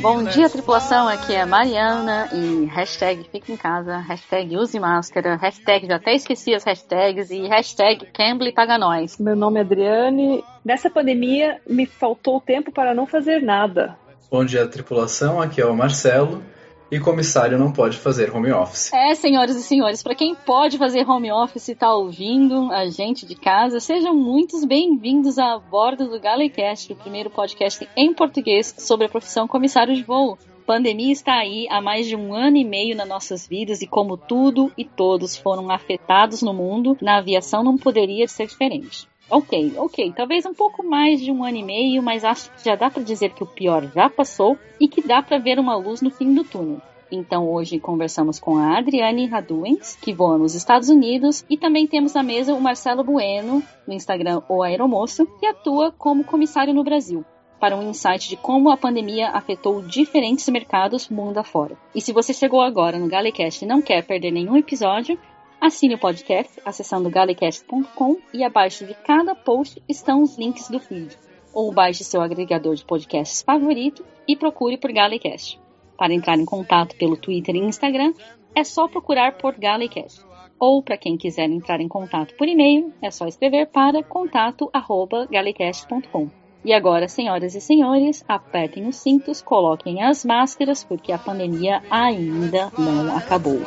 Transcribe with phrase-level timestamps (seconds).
[0.00, 1.08] Bom dia, tripulação.
[1.08, 6.14] Aqui é a Mariana e hashtag fique em casa, hashtag use máscara, hashtag já até
[6.14, 9.18] esqueci as hashtags e hashtag Cambly paga nós.
[9.18, 10.44] Meu nome é Adriane.
[10.64, 13.96] Nessa pandemia me faltou tempo para não fazer nada.
[14.30, 15.40] Bom dia, tripulação.
[15.40, 16.42] Aqui é o Marcelo
[16.90, 18.92] e comissário não pode fazer home office.
[18.92, 23.26] É, senhoras e senhores, para quem pode fazer home office e está ouvindo a gente
[23.26, 29.06] de casa, sejam muitos bem-vindos a bordo do Galecast, o primeiro podcast em português sobre
[29.06, 30.38] a profissão comissário de voo.
[30.66, 34.16] Pandemia está aí há mais de um ano e meio nas nossas vidas e como
[34.16, 39.06] tudo e todos foram afetados no mundo, na aviação não poderia ser diferente.
[39.28, 42.76] Ok, ok, talvez um pouco mais de um ano e meio, mas acho que já
[42.76, 46.02] dá para dizer que o pior já passou e que dá para ver uma luz
[46.02, 46.80] no fim do túnel.
[47.10, 52.12] Então hoje conversamos com a Adriane Raduens, que voa nos Estados Unidos, e também temos
[52.14, 57.24] na mesa o Marcelo Bueno, no Instagram o Aeromoço, que atua como comissário no Brasil
[57.64, 61.78] para um insight de como a pandemia afetou diferentes mercados mundo afora.
[61.94, 65.18] E se você chegou agora no Galecast e não quer perder nenhum episódio,
[65.60, 71.16] Assine o podcast acessando galecast.com e abaixo de cada post estão os links do feed.
[71.52, 75.60] Ou baixe seu agregador de podcasts favorito e procure por Galecast.
[75.96, 78.12] Para entrar em contato pelo Twitter e Instagram,
[78.54, 80.22] é só procurar por Galecast.
[80.58, 86.28] Ou para quem quiser entrar em contato por e-mail, é só escrever para contato@galecast.com.
[86.64, 92.72] E agora, senhoras e senhores, apertem os cintos, coloquem as máscaras, porque a pandemia ainda
[92.78, 93.60] não acabou.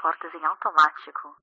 [0.00, 1.36] Portas em automático.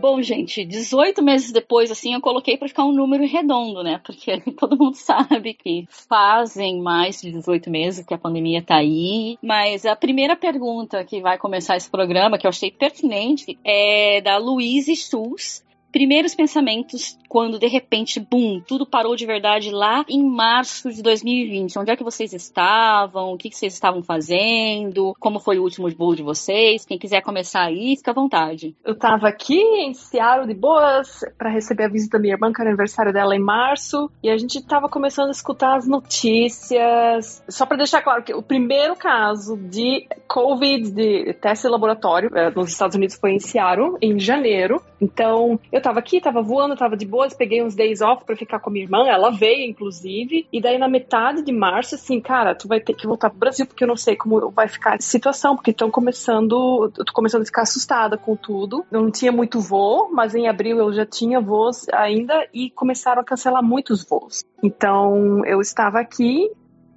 [0.00, 4.00] Bom, gente, 18 meses depois, assim, eu coloquei para ficar um número redondo, né?
[4.02, 9.38] Porque todo mundo sabe que fazem mais de 18 meses que a pandemia tá aí.
[9.42, 14.38] Mas a primeira pergunta que vai começar esse programa, que eu achei pertinente, é da
[14.38, 20.90] Louise Schultz, primeiros pensamentos quando de repente, bum, tudo parou de verdade lá em março
[20.90, 21.78] de 2020?
[21.78, 23.32] Onde é que vocês estavam?
[23.32, 25.14] O que, que vocês estavam fazendo?
[25.20, 26.84] Como foi o último voo de vocês?
[26.84, 28.74] Quem quiser começar aí, fica à vontade.
[28.84, 32.60] Eu tava aqui em Seattle de boas para receber a visita da minha irmã, que
[32.60, 37.44] era aniversário dela em março, e a gente tava começando a escutar as notícias.
[37.48, 42.70] Só para deixar claro que o primeiro caso de COVID, de teste laboratório eh, nos
[42.72, 44.82] Estados Unidos foi em Seattle, em janeiro.
[45.00, 48.36] Então, eu eu tava aqui, tava voando, tava de boas, peguei uns days off pra
[48.36, 52.20] ficar com a minha irmã, ela veio, inclusive, e daí na metade de março, assim,
[52.20, 54.94] cara, tu vai ter que voltar pro Brasil, porque eu não sei como vai ficar
[54.94, 58.84] a situação, porque estão começando, eu tô começando a ficar assustada com tudo.
[58.90, 63.22] Eu não tinha muito voo, mas em abril eu já tinha voos ainda, e começaram
[63.22, 64.44] a cancelar muitos voos.
[64.62, 66.50] Então, eu estava aqui,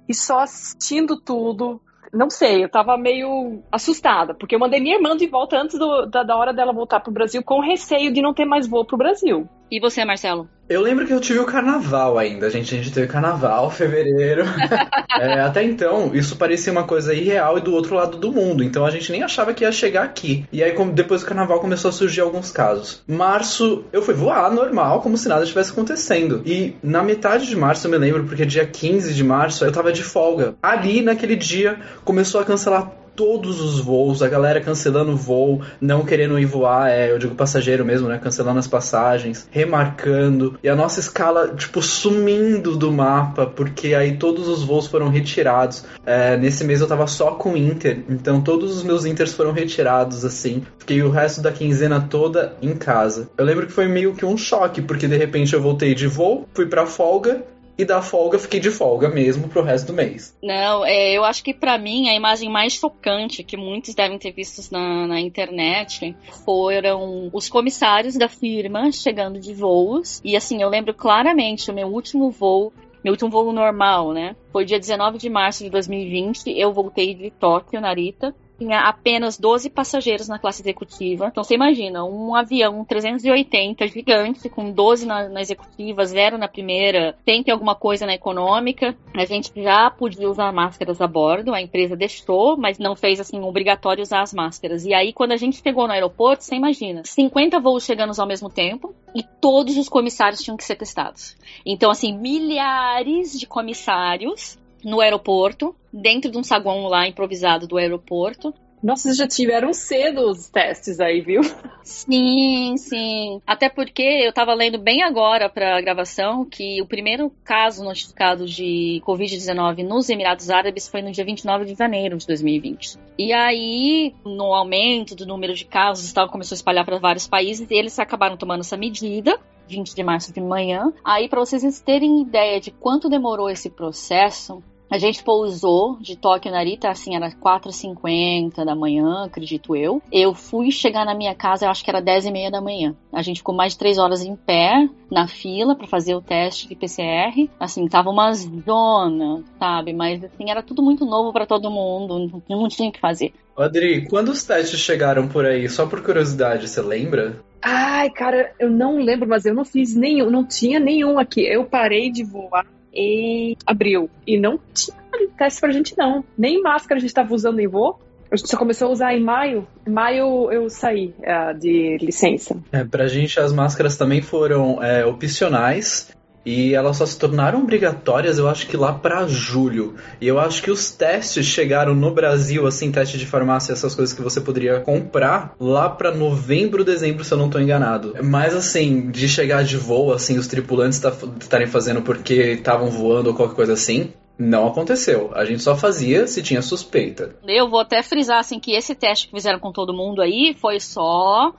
[0.08, 1.80] e só assistindo tudo,
[2.14, 6.06] não sei, eu tava meio assustada, porque eu mandei minha irmã de volta antes do,
[6.06, 8.96] da, da hora dela voltar pro Brasil, com receio de não ter mais voo pro
[8.96, 9.48] Brasil.
[9.70, 10.48] E você, Marcelo?
[10.68, 12.74] Eu lembro que eu tive o carnaval ainda, gente.
[12.74, 14.44] A gente teve carnaval, fevereiro.
[15.20, 18.64] é, até então, isso parecia uma coisa irreal e do outro lado do mundo.
[18.64, 20.46] Então a gente nem achava que ia chegar aqui.
[20.50, 23.02] E aí, depois do carnaval, começou a surgir alguns casos.
[23.06, 26.42] Março, eu fui voar normal, como se nada estivesse acontecendo.
[26.46, 29.92] E na metade de março, eu me lembro, porque dia 15 de março eu tava
[29.92, 30.54] de folga.
[30.62, 36.38] Ali, naquele dia, começou a cancelar todos os voos, a galera cancelando voo, não querendo
[36.38, 38.18] ir voar, é, eu digo passageiro mesmo, né?
[38.18, 44.48] Cancelando as passagens, remarcando, e a nossa escala, tipo, sumindo do mapa, porque aí todos
[44.48, 45.84] os voos foram retirados.
[46.04, 50.24] É, nesse mês eu tava só com Inter, então todos os meus Inters foram retirados,
[50.24, 50.62] assim.
[50.78, 53.28] Fiquei o resto da quinzena toda em casa.
[53.36, 56.46] Eu lembro que foi meio que um choque, porque de repente eu voltei de voo,
[56.54, 57.42] fui pra folga,
[57.76, 60.36] e da folga fiquei de folga mesmo pro resto do mês.
[60.42, 64.32] Não, é, eu acho que para mim a imagem mais chocante que muitos devem ter
[64.32, 70.20] visto na, na, internet foram os comissários da firma chegando de voos.
[70.24, 72.72] E assim, eu lembro claramente o meu último voo.
[73.02, 74.34] Meu último voo normal, né?
[74.50, 76.48] Foi dia 19 de março de 2020.
[76.48, 81.28] Eu voltei de Tóquio, Narita tinha apenas 12 passageiros na classe executiva.
[81.28, 87.16] Então você imagina, um avião 380 gigante, com 12 na, na executiva, zero na primeira,
[87.24, 88.96] tem que alguma coisa na econômica.
[89.14, 93.40] A gente já podia usar máscaras a bordo, a empresa deixou, mas não fez assim
[93.40, 94.84] obrigatório usar as máscaras.
[94.84, 98.48] E aí, quando a gente chegou no aeroporto, você imagina, 50 voos chegando ao mesmo
[98.48, 101.36] tempo e todos os comissários tinham que ser testados.
[101.64, 108.54] Então, assim, milhares de comissários no aeroporto, dentro de um saguão lá improvisado do aeroporto,
[108.84, 111.40] Nossa, já tiveram cedo os testes aí, viu?
[111.82, 113.40] Sim, sim.
[113.46, 119.00] Até porque eu tava lendo bem agora pra gravação que o primeiro caso notificado de
[119.06, 122.98] Covid-19 nos Emirados Árabes foi no dia 29 de janeiro de 2020.
[123.18, 127.66] E aí, no aumento do número de casos, tal, começou a espalhar para vários países
[127.70, 130.92] e eles acabaram tomando essa medida 20 de março de manhã.
[131.02, 134.62] Aí, para vocês terem ideia de quanto demorou esse processo,
[134.94, 140.00] a gente pousou de Tóquio Narita, assim, era 4h50 da manhã, acredito eu.
[140.12, 142.94] Eu fui chegar na minha casa, eu acho que era 10h30 da manhã.
[143.12, 146.68] A gente ficou mais de 3 horas em pé, na fila, para fazer o teste
[146.68, 147.50] de PCR.
[147.58, 149.92] Assim, tava uma zona, sabe?
[149.92, 153.32] Mas, assim, era tudo muito novo para todo mundo, não tinha o que fazer.
[153.58, 157.42] Adri, quando os testes chegaram por aí, só por curiosidade, você lembra?
[157.60, 161.40] Ai, cara, eu não lembro, mas eu não fiz nenhum, não tinha nenhum aqui.
[161.40, 162.64] Eu parei de voar
[162.94, 165.04] em abril e não tinha
[165.36, 166.24] teste pra gente, não.
[166.36, 167.98] Nem máscara a gente tava usando em voo.
[168.30, 169.66] A gente só começou a usar em maio.
[169.86, 172.56] Em maio eu saí uh, de licença.
[172.72, 176.12] É, pra gente as máscaras também foram é, opcionais.
[176.44, 179.94] E elas só se tornaram obrigatórias, eu acho que lá para julho.
[180.20, 184.14] E eu acho que os testes chegaram no Brasil, assim, teste de farmácia, essas coisas
[184.14, 188.14] que você poderia comprar, lá para novembro, dezembro, se eu não tô enganado.
[188.22, 191.00] Mas assim, de chegar de voo, assim, os tripulantes
[191.40, 195.30] estarem fazendo porque estavam voando ou qualquer coisa assim, não aconteceu.
[195.34, 197.36] A gente só fazia se tinha suspeita.
[197.46, 200.80] Eu vou até frisar assim que esse teste que fizeram com todo mundo aí foi
[200.80, 201.52] só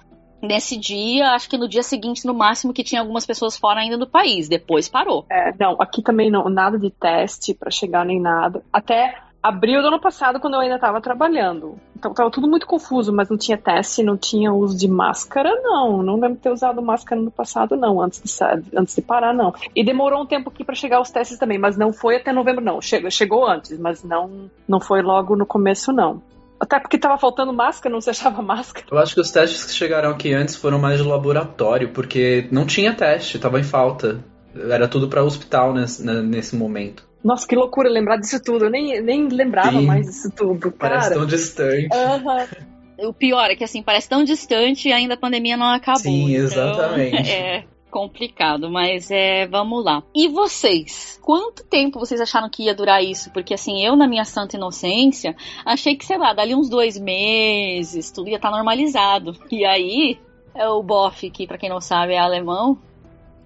[0.46, 3.98] nesse dia, acho que no dia seguinte, no máximo, que tinha algumas pessoas fora ainda
[3.98, 4.48] do país.
[4.48, 5.26] Depois parou.
[5.30, 8.64] É, não, aqui também não, nada de teste para chegar nem nada.
[8.72, 9.16] Até
[9.48, 11.76] abril do ano passado, quando eu ainda estava trabalhando.
[11.96, 16.02] Então tava tudo muito confuso, mas não tinha teste, não tinha uso de máscara, não.
[16.02, 19.54] Não lembro ter usado máscara no passado, não, antes de, antes de parar, não.
[19.76, 22.64] E demorou um tempo aqui para chegar os testes também, mas não foi até novembro,
[22.64, 22.82] não.
[22.82, 26.22] Chegou, chegou antes, mas não, não foi logo no começo, não.
[26.60, 28.86] Até porque tava faltando máscara, não se achava máscara.
[28.92, 32.66] Eu acho que os testes que chegaram aqui antes foram mais de laboratório, porque não
[32.66, 34.24] tinha teste, tava em falta.
[34.70, 37.06] Era tudo para hospital nesse, nesse momento.
[37.22, 38.66] Nossa, que loucura lembrar disso tudo.
[38.66, 39.86] Eu nem, nem lembrava Sim.
[39.86, 40.72] mais disso tudo.
[40.72, 40.96] Cara.
[40.96, 41.90] Parece tão distante.
[41.96, 42.66] Uhum.
[42.98, 46.02] O pior é que assim, parece tão distante e ainda a pandemia não acabou.
[46.02, 47.28] Sim, então, exatamente.
[47.30, 50.04] É, complicado, mas é, vamos lá.
[50.14, 51.18] E vocês?
[51.24, 53.32] Quanto tempo vocês acharam que ia durar isso?
[53.32, 55.34] Porque assim, eu na minha santa inocência,
[55.66, 59.38] achei que, sei lá, dali uns dois meses, tudo ia estar tá normalizado.
[59.50, 60.20] E aí,
[60.54, 62.78] é o Boff, que para quem não sabe é alemão,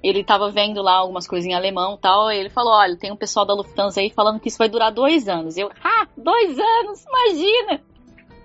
[0.02, 3.16] ele tava vendo lá algumas coisas em alemão tal, e ele falou, olha, tem um
[3.16, 5.58] pessoal da Lufthansa aí falando que isso vai durar dois anos.
[5.58, 7.82] Eu, ah, dois anos, imagina!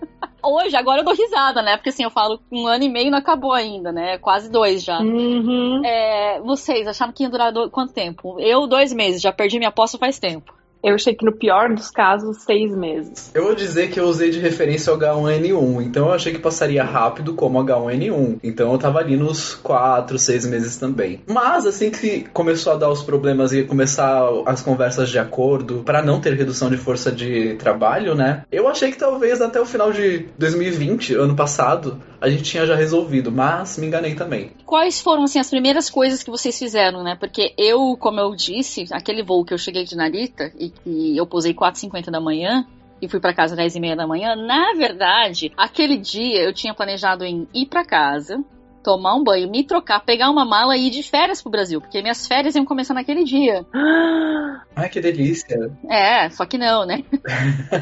[0.45, 1.77] Hoje, agora eu dou risada, né?
[1.77, 4.19] Porque assim, eu falo um ano e meio não acabou ainda, né?
[4.19, 5.01] Quase dois já.
[5.01, 5.83] Uhum.
[5.85, 7.71] É, vocês acharam que ia durar do...
[7.71, 8.39] quanto tempo?
[8.39, 10.55] Eu, dois meses, já perdi minha aposta faz tempo.
[10.85, 13.31] Eu achei que no pior dos casos, seis meses.
[13.33, 16.85] Eu vou dizer que eu usei de referência o H1N1, então eu achei que passaria
[16.85, 18.41] rápido como H1N1.
[18.45, 21.23] Então eu tava ali nos quatro, seis meses também.
[21.27, 26.03] Mas assim que começou a dar os problemas e começar as conversas de acordo para
[26.03, 28.45] não ter redução de força de trabalho, né?
[28.53, 32.75] Eu achei que talvez até o final de 2020, ano passado, a gente tinha já
[32.75, 34.51] resolvido, mas me enganei também.
[34.67, 37.17] Quais foram assim as primeiras coisas que vocês fizeram, né?
[37.19, 41.27] Porque eu, como eu disse, aquele voo que eu cheguei de Narita e que eu
[41.27, 42.67] posei 4h50 da manhã,
[43.01, 44.35] e fui para casa às 10 e meia da manhã.
[44.35, 48.43] Na verdade, aquele dia eu tinha planejado em ir para casa,
[48.85, 52.03] tomar um banho, me trocar, pegar uma mala e ir de férias pro Brasil, porque
[52.03, 53.65] minhas férias iam começar naquele dia.
[54.77, 55.57] Ai, que delícia.
[55.89, 57.03] É, só que não, né?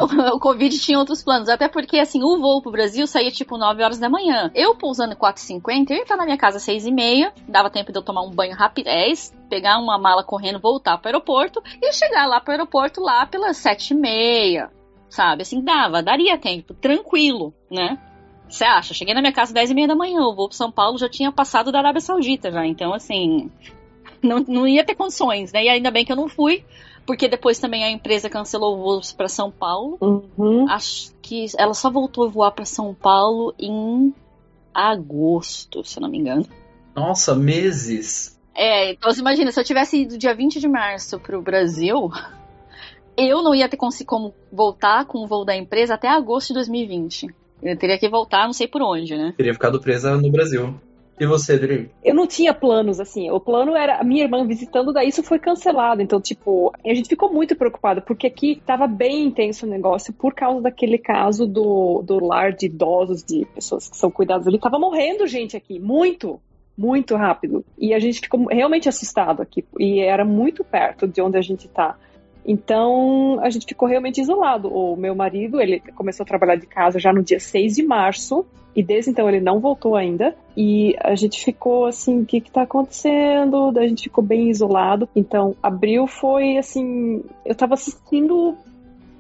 [0.01, 0.05] o,
[0.37, 3.83] o Covid tinha outros planos, até porque, assim, o voo pro Brasil saía tipo 9
[3.83, 4.51] horas da manhã.
[4.55, 7.91] Eu pousando 4h50, eu ia estar na minha casa às 6 e meia, dava tempo
[7.91, 12.27] de eu tomar um banho rapidez, pegar uma mala correndo, voltar pro aeroporto e chegar
[12.27, 14.71] lá pro aeroporto lá pelas 7 e meia,
[15.09, 15.43] sabe?
[15.43, 17.99] Assim, dava, daria tempo, tranquilo, né?
[18.53, 18.93] Você acha?
[18.93, 20.99] Cheguei na minha casa às 10 e meia da manhã, o voo para São Paulo
[20.99, 23.51] já tinha passado da Arábia Saudita já, então assim,
[24.23, 25.65] não, não ia ter condições, né?
[25.65, 26.63] E ainda bem que eu não fui,
[27.07, 29.97] porque depois também a empresa cancelou voos para São Paulo.
[30.03, 30.69] Uhum.
[30.69, 34.15] Acho que ela só voltou a voar para São Paulo em
[34.75, 36.47] agosto, se eu não me engano.
[36.95, 38.39] Nossa, meses.
[38.55, 42.11] É, então você imagina, se eu tivesse ido dia 20 de março pro Brasil,
[43.17, 47.35] eu não ia ter como voltar com o voo da empresa até agosto de 2020.
[47.63, 49.35] Eu teria que voltar, não sei por onde, né?
[49.37, 50.75] Teria ficado presa no Brasil.
[51.21, 51.91] E você, Dri?
[52.03, 53.31] Eu não tinha planos, assim.
[53.31, 56.03] O plano era a minha irmã visitando, daí isso foi cancelado.
[56.03, 60.35] Então, tipo, a gente ficou muito preocupado, porque aqui tava bem intenso o negócio por
[60.35, 64.59] causa daquele caso do, do lar de idosos, de pessoas que são cuidadas ali.
[64.59, 66.41] Tava morrendo gente aqui, muito,
[66.77, 67.65] muito rápido.
[67.79, 69.65] E a gente ficou realmente assustado aqui.
[69.79, 71.97] E era muito perto de onde a gente tá.
[72.47, 74.69] Então a gente ficou realmente isolado.
[74.69, 78.45] O meu marido, ele começou a trabalhar de casa já no dia 6 de março.
[78.75, 80.35] E desde então ele não voltou ainda.
[80.57, 83.71] E a gente ficou assim, o que que tá acontecendo?
[83.71, 85.09] Daí a gente ficou bem isolado.
[85.15, 88.57] Então, abril foi assim, eu tava assistindo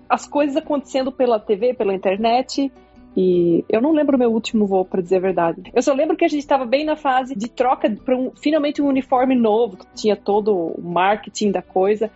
[0.08, 2.72] as coisas acontecendo pela TV, pela internet.
[3.14, 5.62] E eu não lembro o meu último voo, para dizer a verdade.
[5.74, 8.80] Eu só lembro que a gente estava bem na fase de troca para um, finalmente
[8.80, 12.10] um uniforme novo, que tinha todo o marketing da coisa.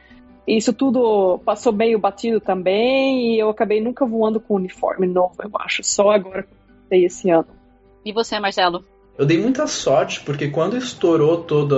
[0.46, 5.50] Isso tudo passou meio batido também, e eu acabei nunca voando com uniforme novo, eu
[5.58, 5.82] acho.
[5.82, 6.46] Só agora
[6.90, 7.48] esse ano.
[8.04, 8.84] E você, Marcelo?
[9.18, 11.76] Eu dei muita sorte porque quando estourou todo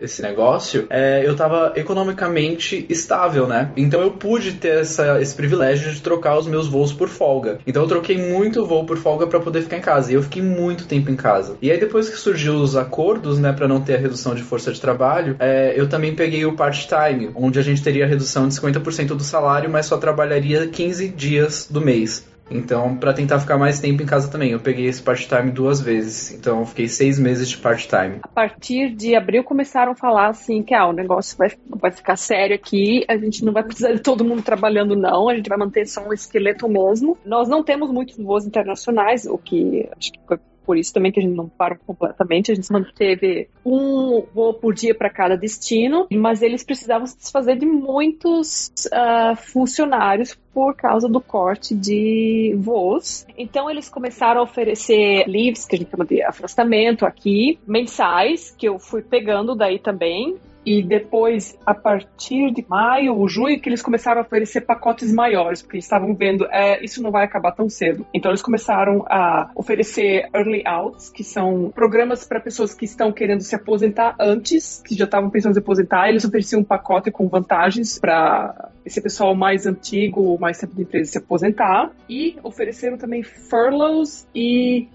[0.00, 3.72] esse negócio, é, eu tava economicamente estável, né?
[3.76, 7.58] Então eu pude ter essa, esse privilégio de trocar os meus voos por folga.
[7.66, 10.12] Então eu troquei muito voo por folga para poder ficar em casa.
[10.12, 11.56] E eu fiquei muito tempo em casa.
[11.60, 14.72] E aí depois que surgiu os acordos, né, para não ter a redução de força
[14.72, 18.54] de trabalho, é, eu também peguei o part-time, onde a gente teria a redução de
[18.54, 22.24] 50% do salário, mas só trabalharia 15 dias do mês.
[22.50, 26.32] Então, para tentar ficar mais tempo em casa também, eu peguei esse part-time duas vezes.
[26.32, 28.20] Então, fiquei seis meses de part-time.
[28.22, 32.16] A partir de abril começaram a falar assim que ah, o negócio vai, vai ficar
[32.16, 35.58] sério aqui, a gente não vai precisar de todo mundo trabalhando, não, a gente vai
[35.58, 37.18] manter só um esqueleto mesmo.
[37.24, 40.38] Nós não temos muitos voos internacionais, o que acho que foi
[40.68, 42.52] por isso também que a gente não parou completamente.
[42.52, 47.56] A gente manteve um voo por dia para cada destino, mas eles precisavam se desfazer
[47.56, 53.26] de muitos uh, funcionários por causa do corte de voos.
[53.38, 58.68] Então eles começaram a oferecer leaves, que a gente chama de afastamento aqui, mensais, que
[58.68, 60.36] eu fui pegando daí também.
[60.64, 65.62] E depois, a partir de maio ou junho, que eles começaram a oferecer pacotes maiores,
[65.62, 68.06] porque eles estavam vendo, é, isso não vai acabar tão cedo.
[68.12, 73.40] Então eles começaram a oferecer early outs, que são programas para pessoas que estão querendo
[73.40, 76.08] se aposentar antes, que já estavam pensando em se aposentar.
[76.08, 81.12] Eles ofereciam um pacote com vantagens para esse pessoal mais antigo, mais tempo de empresa
[81.12, 81.90] se aposentar.
[82.08, 84.88] E ofereceram também furloughs e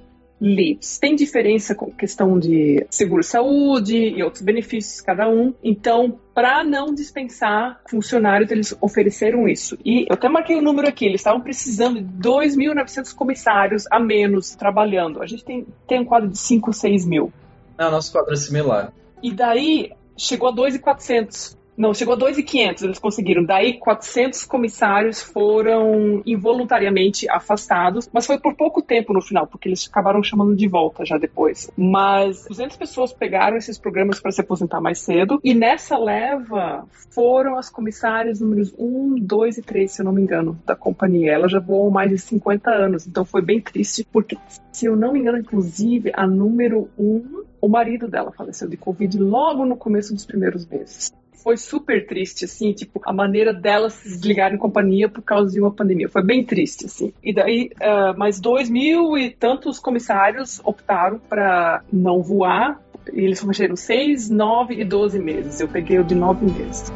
[0.99, 5.53] Tem diferença com questão de seguro-saúde e outros benefícios cada um.
[5.63, 9.77] Então, para não dispensar funcionários, eles ofereceram isso.
[9.85, 13.99] E eu até marquei o um número aqui, eles estavam precisando de 2.900 comissários a
[13.99, 15.21] menos trabalhando.
[15.21, 17.31] A gente tem, tem um quadro de 5, 6 mil.
[17.77, 18.93] É, o nosso quadro é similar.
[19.21, 23.43] E daí chegou a 2.400 não, chegou a 2.500, eles conseguiram.
[23.43, 29.87] Daí, 400 comissários foram involuntariamente afastados, mas foi por pouco tempo no final, porque eles
[29.89, 31.71] acabaram chamando de volta já depois.
[31.75, 37.57] Mas 200 pessoas pegaram esses programas para se aposentar mais cedo, e nessa leva foram
[37.57, 41.31] as comissárias números 1, 2 e 3, se eu não me engano, da companhia.
[41.31, 44.37] Ela já voou mais de 50 anos, então foi bem triste, porque,
[44.71, 49.17] se eu não me engano, inclusive, a número 1 o marido dela faleceu de Covid
[49.17, 54.07] logo no começo dos primeiros meses foi super triste, assim, tipo, a maneira dela se
[54.07, 56.07] desligar em companhia por causa de uma pandemia.
[56.07, 57.13] Foi bem triste, assim.
[57.23, 62.79] E daí, uh, mais dois mil e tantos comissários optaram para não voar.
[63.11, 65.59] E eles ofereceram seis, nove e doze meses.
[65.59, 66.91] Eu peguei o de nove meses.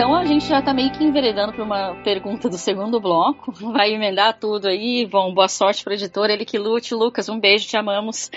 [0.00, 3.52] Então a gente já tá meio que enveredando para uma pergunta do segundo bloco.
[3.70, 5.06] Vai emendar tudo aí.
[5.06, 6.94] Bom, boa sorte pro editor, ele que lute.
[6.94, 8.30] Lucas, um beijo, te amamos.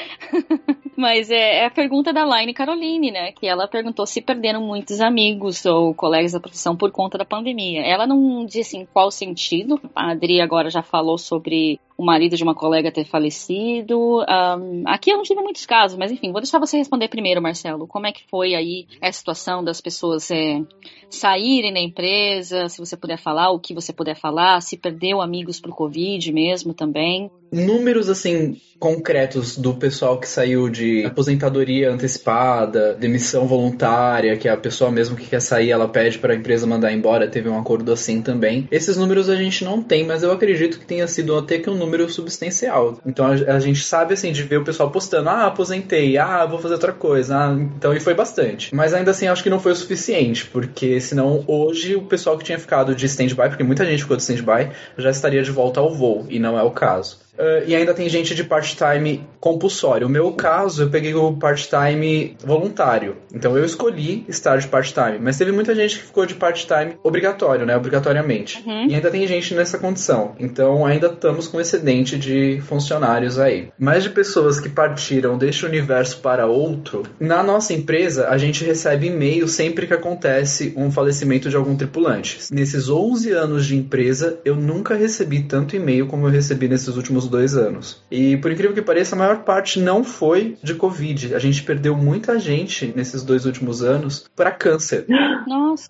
[0.97, 3.31] Mas é, é, a pergunta da Laine Caroline, né?
[3.31, 7.81] Que ela perguntou se perderam muitos amigos ou colegas da profissão por conta da pandemia.
[7.81, 9.79] Ela não disse em qual sentido.
[9.95, 14.21] A Adri agora já falou sobre o marido de uma colega ter falecido.
[14.21, 17.87] Um, aqui eu não tive muitos casos, mas enfim, vou deixar você responder primeiro, Marcelo.
[17.87, 20.61] Como é que foi aí a situação das pessoas é,
[21.09, 22.69] saírem da empresa?
[22.69, 26.73] Se você puder falar, o que você puder falar, se perdeu amigos pro Covid mesmo
[26.73, 34.57] também números assim concretos do pessoal que saiu de aposentadoria antecipada, demissão voluntária, que a
[34.57, 37.93] pessoa mesmo que quer sair, ela pede para a empresa mandar embora, teve um acordo
[37.93, 38.67] assim também.
[38.69, 41.77] Esses números a gente não tem, mas eu acredito que tenha sido até que um
[41.85, 42.97] número substancial.
[43.05, 46.59] Então a, a gente sabe assim de ver o pessoal postando, ah, aposentei, ah, vou
[46.59, 47.37] fazer outra coisa.
[47.37, 48.73] Ah, então e foi bastante.
[48.73, 52.43] Mas ainda assim acho que não foi o suficiente, porque senão hoje o pessoal que
[52.43, 55.93] tinha ficado de stand-by, porque muita gente ficou de stand-by, já estaria de volta ao
[55.93, 57.22] voo, e não é o caso.
[57.37, 60.07] Uh, e ainda tem gente de part-time compulsório.
[60.07, 63.17] O meu caso, eu peguei o part-time voluntário.
[63.33, 65.19] Então eu escolhi estar de part-time.
[65.19, 67.75] Mas teve muita gente que ficou de part-time obrigatório, né?
[67.75, 68.63] Obrigatoriamente.
[68.65, 68.87] Uhum.
[68.87, 70.35] E ainda tem gente nessa condição.
[70.39, 73.69] Então ainda estamos com excedente de funcionários aí.
[73.77, 79.07] Mas de pessoas que partiram deste universo para outro, na nossa empresa a gente recebe
[79.07, 82.39] e-mail sempre que acontece um falecimento de algum tripulante.
[82.51, 87.22] Nesses 11 anos de empresa, eu nunca recebi tanto e-mail como eu recebi nesses últimos
[87.27, 88.01] dois anos.
[88.09, 91.35] E por incrível que pareça, a maior parte não foi de Covid.
[91.35, 95.05] A gente perdeu muita gente nesses dois últimos anos para câncer.
[95.47, 95.89] Nossa.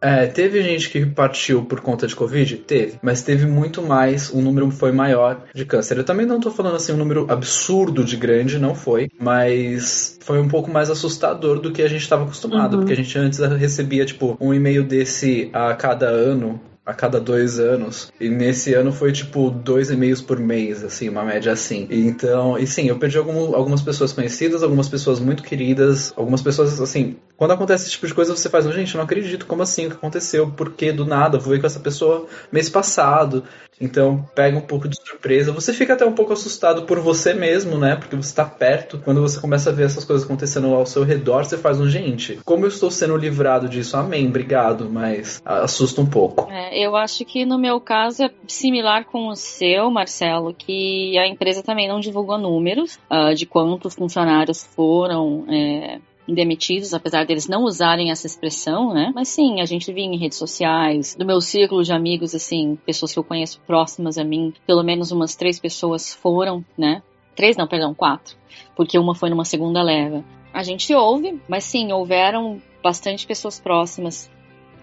[0.00, 2.56] É, teve gente que partiu por conta de Covid?
[2.56, 2.98] Teve.
[3.00, 5.96] Mas teve muito mais, o número foi maior de câncer.
[5.96, 9.08] Eu também não tô falando assim um número absurdo de grande, não foi.
[9.20, 12.74] Mas foi um pouco mais assustador do que a gente estava acostumado.
[12.74, 12.80] Uhum.
[12.80, 17.58] Porque a gente antes recebia, tipo, um e-mail desse a cada ano a cada dois
[17.58, 18.12] anos.
[18.20, 21.86] E nesse ano foi tipo dois e-mails por mês, assim, uma média assim.
[21.90, 26.80] Então, e sim, eu perdi algum, algumas pessoas conhecidas, algumas pessoas muito queridas, algumas pessoas
[26.80, 27.16] assim.
[27.36, 29.86] Quando acontece esse tipo de coisa, você faz, gente, eu não acredito, como assim?
[29.86, 30.50] O que aconteceu?
[30.50, 31.38] Por que do nada?
[31.38, 33.44] Eu fui com essa pessoa mês passado.
[33.80, 35.50] Então pega um pouco de surpresa.
[35.50, 37.96] Você fica até um pouco assustado por você mesmo, né?
[37.96, 39.00] Porque você está perto.
[39.04, 42.38] Quando você começa a ver essas coisas acontecendo ao seu redor, você faz um, gente,
[42.44, 43.96] como eu estou sendo livrado disso?
[43.96, 46.48] Amém, obrigado, mas assusta um pouco.
[46.50, 51.26] É, eu acho que no meu caso é similar com o seu, Marcelo, que a
[51.26, 55.44] empresa também não divulgou números uh, de quantos funcionários foram.
[55.48, 59.10] É, demitidos, apesar deles não usarem essa expressão, né?
[59.12, 63.12] Mas sim, a gente via em redes sociais, do meu círculo de amigos, assim, pessoas
[63.12, 67.02] que eu conheço próximas a mim, pelo menos umas três pessoas foram, né?
[67.34, 68.36] Três não, perdão, quatro,
[68.76, 70.24] porque uma foi numa segunda leva.
[70.52, 74.30] A gente ouve, mas sim, houveram bastante pessoas próximas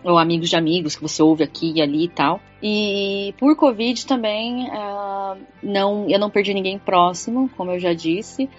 [0.03, 2.39] ou amigos de amigos que você ouve aqui e ali e tal.
[2.61, 8.49] E por Covid também, uh, não, eu não perdi ninguém próximo, como eu já disse.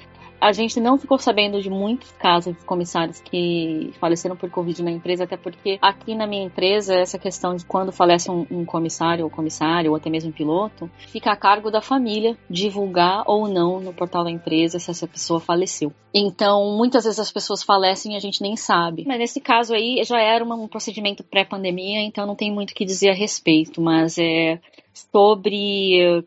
[0.41, 4.91] A gente não ficou sabendo de muitos casos de comissários que faleceram por Covid na
[4.91, 9.25] empresa, até porque aqui na minha empresa, essa questão de quando falece um, um comissário
[9.25, 13.81] ou comissário, ou até mesmo um piloto, fica a cargo da família divulgar ou não
[13.81, 15.93] no portal da empresa se essa pessoa faleceu.
[16.15, 19.05] Então, muitas vezes as pessoas falecem e a gente nem sabe.
[19.07, 22.85] Mas nesse caso aí já era um procedimento pré-pandemia, então não tem muito o que
[22.85, 24.59] dizer a respeito, mas é
[25.13, 26.25] sobre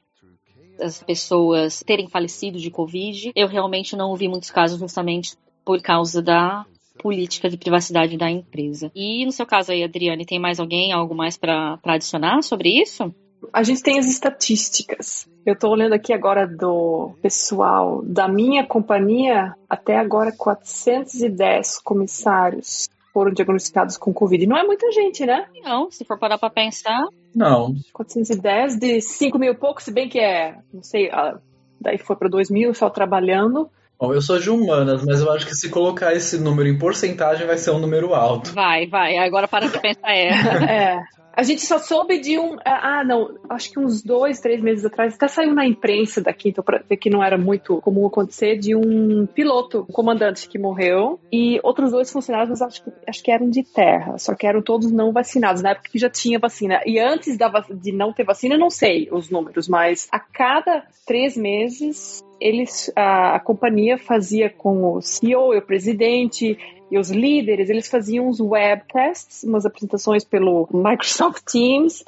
[0.81, 3.31] as pessoas terem falecido de Covid.
[3.35, 6.65] Eu realmente não ouvi muitos casos justamente por causa da
[6.99, 8.91] política de privacidade da empresa.
[8.95, 13.13] E no seu caso aí, Adriane, tem mais alguém, algo mais para adicionar sobre isso?
[13.51, 15.27] A gente tem as estatísticas.
[15.45, 23.31] Eu estou olhando aqui agora do pessoal da minha companhia, até agora 410 comissários foram
[23.31, 24.45] diagnosticados com Covid.
[24.47, 25.45] Não é muita gente, né?
[25.63, 27.05] Não, se for parar para pensar.
[27.33, 27.75] Não.
[27.93, 31.09] 410 de 5 mil e pouco, se bem que é, não sei,
[31.79, 33.69] daí foi para 2 mil só trabalhando.
[33.99, 37.47] Bom, eu sou de humanas, mas eu acho que se colocar esse número em porcentagem
[37.47, 38.51] vai ser um número alto.
[38.53, 39.17] Vai, vai.
[39.17, 40.29] Agora para de pensar é.
[40.67, 41.03] é.
[41.35, 42.57] A gente só soube de um.
[42.63, 43.35] Ah, não.
[43.49, 46.97] Acho que uns dois, três meses atrás, até saiu na imprensa daqui, então pra ver
[46.97, 51.91] que não era muito comum acontecer, de um piloto, um comandante que morreu, e outros
[51.91, 55.71] dois funcionários, acho, acho que eram de terra, só que eram todos não vacinados, na
[55.71, 56.81] época que já tinha vacina.
[56.85, 60.83] E antes da, de não ter vacina, eu não sei os números, mas a cada
[61.05, 66.57] três meses eles a, a, companhia fazia com o CEO o presidente
[66.91, 72.03] e os líderes, eles faziam uns webcasts, umas apresentações pelo Microsoft Teams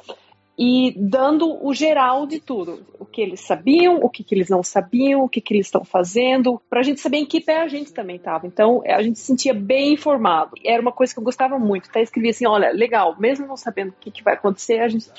[0.58, 4.62] e dando o geral de tudo, o que eles sabiam, o que, que eles não
[4.62, 7.68] sabiam, o que, que eles estão fazendo, para a gente saber em que pé a
[7.68, 8.46] gente também estava.
[8.46, 10.52] Então a gente se sentia bem informado.
[10.64, 11.90] Era uma coisa que eu gostava muito.
[11.90, 15.10] Até escrevia assim, olha, legal, mesmo não sabendo o que, que vai acontecer, a gente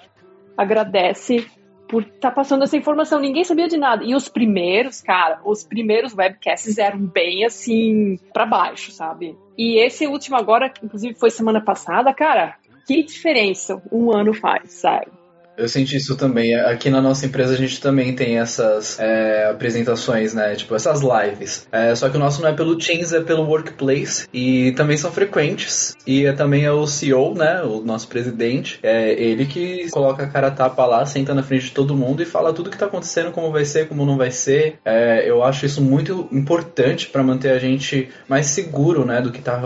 [0.57, 1.45] agradece
[1.87, 3.19] por estar tá passando essa informação.
[3.19, 4.03] Ninguém sabia de nada.
[4.03, 9.37] E os primeiros, cara, os primeiros webcasts eram bem assim, para baixo, sabe?
[9.57, 14.73] E esse último agora, que inclusive foi semana passada, cara, que diferença um ano faz,
[14.73, 15.16] sabe?
[15.57, 16.53] Eu senti isso também.
[16.53, 20.55] Aqui na nossa empresa a gente também tem essas é, apresentações, né?
[20.55, 21.67] Tipo, essas lives.
[21.71, 24.27] É, só que o nosso não é pelo Teams, é pelo Workplace.
[24.31, 25.95] E também são frequentes.
[26.05, 27.63] E é, também é o CEO, né?
[27.63, 28.79] O nosso presidente.
[28.83, 32.25] É ele que coloca a cara tapa lá, senta na frente de todo mundo e
[32.25, 34.77] fala tudo que tá acontecendo, como vai ser, como não vai ser.
[34.85, 39.21] É, eu acho isso muito importante para manter a gente mais seguro, né?
[39.21, 39.59] Do que tá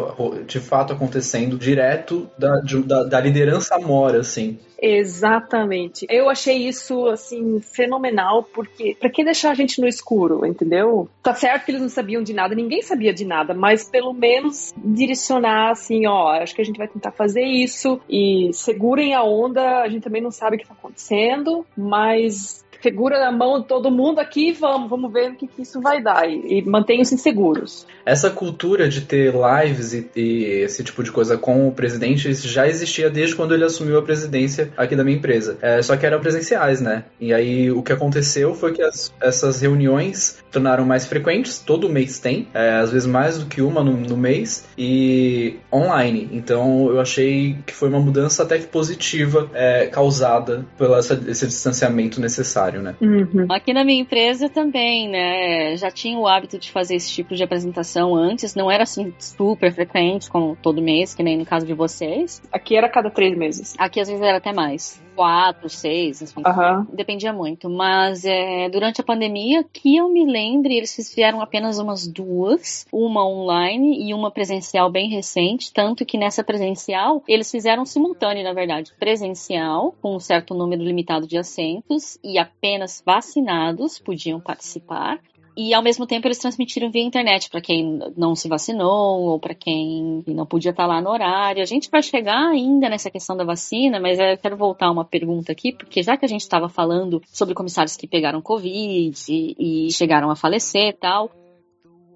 [0.47, 4.58] de fato acontecendo direto da, de, da, da liderança mora, assim.
[4.82, 6.08] Exatamente.
[6.10, 11.08] Eu achei isso, assim, fenomenal, porque pra que deixar a gente no escuro, entendeu?
[11.22, 14.74] Tá certo que eles não sabiam de nada, ninguém sabia de nada, mas pelo menos
[14.76, 19.82] direcionar, assim, ó, acho que a gente vai tentar fazer isso e segurem a onda,
[19.82, 23.91] a gente também não sabe o que tá acontecendo, mas segura na mão de todo
[23.91, 26.28] mundo aqui e vamos, vamos ver o que, que isso vai dar.
[26.28, 27.86] E, e mantenham-se seguros.
[28.06, 32.67] Essa cultura de ter lives e, e, esse tipo de coisa com o presidente já
[32.67, 35.58] existia desde quando ele assumiu a presidência aqui da minha empresa.
[35.62, 37.06] É, só que eram presenciais, né?
[37.20, 42.20] E aí o que aconteceu foi que as, essas reuniões tornaram mais frequentes, todo mês
[42.20, 46.30] tem, é, às vezes mais do que uma no, no mês, e online.
[46.32, 51.48] Então eu achei que foi uma mudança até que positiva é, causada pelo essa, esse
[51.48, 52.95] distanciamento necessário né?
[53.01, 53.47] Uhum.
[53.49, 55.75] Aqui na minha empresa também, né?
[55.77, 59.73] Já tinha o hábito de fazer esse tipo de apresentação antes, não era assim super
[59.73, 62.41] frequente, como todo mês, que nem no caso de vocês.
[62.51, 63.75] Aqui era cada três meses.
[63.77, 66.86] Aqui às vezes era até mais quatro, seis, enfim, uhum.
[66.93, 67.69] dependia muito.
[67.69, 73.26] Mas é, durante a pandemia, que eu me lembre, eles fizeram apenas umas duas, uma
[73.26, 78.93] online e uma presencial bem recente, tanto que nessa presencial eles fizeram simultâneo, na verdade,
[79.00, 85.19] presencial, com um certo número limitado de assentos e apenas vacinados podiam participar.
[85.56, 89.54] E ao mesmo tempo eles transmitiram via internet para quem não se vacinou ou para
[89.54, 91.62] quem não podia estar lá no horário.
[91.62, 95.52] A gente vai chegar ainda nessa questão da vacina, mas eu quero voltar uma pergunta
[95.52, 99.92] aqui, porque já que a gente estava falando sobre comissários que pegaram Covid e, e
[99.92, 101.30] chegaram a falecer e tal,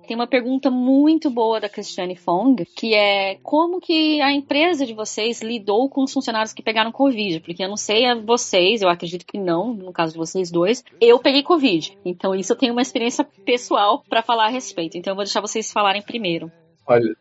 [0.06, 4.94] tem uma pergunta muito boa da Cristiane Fong, que é como que a empresa de
[4.94, 7.40] vocês lidou com os funcionários que pegaram Covid?
[7.42, 10.84] Porque eu não sei a vocês, eu acredito que não, no caso de vocês dois,
[11.02, 11.98] eu peguei Covid.
[12.06, 14.98] Então isso eu tenho uma experiência pessoal para falar a respeito.
[14.98, 16.52] Então eu vou deixar vocês falarem primeiro.
[16.88, 17.16] Olha,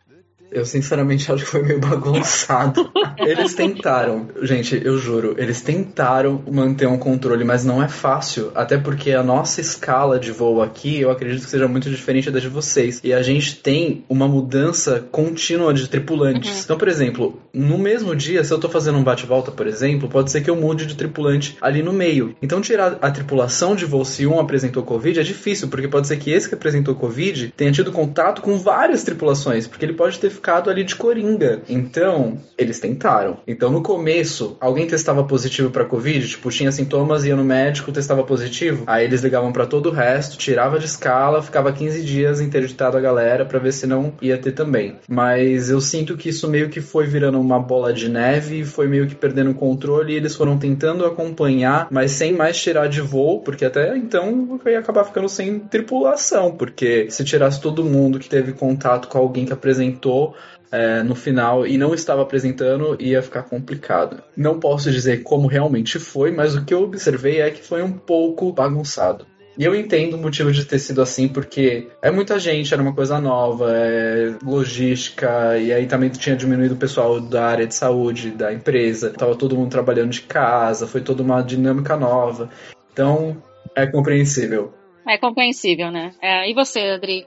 [0.54, 2.88] eu sinceramente acho que foi meio bagunçado.
[3.18, 8.52] eles tentaram, gente, eu juro, eles tentaram manter um controle, mas não é fácil.
[8.54, 12.38] Até porque a nossa escala de voo aqui, eu acredito que seja muito diferente da
[12.44, 13.00] de vocês.
[13.02, 16.58] E a gente tem uma mudança contínua de tripulantes.
[16.58, 16.62] Uhum.
[16.64, 20.30] Então, por exemplo, no mesmo dia, se eu tô fazendo um bate-volta, por exemplo, pode
[20.30, 22.36] ser que eu mude de tripulante ali no meio.
[22.42, 26.18] Então, tirar a tripulação de voo se um apresentou Covid é difícil, porque pode ser
[26.18, 30.30] que esse que apresentou Covid tenha tido contato com várias tripulações, porque ele pode ter
[30.44, 31.62] ficado ali de coringa.
[31.70, 33.38] Então, eles tentaram.
[33.46, 38.22] Então, no começo, alguém testava positivo para Covid, tipo, tinha sintomas, ia no médico, testava
[38.22, 38.84] positivo.
[38.86, 43.00] Aí eles ligavam para todo o resto, tirava de escala, ficava 15 dias interditado a
[43.00, 44.96] galera para ver se não ia ter também.
[45.08, 49.06] Mas eu sinto que isso meio que foi virando uma bola de neve, foi meio
[49.06, 53.40] que perdendo o controle e eles foram tentando acompanhar, mas sem mais tirar de voo,
[53.40, 58.52] porque até então ia acabar ficando sem tripulação, porque se tirasse todo mundo que teve
[58.52, 60.33] contato com alguém que apresentou,
[60.74, 64.22] é, no final e não estava apresentando, ia ficar complicado.
[64.36, 67.92] Não posso dizer como realmente foi, mas o que eu observei é que foi um
[67.92, 69.24] pouco bagunçado.
[69.56, 72.92] E eu entendo o motivo de ter sido assim, porque é muita gente, era uma
[72.92, 78.32] coisa nova, é logística, e aí também tinha diminuído o pessoal da área de saúde,
[78.32, 82.50] da empresa, tava todo mundo trabalhando de casa, foi toda uma dinâmica nova.
[82.92, 83.40] Então,
[83.76, 84.74] é compreensível.
[85.06, 86.12] É compreensível, né?
[86.20, 87.24] É, e você, Adri?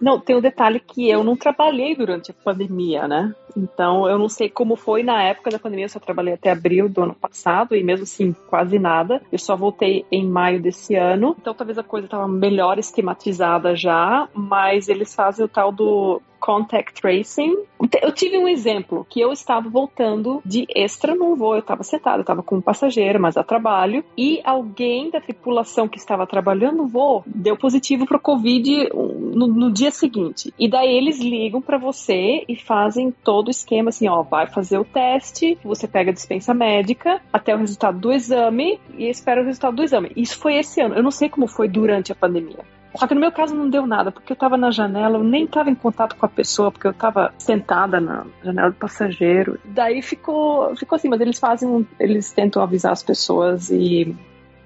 [0.00, 3.34] Não, tem um detalhe que eu não trabalhei durante a pandemia, né?
[3.56, 6.88] Então, eu não sei como foi na época da pandemia, eu só trabalhei até abril
[6.88, 9.20] do ano passado e mesmo assim, quase nada.
[9.30, 14.28] Eu só voltei em maio desse ano, então talvez a coisa estava melhor esquematizada já,
[14.32, 17.56] mas eles fazem o tal do contact tracing.
[18.02, 22.18] Eu tive um exemplo que eu estava voltando de extra num voo, eu estava sentada,
[22.18, 26.78] eu estava com um passageiro, mas a trabalho, e alguém da tripulação que estava trabalhando
[26.78, 30.52] no voo deu positivo para Covid no, no, dia seguinte.
[30.58, 34.78] E daí eles ligam para você e fazem todo o esquema assim, ó, vai fazer
[34.78, 39.44] o teste, você pega a dispensa médica até o resultado do exame e espera o
[39.44, 40.10] resultado do exame.
[40.16, 40.94] Isso foi esse ano.
[40.94, 42.79] Eu não sei como foi durante a pandemia.
[42.96, 45.46] Só que no meu caso não deu nada, porque eu tava na janela, eu nem
[45.46, 49.58] tava em contato com a pessoa, porque eu tava sentada na janela do passageiro.
[49.64, 54.16] Daí ficou, ficou assim, mas eles fazem, eles tentam avisar as pessoas e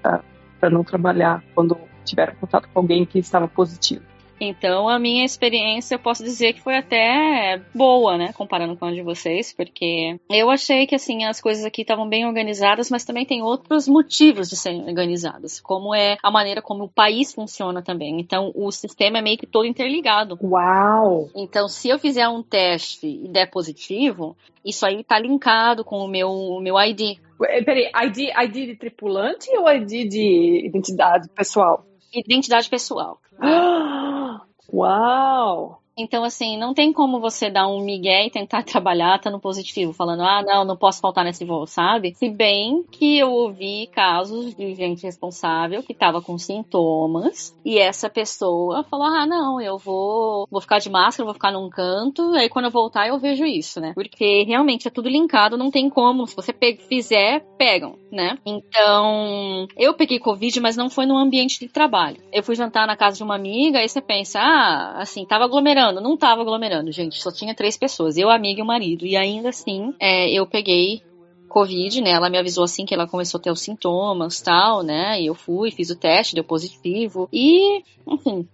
[0.05, 0.19] uh,
[0.59, 4.03] para não trabalhar quando tiveram contato com alguém que estava positivo.
[4.39, 8.91] Então, a minha experiência, eu posso dizer que foi até boa, né, comparando com a
[8.91, 13.25] de vocês, porque eu achei que, assim, as coisas aqui estavam bem organizadas, mas também
[13.25, 18.19] tem outros motivos de serem organizadas, como é a maneira como o país funciona também.
[18.19, 20.37] Então, o sistema é meio que todo interligado.
[20.41, 21.29] Uau!
[21.35, 26.07] Então, se eu fizer um teste e der positivo, isso aí tá linkado com o
[26.07, 27.19] meu, o meu ID.
[27.37, 31.85] Peraí, ID, ID de tripulante ou ID de identidade pessoal?
[32.13, 33.19] Identidade pessoal.
[34.67, 35.81] Uau!
[35.97, 40.23] Então, assim, não tem como você dar um migué e tentar trabalhar estando positivo, falando,
[40.23, 42.13] ah, não, não posso faltar nesse voo, sabe?
[42.15, 48.09] Se bem que eu ouvi casos de gente responsável que tava com sintomas e essa
[48.09, 52.49] pessoa falou, ah, não, eu vou, vou ficar de máscara, vou ficar num canto, aí
[52.49, 53.93] quando eu voltar eu vejo isso, né?
[53.93, 56.53] Porque realmente é tudo linkado, não tem como, se você
[56.89, 58.37] fizer, pegam, né?
[58.45, 62.17] Então, eu peguei Covid, mas não foi no ambiente de trabalho.
[62.31, 65.84] Eu fui jantar na casa de uma amiga, aí você pensa, ah, assim, tava aglomerando.
[65.93, 69.05] Não tava aglomerando, gente, só tinha três pessoas, eu, a amiga e o marido.
[69.05, 71.01] E ainda assim, é, eu peguei
[71.47, 72.11] Covid, né?
[72.11, 75.21] Ela me avisou assim que ela começou a ter os sintomas tal, né?
[75.21, 77.29] E eu fui, fiz o teste, deu positivo.
[77.31, 78.47] E, enfim,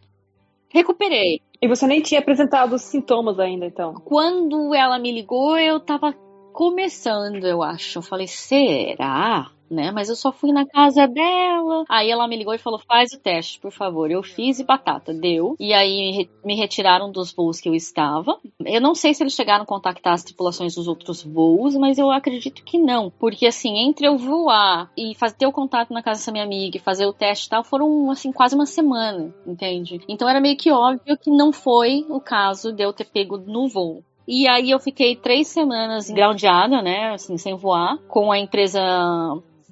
[0.70, 1.42] recuperei.
[1.62, 3.94] E você nem tinha apresentado os sintomas ainda, então?
[3.94, 6.14] Quando ela me ligou, eu tava
[6.54, 8.00] começando, eu acho.
[8.00, 9.52] Eu falei, será?
[9.72, 9.90] né?
[9.90, 11.86] Mas eu só fui na casa dela.
[11.88, 14.12] Aí ela me ligou e falou: faz o teste, por favor.
[14.12, 15.56] Eu fiz e batata, deu.
[15.60, 18.38] E aí me retiraram dos voos que eu estava.
[18.64, 22.12] Eu não sei se eles chegaram a contactar as tripulações dos outros voos, mas eu
[22.12, 23.10] acredito que não.
[23.18, 26.76] Porque assim, entre eu voar e fazer ter o contato na casa dessa minha amiga
[26.76, 30.02] e fazer o teste e tal, foram assim, quase uma semana, entende?
[30.08, 33.70] Então era meio que óbvio que não foi o caso de eu ter pego no
[33.70, 34.04] voo.
[34.28, 38.80] E aí eu fiquei três semanas groundeada, né, assim, sem voar, com a empresa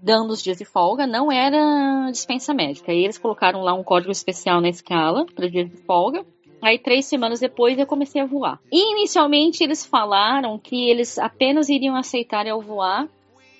[0.01, 2.91] dando os dias de folga, não era dispensa médica.
[2.93, 6.25] E eles colocaram lá um código especial na escala para dias de folga.
[6.61, 8.59] Aí, três semanas depois, eu comecei a voar.
[8.71, 13.07] E, inicialmente, eles falaram que eles apenas iriam aceitar eu voar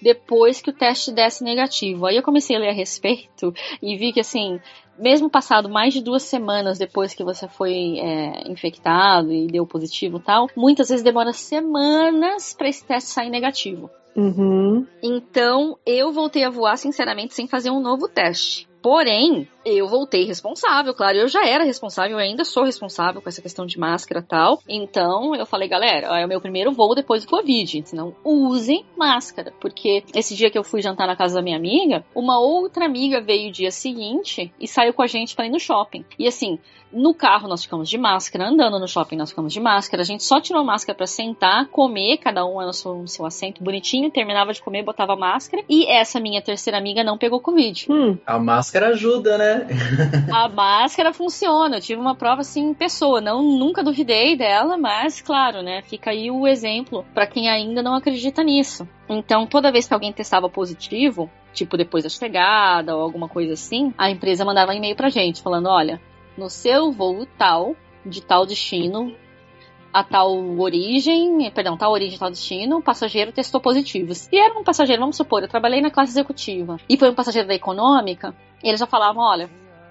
[0.01, 2.05] depois que o teste desse negativo.
[2.05, 4.59] Aí eu comecei a ler a respeito e vi que, assim,
[4.99, 10.17] mesmo passado mais de duas semanas depois que você foi é, infectado e deu positivo
[10.17, 13.89] e tal, muitas vezes demora semanas para esse teste sair negativo.
[14.15, 14.85] Uhum.
[15.01, 18.67] Então, eu voltei a voar, sinceramente, sem fazer um novo teste.
[18.81, 23.41] Porém, eu voltei responsável, claro, eu já era responsável, eu ainda sou responsável com essa
[23.41, 24.61] questão de máscara e tal.
[24.67, 29.53] Então, eu falei, galera, é o meu primeiro voo depois do Covid, então usem máscara.
[29.59, 33.21] Porque esse dia que eu fui jantar na casa da minha amiga, uma outra amiga
[33.21, 36.05] veio o dia seguinte e saiu com a gente para ir no shopping.
[36.17, 36.59] E assim,
[36.91, 40.01] no carro nós ficamos de máscara, andando no shopping nós ficamos de máscara.
[40.01, 43.63] A gente só tirou máscara para sentar, comer, cada um no seu, no seu assento
[43.63, 45.63] bonitinho, terminava de comer, botava máscara.
[45.69, 47.87] E essa minha terceira amiga não pegou Covid.
[47.89, 48.17] Hum.
[48.25, 49.58] A máscara ajuda, né?
[50.31, 51.77] a máscara funciona.
[51.77, 55.81] Eu tive uma prova assim em pessoa, não nunca duvidei dela, mas claro, né?
[55.81, 58.87] Fica aí o exemplo para quem ainda não acredita nisso.
[59.07, 63.93] Então, toda vez que alguém testava positivo, tipo depois da chegada ou alguma coisa assim,
[63.97, 66.01] a empresa mandava um e-mail pra gente falando: olha,
[66.37, 69.15] no seu voo tal, de tal destino,
[69.93, 74.13] a tal origem, perdão, tal origem, tal destino, o passageiro testou positivo.
[74.13, 77.47] Se era um passageiro, vamos supor, eu trabalhei na classe executiva e foi um passageiro
[77.47, 79.49] da econômica, eles já falavam, olha,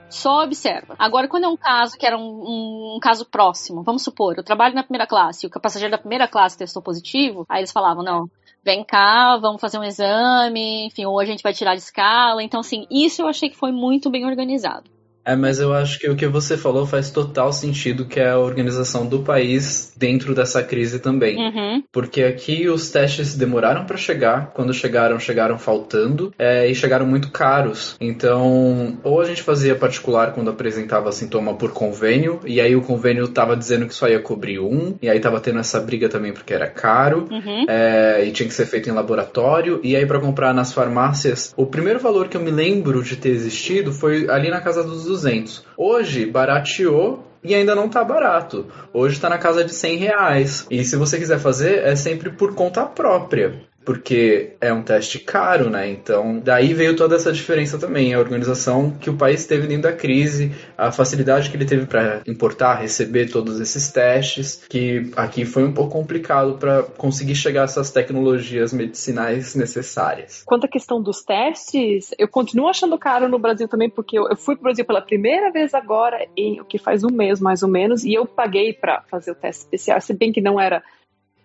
[0.08, 0.94] só observa.
[0.98, 4.44] Agora, quando é um caso que era um, um, um, caso próximo, vamos supor, eu
[4.44, 8.02] trabalho na primeira classe e o passageiro da primeira classe testou positivo, aí eles falavam,
[8.02, 8.30] não,
[8.64, 12.42] vem cá, vamos fazer um exame, enfim, ou a gente vai tirar de escala.
[12.42, 14.97] Então, assim, isso eu achei que foi muito bem organizado.
[15.28, 18.38] É, mas eu acho que o que você falou faz total sentido, que é a
[18.38, 21.36] organização do país dentro dessa crise também.
[21.36, 21.82] Uhum.
[21.92, 27.30] Porque aqui os testes demoraram para chegar, quando chegaram, chegaram faltando é, e chegaram muito
[27.30, 27.94] caros.
[28.00, 33.28] Então, ou a gente fazia particular quando apresentava sintoma por convênio, e aí o convênio
[33.28, 36.54] tava dizendo que só ia cobrir um, e aí tava tendo essa briga também porque
[36.54, 37.66] era caro, uhum.
[37.68, 41.66] é, e tinha que ser feito em laboratório, e aí para comprar nas farmácias, o
[41.66, 45.64] primeiro valor que eu me lembro de ter existido foi ali na casa dos 200.
[45.76, 48.66] Hoje, barateou e ainda não tá barato.
[48.92, 50.66] Hoje está na casa de 100 reais.
[50.70, 55.70] E se você quiser fazer, é sempre por conta própria porque é um teste caro,
[55.70, 55.88] né?
[55.88, 59.94] Então, daí veio toda essa diferença também, a organização que o país teve dentro da
[59.94, 65.64] crise, a facilidade que ele teve para importar, receber todos esses testes, que aqui foi
[65.64, 70.42] um pouco complicado para conseguir chegar a essas tecnologias medicinais necessárias.
[70.44, 74.54] Quanto à questão dos testes, eu continuo achando caro no Brasil também, porque eu, fui
[74.54, 77.70] para o Brasil pela primeira vez agora, em o que faz um mês mais ou
[77.70, 80.82] menos, e eu paguei para fazer o teste especial, se bem que não era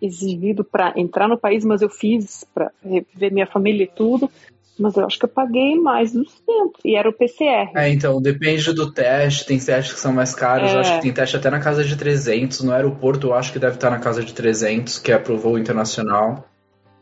[0.02, 4.30] exigido para entrar no país, mas eu fiz para ver minha família e tudo.
[4.78, 7.72] Mas eu acho que eu paguei mais dos 100 e era o PCR.
[7.76, 9.46] É, então, depende do teste.
[9.46, 10.72] Tem testes que são mais caros.
[10.72, 10.76] É.
[10.76, 12.62] Eu acho que tem teste até na casa de 300.
[12.64, 15.58] No aeroporto, eu acho que deve estar na casa de 300, que é pro voo
[15.58, 16.46] internacional.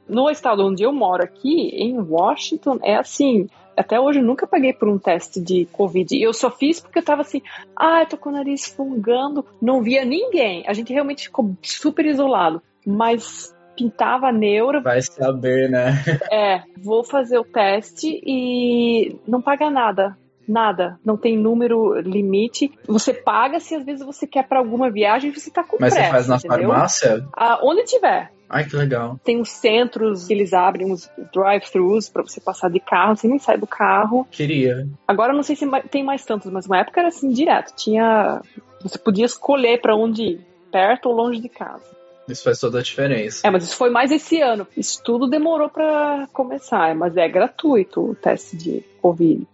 [0.07, 3.47] No estado onde eu moro aqui, em Washington, é assim.
[3.77, 6.13] Até hoje eu nunca paguei por um teste de Covid.
[6.13, 7.41] E eu só fiz porque eu tava assim,
[7.73, 10.65] ah, eu tô com o nariz fungando, não via ninguém.
[10.67, 14.81] A gente realmente ficou super isolado mas pintava a neura.
[14.81, 15.93] Vai saber, né?
[16.31, 20.17] É, vou fazer o teste e não paga nada.
[20.47, 20.99] Nada.
[21.05, 22.71] Não tem número limite.
[22.87, 26.09] Você paga se às vezes você quer para alguma viagem você tá com Mas pressa,
[26.09, 26.69] você faz na entendeu?
[26.69, 27.25] farmácia?
[27.35, 28.31] Ah, onde tiver.
[28.49, 29.17] Ai, que legal.
[29.23, 33.39] Tem os centros que eles abrem os drive-thrus para você passar de carro, você nem
[33.39, 34.27] sai do carro.
[34.29, 34.87] Queria.
[35.07, 37.73] Agora eu não sei se tem mais tantos, mas uma época era assim direto.
[37.75, 38.41] Tinha.
[38.81, 42.00] Você podia escolher para onde ir, perto ou longe de casa.
[42.27, 43.45] Isso faz toda a diferença.
[43.45, 44.67] É, mas isso foi mais esse ano.
[44.75, 49.47] Isso tudo demorou para começar, mas é gratuito o teste de Covid.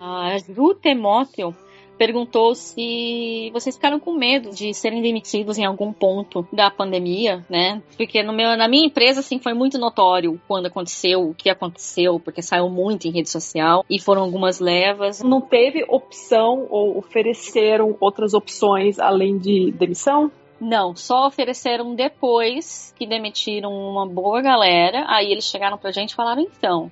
[0.00, 1.54] A Ju Temóteo
[1.96, 7.82] perguntou se vocês ficaram com medo de serem demitidos em algum ponto da pandemia, né?
[7.96, 12.20] Porque no meu, na minha empresa, assim, foi muito notório quando aconteceu, o que aconteceu,
[12.20, 15.22] porque saiu muito em rede social e foram algumas levas.
[15.22, 20.30] Não teve opção ou ofereceram outras opções além de demissão?
[20.60, 25.04] Não, só ofereceram depois que demitiram uma boa galera.
[25.08, 26.90] Aí eles chegaram pra gente e falaram: então,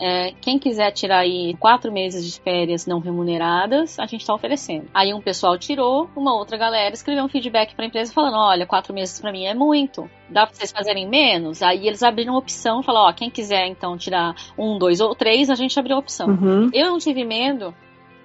[0.00, 4.86] é, quem quiser tirar aí quatro meses de férias não remuneradas, a gente tá oferecendo.
[4.92, 8.92] Aí um pessoal tirou, uma outra galera escreveu um feedback pra empresa falando: olha, quatro
[8.92, 10.08] meses pra mim é muito.
[10.28, 11.62] Dá pra vocês fazerem menos?
[11.62, 15.14] Aí eles abriram a opção e falaram: ó, quem quiser então tirar um, dois ou
[15.14, 16.28] três, a gente abriu a opção.
[16.28, 16.70] Uhum.
[16.72, 17.74] Eu não tive medo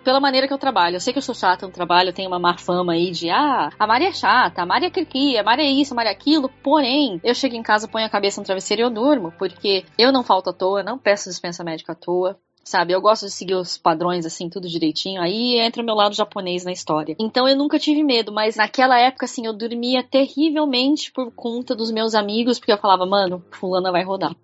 [0.04, 0.96] pela maneira que eu trabalho.
[0.96, 3.30] Eu sei que eu sou chata no trabalho, eu tenho uma má fama aí de
[3.30, 6.12] ah, a Maria é chata, a Maria é criqui, a Maria é isso, a Maria
[6.12, 6.50] é aquilo.
[6.64, 10.12] Porém, eu chego em casa, ponho a cabeça no travesseiro e eu durmo, porque eu
[10.12, 12.38] não falto à toa, não peço dispensa médica à toa.
[12.64, 15.22] Sabe, eu gosto de seguir os padrões, assim, tudo direitinho.
[15.22, 17.16] Aí entra o meu lado japonês na história.
[17.20, 21.90] Então eu nunca tive medo, mas naquela época, assim, eu dormia terrivelmente por conta dos
[21.90, 24.36] meus amigos, porque eu falava, mano, fulana vai rodar.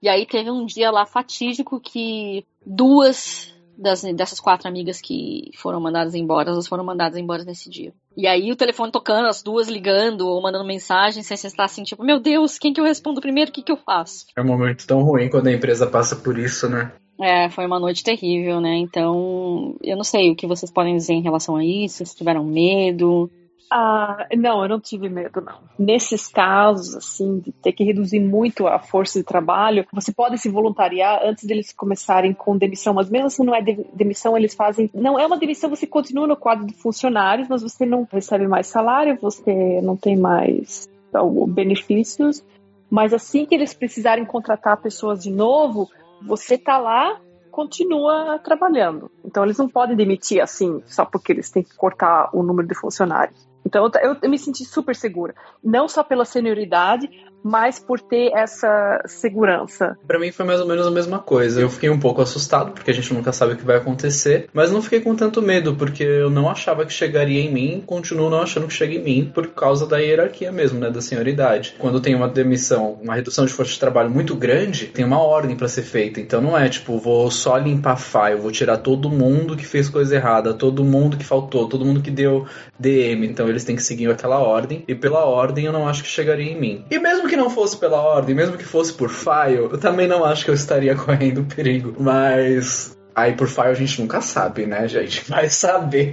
[0.00, 5.80] E aí teve um dia lá fatídico que duas das, dessas quatro amigas que foram
[5.80, 7.92] mandadas embora, elas foram mandadas embora nesse dia.
[8.16, 11.84] E aí o telefone tocando, as duas ligando ou mandando mensagem, sem você estar assim,
[11.84, 13.50] tipo, meu Deus, quem que eu respondo primeiro?
[13.50, 14.26] O que que eu faço?
[14.36, 16.92] É um momento tão ruim quando a empresa passa por isso, né?
[17.20, 18.76] É, foi uma noite terrível, né?
[18.76, 22.44] Então, eu não sei o que vocês podem dizer em relação a isso, se tiveram
[22.44, 23.30] medo.
[23.70, 25.58] Ah, não, eu não tive medo, não.
[25.78, 30.48] Nesses casos, assim, de ter que reduzir muito a força de trabalho, você pode se
[30.48, 34.90] voluntariar antes deles começarem com demissão, mas mesmo se não é de- demissão, eles fazem.
[34.94, 38.66] Não é uma demissão, você continua no quadro de funcionários, mas você não recebe mais
[38.68, 42.42] salário, você não tem mais ó, benefícios.
[42.90, 45.90] Mas assim que eles precisarem contratar pessoas de novo,
[46.22, 49.10] você tá lá, continua trabalhando.
[49.22, 52.74] Então eles não podem demitir assim, só porque eles têm que cortar o número de
[52.74, 53.46] funcionários.
[53.68, 55.34] Então eu, eu- me senti super segura.
[55.62, 57.06] Não só pela senioridade,
[57.42, 59.96] mas por ter essa segurança.
[60.06, 61.60] Pra mim foi mais ou menos a mesma coisa.
[61.60, 64.70] Eu fiquei um pouco assustado, porque a gente nunca sabe o que vai acontecer, mas
[64.70, 68.42] não fiquei com tanto medo, porque eu não achava que chegaria em mim, continuo não
[68.42, 71.74] achando que chega em mim, por causa da hierarquia mesmo, né, da senioridade.
[71.78, 75.56] Quando tem uma demissão, uma redução de força de trabalho muito grande, tem uma ordem
[75.56, 76.20] pra ser feita.
[76.20, 80.14] Então não é tipo, vou só limpar file, vou tirar todo mundo que fez coisa
[80.14, 82.46] errada, todo mundo que faltou, todo mundo que deu
[82.78, 83.26] DM.
[83.26, 86.50] Então eles têm que seguir aquela ordem, e pela ordem eu não acho que chegaria
[86.50, 86.84] em mim.
[86.90, 90.24] E mesmo que não fosse pela ordem, mesmo que fosse por file, eu também não
[90.24, 91.94] acho que eu estaria correndo perigo.
[91.98, 92.97] Mas.
[93.18, 95.24] Aí por file a gente nunca sabe, né, gente?
[95.28, 96.12] Vai saber.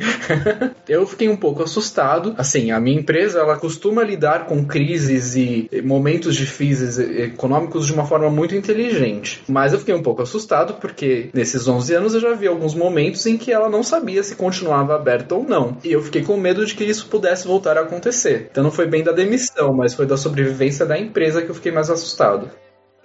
[0.90, 2.34] eu fiquei um pouco assustado.
[2.36, 8.06] Assim, a minha empresa, ela costuma lidar com crises e momentos difíceis econômicos de uma
[8.06, 9.44] forma muito inteligente.
[9.48, 13.24] Mas eu fiquei um pouco assustado porque nesses 11 anos eu já vi alguns momentos
[13.28, 15.78] em que ela não sabia se continuava aberta ou não.
[15.84, 18.48] E eu fiquei com medo de que isso pudesse voltar a acontecer.
[18.50, 21.72] Então não foi bem da demissão, mas foi da sobrevivência da empresa que eu fiquei
[21.72, 22.50] mais assustado.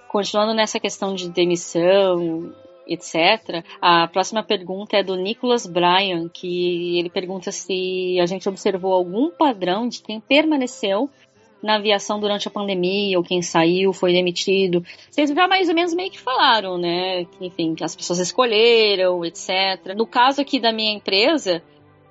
[0.08, 2.52] Continuando nessa questão de demissão,
[2.90, 8.92] etc., a próxima pergunta é do Nicholas Bryan, que ele pergunta se a gente observou
[8.92, 11.08] algum padrão de quem permaneceu
[11.62, 14.82] na aviação durante a pandemia, ou quem saiu, foi demitido.
[15.10, 17.24] Vocês já mais ou menos meio que falaram, né?
[17.26, 19.94] Que, enfim, que as pessoas escolheram, etc.
[19.96, 21.62] No caso aqui da minha empresa,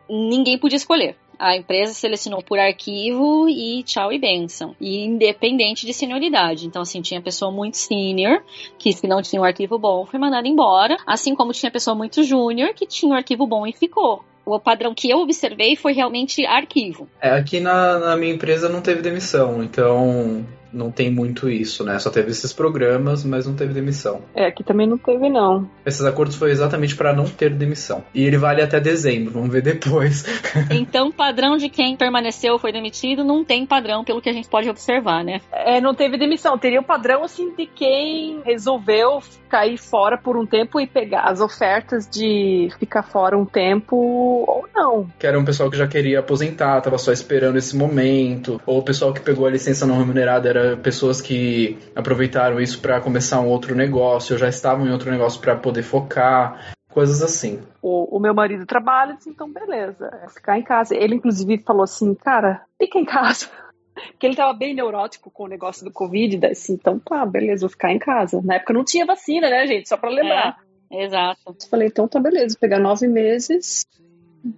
[0.10, 1.16] ninguém podia escolher.
[1.40, 4.76] A empresa selecionou por arquivo e tchau e benção.
[4.80, 6.68] E independente de senioridade.
[6.68, 8.44] Então, assim, tinha pessoa muito senior,
[8.78, 10.98] que se não tinha um arquivo bom, foi mandada embora.
[11.08, 14.26] Assim como tinha pessoa muito júnior, que tinha um arquivo bom e ficou.
[14.46, 17.08] O padrão que eu observei foi realmente arquivo.
[17.22, 21.98] É, aqui na, na minha empresa não teve demissão, então não tem muito isso, né?
[22.00, 24.22] Só teve esses programas, mas não teve demissão.
[24.36, 25.70] É, aqui também não teve, não.
[25.86, 28.04] Esses acordos foi exatamente para não ter demissão.
[28.14, 30.26] E ele vale até dezembro, vamos ver depois.
[30.72, 34.48] Então, padrão de quem permaneceu ou foi demitido não tem padrão, pelo que a gente
[34.48, 35.42] pode observar, né?
[35.52, 36.58] É, não teve demissão.
[36.58, 41.42] Teria o padrão, assim, de quem resolveu cair fora por um tempo e pegar as
[41.42, 45.08] ofertas de ficar fora um tempo ou não.
[45.18, 48.62] Que era um pessoal que já queria aposentar, tava só esperando esse momento.
[48.66, 53.02] Ou o pessoal que pegou a licença não remunerada era pessoas que aproveitaram isso para
[53.02, 56.74] começar um outro negócio, já estavam em outro negócio para poder focar.
[56.90, 57.62] Coisas assim.
[57.82, 60.96] O, o meu marido trabalha, disse, então beleza, é ficar em casa.
[60.96, 63.48] Ele, inclusive, falou assim, cara, fica em casa.
[64.12, 67.62] Porque ele tava bem neurótico com o negócio do Covid, daí assim, então tá, beleza,
[67.62, 68.42] vou ficar em casa.
[68.44, 69.88] Na época não tinha vacina, né, gente?
[69.88, 70.58] Só pra lembrar.
[70.90, 71.40] É, exato.
[71.46, 73.86] Eu falei, então tá, beleza, vou pegar nove meses.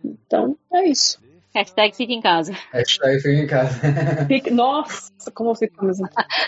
[0.05, 1.19] Então, é isso.
[1.53, 2.53] Hashtag fica em casa.
[2.71, 3.79] Hashtag fica em casa.
[4.27, 5.97] Fica- Nossa, como ficamos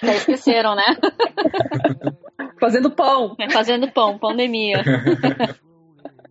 [0.01, 0.84] Já esqueceram, né?
[2.60, 3.36] fazendo pão.
[3.51, 4.84] Fazendo pão, pandemia.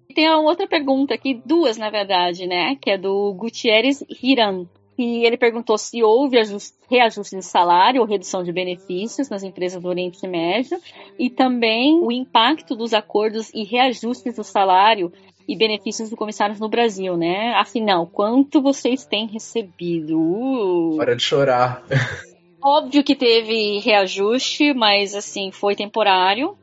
[0.09, 2.77] E Tem uma outra pergunta aqui, duas na verdade, né?
[2.83, 4.67] Que é do Gutierrez Hiran.
[4.99, 9.81] E ele perguntou se houve ajus- reajuste de salário ou redução de benefícios nas empresas
[9.81, 10.79] do Oriente Médio
[11.19, 15.11] e também o impacto dos acordos e reajustes do salário
[15.53, 17.53] e benefícios do comissário no Brasil, né?
[17.57, 20.19] Afinal, quanto vocês têm recebido?
[20.19, 20.99] Uh.
[20.99, 21.85] Hora de chorar.
[22.65, 26.57] Óbvio que teve reajuste, mas assim, foi temporário.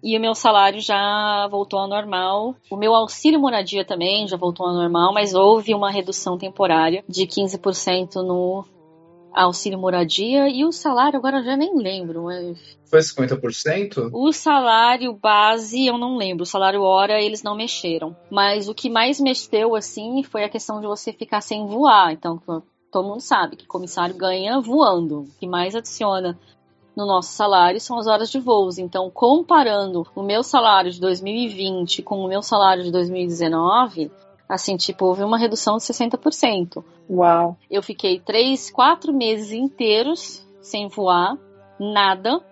[0.00, 2.54] E o meu salário já voltou ao normal.
[2.70, 7.26] O meu auxílio moradia também já voltou ao normal, mas houve uma redução temporária de
[7.26, 8.64] 15% no
[9.32, 10.48] auxílio moradia.
[10.48, 12.77] E o salário, agora eu já nem lembro, mas.
[12.88, 14.10] Foi 50%?
[14.12, 16.42] O salário base, eu não lembro.
[16.42, 18.16] O salário hora, eles não mexeram.
[18.30, 22.12] Mas o que mais mexeu, assim, foi a questão de você ficar sem voar.
[22.12, 22.40] Então,
[22.90, 25.20] todo mundo sabe que comissário ganha voando.
[25.20, 26.38] O que mais adiciona
[26.96, 28.76] no nosso salário são as horas de voos.
[28.76, 34.10] Então, comparando o meu salário de 2020 com o meu salário de 2019,
[34.48, 36.82] assim, tipo, houve uma redução de 60%.
[37.08, 37.56] Uau.
[37.70, 41.38] Eu fiquei três, quatro meses inteiros sem voar,
[41.78, 42.42] nada.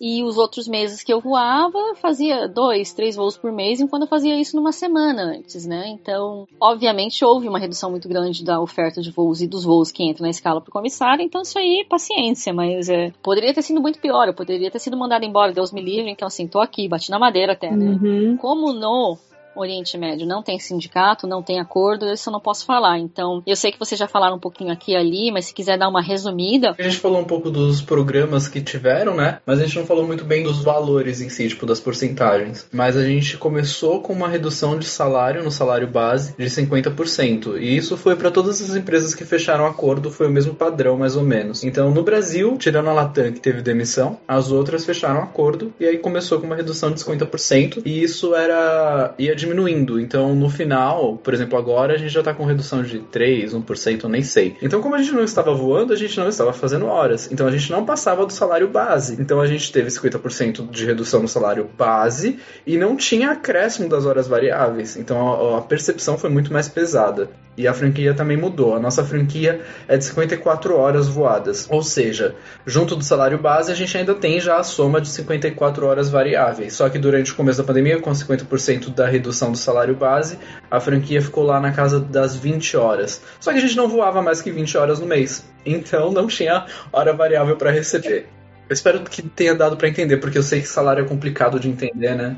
[0.00, 4.08] E os outros meses que eu voava, fazia dois, três voos por mês, enquanto eu
[4.08, 5.88] fazia isso numa semana antes, né?
[5.88, 10.04] Então, obviamente, houve uma redução muito grande da oferta de voos e dos voos que
[10.04, 13.80] entram na escala para o comissário, então isso aí, paciência, mas é, poderia ter sido
[13.80, 16.88] muito pior, eu poderia ter sido mandado embora, Deus me livre, então assim, tô aqui,
[16.88, 17.98] bati na madeira até, né?
[18.00, 18.36] Uhum.
[18.36, 19.18] Como no
[19.58, 22.98] Oriente Médio não tem sindicato, não tem acordo, isso eu não posso falar.
[22.98, 25.78] Então, eu sei que vocês já falaram um pouquinho aqui e ali, mas se quiser
[25.78, 29.40] dar uma resumida, A gente falou um pouco dos programas que tiveram, né?
[29.44, 32.68] Mas a gente não falou muito bem dos valores em si, tipo, das porcentagens.
[32.72, 37.58] Mas a gente começou com uma redução de salário no salário base de 50%.
[37.60, 41.16] E isso foi para todas as empresas que fecharam acordo, foi o mesmo padrão, mais
[41.16, 41.64] ou menos.
[41.64, 45.98] Então, no Brasil, tirando a Latam, que teve demissão, as outras fecharam acordo e aí
[45.98, 47.82] começou com uma redução de 50%.
[47.84, 49.98] E isso era ia diminuindo.
[49.98, 54.04] Então, no final, por exemplo, agora a gente já tá com redução de 3, 1%,
[54.04, 54.56] eu nem sei.
[54.62, 57.30] Então, como a gente não estava voando, a gente não estava fazendo horas.
[57.32, 59.16] Então, a gente não passava do salário base.
[59.20, 64.04] Então, a gente teve 50% de redução no salário base e não tinha acréscimo das
[64.04, 64.96] horas variáveis.
[64.96, 67.30] Então, a, a percepção foi muito mais pesada.
[67.58, 68.76] E a franquia também mudou.
[68.76, 71.66] A nossa franquia é de 54 horas voadas.
[71.68, 75.84] Ou seja, junto do salário base, a gente ainda tem já a soma de 54
[75.84, 76.74] horas variáveis.
[76.74, 80.38] Só que durante o começo da pandemia, com 50% da redução do salário base,
[80.70, 83.22] a franquia ficou lá na casa das 20 horas.
[83.40, 85.44] Só que a gente não voava mais que 20 horas no mês.
[85.64, 88.28] Então não tinha hora variável para receber.
[88.68, 91.68] Eu espero que tenha dado para entender, porque eu sei que salário é complicado de
[91.68, 92.36] entender, né?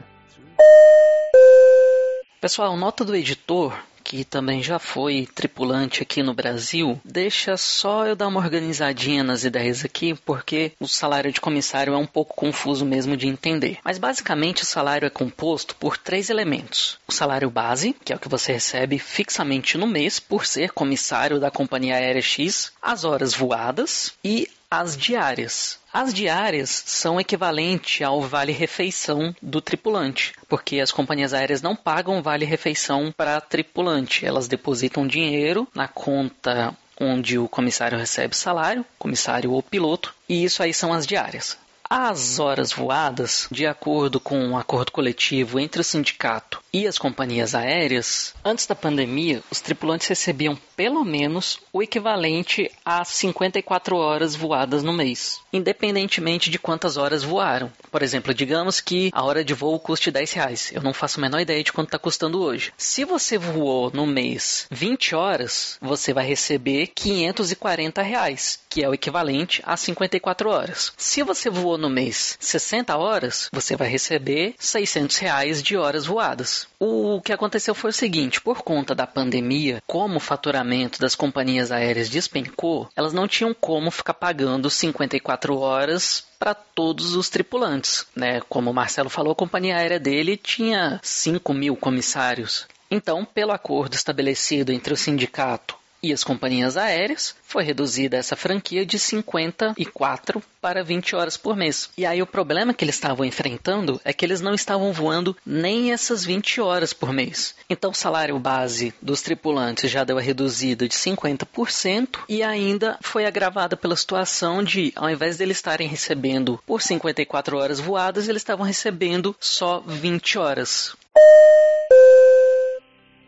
[2.40, 3.74] Pessoal, nota do editor
[4.10, 9.44] que também já foi tripulante aqui no Brasil, deixa só eu dar uma organizadinha nas
[9.44, 13.78] ideias aqui, porque o salário de comissário é um pouco confuso mesmo de entender.
[13.84, 18.18] Mas basicamente o salário é composto por três elementos: o salário base, que é o
[18.18, 23.32] que você recebe fixamente no mês por ser comissário da companhia aérea X, as horas
[23.32, 25.80] voadas e as diárias.
[25.92, 33.12] As diárias são equivalente ao vale-refeição do tripulante, porque as companhias aéreas não pagam vale-refeição
[33.16, 40.14] para tripulante, elas depositam dinheiro na conta onde o comissário recebe salário, comissário ou piloto,
[40.28, 41.58] e isso aí são as diárias.
[41.88, 47.54] As horas voadas, de acordo com um acordo coletivo entre o sindicato e as companhias
[47.54, 54.82] aéreas, antes da pandemia, os tripulantes recebiam pelo menos o equivalente a 54 horas voadas
[54.82, 57.72] no mês, independentemente de quantas horas voaram.
[57.90, 60.72] Por exemplo, digamos que a hora de voo custe 10 reais.
[60.72, 62.72] Eu não faço a menor ideia de quanto está custando hoje.
[62.78, 68.94] Se você voou no mês 20 horas, você vai receber 540 reais, que é o
[68.94, 70.92] equivalente a 54 horas.
[70.96, 76.59] Se você voou no mês 60 horas, você vai receber 600 reais de horas voadas.
[76.78, 81.72] O que aconteceu foi o seguinte: por conta da pandemia, como o faturamento das companhias
[81.72, 88.06] aéreas despencou, elas não tinham como ficar pagando 54 horas para todos os tripulantes.
[88.14, 88.40] Né?
[88.48, 92.66] Como o Marcelo falou, a companhia aérea dele tinha 5 mil comissários.
[92.90, 98.86] Então, pelo acordo estabelecido entre o sindicato e as companhias aéreas, foi reduzida essa franquia
[98.86, 101.90] de 54 para 20 horas por mês.
[101.96, 105.92] E aí o problema que eles estavam enfrentando é que eles não estavam voando nem
[105.92, 107.54] essas 20 horas por mês.
[107.68, 113.26] Então o salário base dos tripulantes já deu a reduzida de 50% e ainda foi
[113.26, 118.42] agravada pela situação de, ao invés de eles estarem recebendo por 54 horas voadas, eles
[118.42, 120.96] estavam recebendo só 20 horas.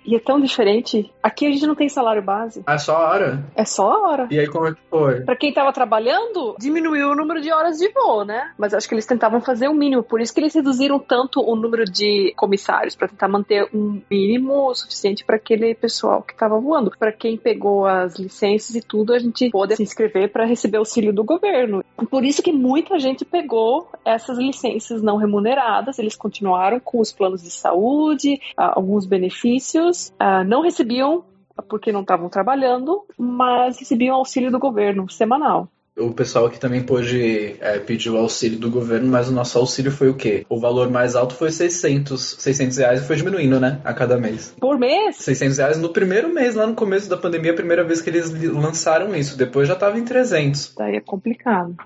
[0.04, 1.12] E é tão diferente.
[1.22, 2.62] Aqui a gente não tem salário base.
[2.66, 3.44] É só a hora?
[3.54, 4.28] É só a hora.
[4.30, 5.20] E aí como é que foi?
[5.20, 8.52] Pra quem tava trabalhando, diminuiu o número de horas de voo, né?
[8.58, 10.02] Mas acho que eles tentavam fazer o mínimo.
[10.02, 14.74] Por isso que eles reduziram tanto o número de comissários, para tentar manter um mínimo
[14.74, 16.92] suficiente para aquele pessoal que tava voando.
[16.98, 21.12] Para quem pegou as licenças e tudo, a gente pôde se inscrever para receber auxílio
[21.12, 21.84] do governo.
[22.10, 25.98] Por isso que muita gente pegou essas licenças não remuneradas.
[25.98, 31.24] Eles continuaram com os planos de saúde, ah, alguns benefícios uh, não recebiam
[31.68, 35.68] porque não estavam trabalhando, mas recebiam auxílio do governo semanal.
[35.96, 39.92] O pessoal aqui também pôde é, pedir o auxílio do governo, mas o nosso auxílio
[39.92, 40.46] foi o quê?
[40.48, 43.78] O valor mais alto foi 600, 600 reais e foi diminuindo, né?
[43.84, 44.54] A cada mês.
[44.58, 45.16] Por mês?
[45.16, 48.30] 600 reais no primeiro mês, lá no começo da pandemia, a primeira vez que eles
[48.30, 49.36] lançaram isso.
[49.36, 50.74] Depois já tava em 300.
[50.78, 51.76] Daí é complicado.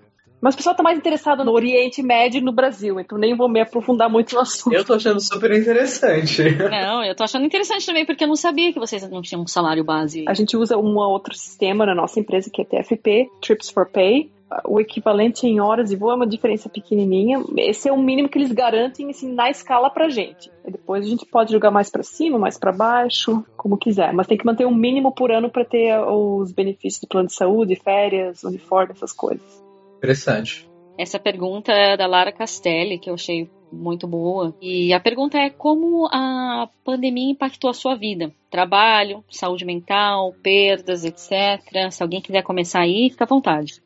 [0.40, 3.48] Mas o pessoal está mais interessado no Oriente Médio e no Brasil, então nem vou
[3.48, 4.74] me aprofundar muito no assunto.
[4.74, 6.42] Eu tô achando super interessante.
[6.70, 9.46] Não, eu tô achando interessante também, porque eu não sabia que vocês não tinham um
[9.46, 10.24] salário base.
[10.28, 14.30] A gente usa um outro sistema na nossa empresa, que é TFP, Trips for Pay.
[14.64, 17.42] O equivalente em horas de voo é uma diferença pequenininha.
[17.56, 20.50] Esse é o mínimo que eles garantem assim, na escala pra gente.
[20.64, 24.12] E depois a gente pode jogar mais para cima, mais para baixo, como quiser.
[24.12, 27.34] Mas tem que manter um mínimo por ano para ter os benefícios do plano de
[27.34, 29.65] saúde, férias, uniforme, essas coisas.
[29.98, 30.68] Interessante.
[30.98, 34.54] Essa pergunta é da Lara Castelli, que eu achei muito boa.
[34.60, 38.32] E a pergunta é como a pandemia impactou a sua vida?
[38.50, 41.90] Trabalho, saúde mental, perdas, etc.
[41.90, 43.82] Se alguém quiser começar aí, fica à vontade.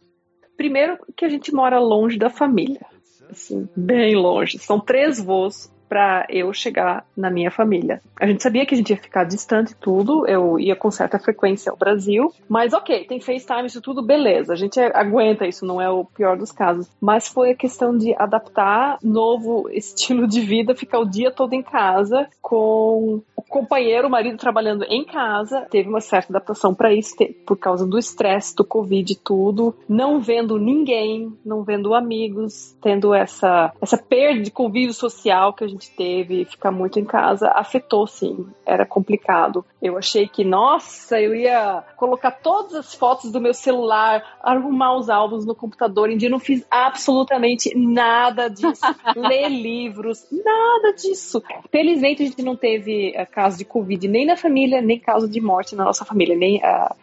[0.56, 2.86] Primeiro que a gente mora longe da família.
[3.28, 4.58] Assim, bem longe.
[4.58, 8.00] São três voos para eu chegar na minha família.
[8.18, 11.72] A gente sabia que a gente ia ficar distante tudo, eu ia com certa frequência
[11.72, 15.90] ao Brasil, mas ok, tem FaceTime, isso tudo, beleza, a gente aguenta isso, não é
[15.90, 16.88] o pior dos casos.
[17.00, 21.62] Mas foi a questão de adaptar novo estilo de vida, ficar o dia todo em
[21.62, 27.16] casa com o companheiro, o marido trabalhando em casa, teve uma certa adaptação para isso,
[27.44, 33.12] por causa do estresse, do Covid e tudo, não vendo ninguém, não vendo amigos, tendo
[33.12, 37.48] essa, essa perda de convívio social que a gente gente teve, ficar muito em casa,
[37.48, 39.64] afetou sim, era complicado.
[39.80, 45.08] Eu achei que, nossa, eu ia colocar todas as fotos do meu celular, arrumar os
[45.08, 48.84] álbuns no computador, dia não fiz absolutamente nada disso.
[49.16, 51.42] Ler livros, nada disso.
[51.70, 55.40] Felizmente a gente não teve uh, caso de Covid nem na família, nem caso de
[55.40, 56.94] morte na nossa família, nem uh,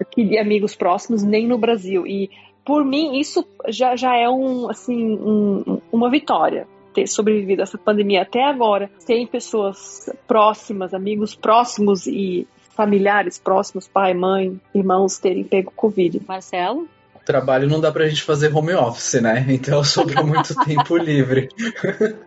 [0.00, 2.06] aqui de amigos próximos, nem no Brasil.
[2.06, 2.30] E
[2.64, 7.76] por mim, isso já, já é um, assim, um, uma vitória ter sobrevivido a essa
[7.76, 15.44] pandemia até agora, sem pessoas próximas, amigos próximos e familiares próximos, pai, mãe, irmãos, terem
[15.44, 16.20] pego Covid.
[16.26, 16.88] Marcelo?
[17.24, 19.46] trabalho não dá pra gente fazer home office, né?
[19.54, 21.48] Então sobrou muito tempo livre.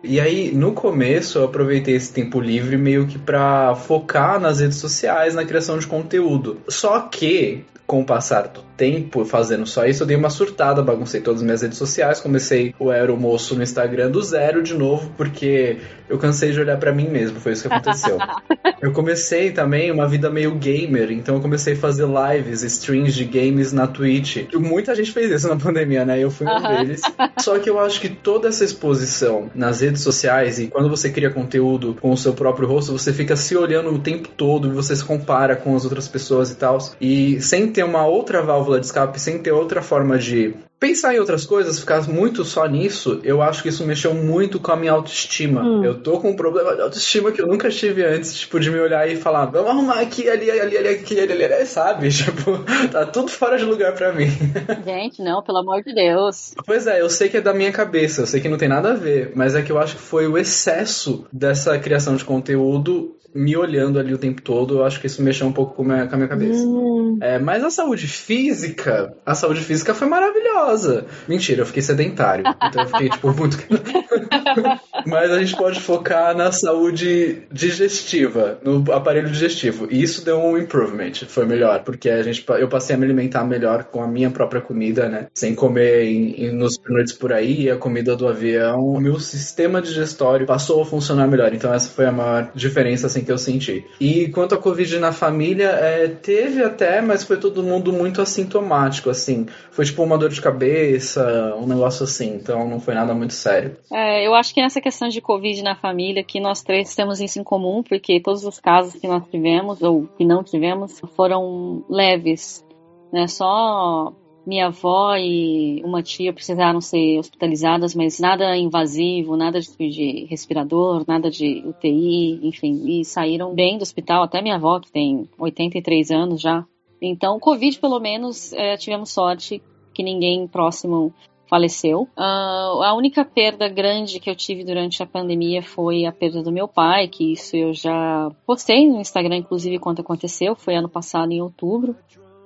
[0.02, 4.78] e aí, no começo, eu aproveitei esse tempo livre meio que pra focar nas redes
[4.78, 6.60] sociais, na criação de conteúdo.
[6.68, 11.22] Só que, com o passar do tempo fazendo só isso, eu dei uma surtada, baguncei
[11.22, 15.78] todas as minhas redes sociais, comecei o Aeromoço no Instagram do zero de novo, porque
[16.08, 18.18] eu cansei de olhar para mim mesmo, foi isso que aconteceu.
[18.80, 23.24] eu comecei também uma vida meio gamer, então eu comecei a fazer lives, streams de
[23.24, 24.46] games na Twitch.
[24.54, 26.22] Muita gente fez isso na pandemia, né?
[26.22, 27.00] Eu fui um deles.
[27.40, 31.30] Só que eu acho que toda essa exposição nas redes sociais e quando você cria
[31.30, 34.94] conteúdo com o seu próprio rosto, você fica se olhando o tempo todo e você
[34.94, 36.78] se compara com as outras pessoas e tal.
[37.00, 41.12] E sem ter uma outra válvula válvula de escape sem ter outra forma de pensar
[41.12, 44.76] em outras coisas, ficar muito só nisso, eu acho que isso mexeu muito com a
[44.76, 45.60] minha autoestima.
[45.60, 45.84] Hum.
[45.84, 48.78] Eu tô com um problema de autoestima que eu nunca tive antes, tipo, de me
[48.78, 52.08] olhar e falar, vamos arrumar aqui, ali, ali, ali, aqui, ali, ali, ali, sabe?
[52.18, 54.28] Tipo, tá tudo fora de lugar para mim.
[54.84, 56.52] Gente, não, pelo amor de Deus.
[56.64, 58.92] Pois é, eu sei que é da minha cabeça, eu sei que não tem nada
[58.92, 63.17] a ver, mas é que eu acho que foi o excesso dessa criação de conteúdo
[63.34, 66.06] me olhando ali o tempo todo, eu acho que isso mexeu um pouco com, minha,
[66.06, 66.64] com a minha cabeça.
[66.64, 67.18] Hum.
[67.20, 71.06] É, mas a saúde física, a saúde física foi maravilhosa.
[71.26, 72.44] Mentira, eu fiquei sedentário.
[72.62, 73.58] Então eu fiquei, tipo, muito.
[75.06, 79.88] mas a gente pode focar na saúde digestiva, no aparelho digestivo.
[79.90, 83.44] E isso deu um improvement, foi melhor, porque a gente, eu passei a me alimentar
[83.44, 85.26] melhor com a minha própria comida, né?
[85.34, 88.80] Sem comer em, em, nos noites por aí, e a comida do avião.
[88.80, 91.52] O meu sistema digestório passou a funcionar melhor.
[91.52, 93.84] Então essa foi a maior diferença, assim, assim, que eu senti.
[94.00, 99.10] E quanto a Covid na família, é, teve até, mas foi todo mundo muito assintomático,
[99.10, 99.46] assim.
[99.70, 103.76] Foi tipo uma dor de cabeça, um negócio assim, então não foi nada muito sério.
[103.92, 107.38] É, eu acho que nessa questão de Covid na família, que nós três temos isso
[107.38, 112.64] em comum, porque todos os casos que nós tivemos, ou que não tivemos, foram leves.
[113.12, 113.26] Né?
[113.26, 114.12] Só
[114.48, 121.30] minha avó e uma tia precisaram ser hospitalizadas, mas nada invasivo, nada de respirador, nada
[121.30, 126.40] de UTI, enfim, e saíram bem do hospital, até minha avó, que tem 83 anos
[126.40, 126.64] já.
[127.00, 131.12] Então, Covid, pelo menos, é, tivemos sorte que ninguém próximo
[131.46, 132.08] faleceu.
[132.16, 136.50] Uh, a única perda grande que eu tive durante a pandemia foi a perda do
[136.50, 141.32] meu pai, que isso eu já postei no Instagram, inclusive, quando aconteceu, foi ano passado,
[141.32, 141.94] em outubro.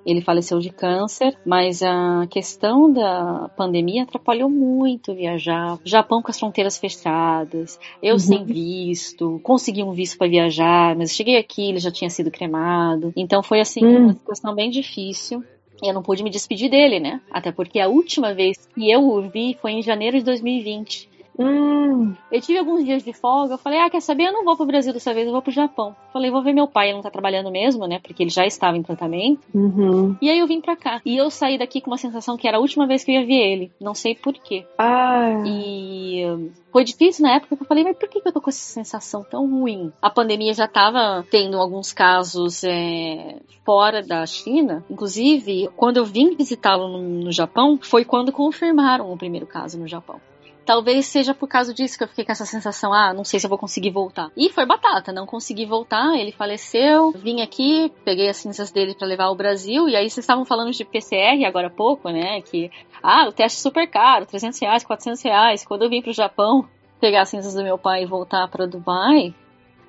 [0.05, 5.79] Ele faleceu de câncer, mas a questão da pandemia atrapalhou muito viajar.
[5.85, 8.19] Japão com as fronteiras fechadas, eu uhum.
[8.19, 13.13] sem visto, consegui um visto para viajar, mas cheguei aqui, ele já tinha sido cremado.
[13.17, 14.05] Então foi assim, uhum.
[14.05, 15.43] uma situação bem difícil.
[15.83, 17.21] E eu não pude me despedir dele, né?
[17.29, 21.11] Até porque a última vez que eu o vi foi em janeiro de 2020.
[21.39, 22.15] Hum.
[22.31, 24.25] Eu tive alguns dias de folga, eu falei, ah, quer saber?
[24.25, 25.95] Eu não vou pro Brasil dessa vez, eu vou pro Japão.
[26.13, 27.99] Falei, vou ver meu pai, ele não tá trabalhando mesmo, né?
[28.03, 29.41] Porque ele já estava em tratamento.
[29.55, 30.17] Uhum.
[30.21, 31.01] E aí eu vim pra cá.
[31.05, 33.27] E eu saí daqui com uma sensação que era a última vez que eu ia
[33.27, 33.73] ver ele.
[33.81, 34.67] Não sei porquê.
[34.79, 35.43] Ah.
[35.47, 36.25] E
[36.71, 39.23] foi difícil na época que eu falei, mas por que eu tô com essa sensação
[39.23, 39.93] tão ruim?
[40.01, 44.85] A pandemia já tava tendo alguns casos é, fora da China.
[44.91, 49.87] Inclusive, quando eu vim visitá-lo no, no Japão, foi quando confirmaram o primeiro caso no
[49.87, 50.21] Japão.
[50.65, 53.47] Talvez seja por causa disso que eu fiquei com essa sensação, ah, não sei se
[53.47, 54.31] eu vou conseguir voltar.
[54.37, 59.07] E foi batata, não consegui voltar, ele faleceu, vim aqui, peguei as cinzas dele para
[59.07, 62.71] levar ao Brasil, e aí vocês estavam falando de PCR agora há pouco, né, que,
[63.03, 65.65] ah, o teste é super caro, 300 reais, 400 reais.
[65.65, 66.69] Quando eu vim pro Japão,
[67.01, 69.35] pegar as cinzas do meu pai e voltar para Dubai,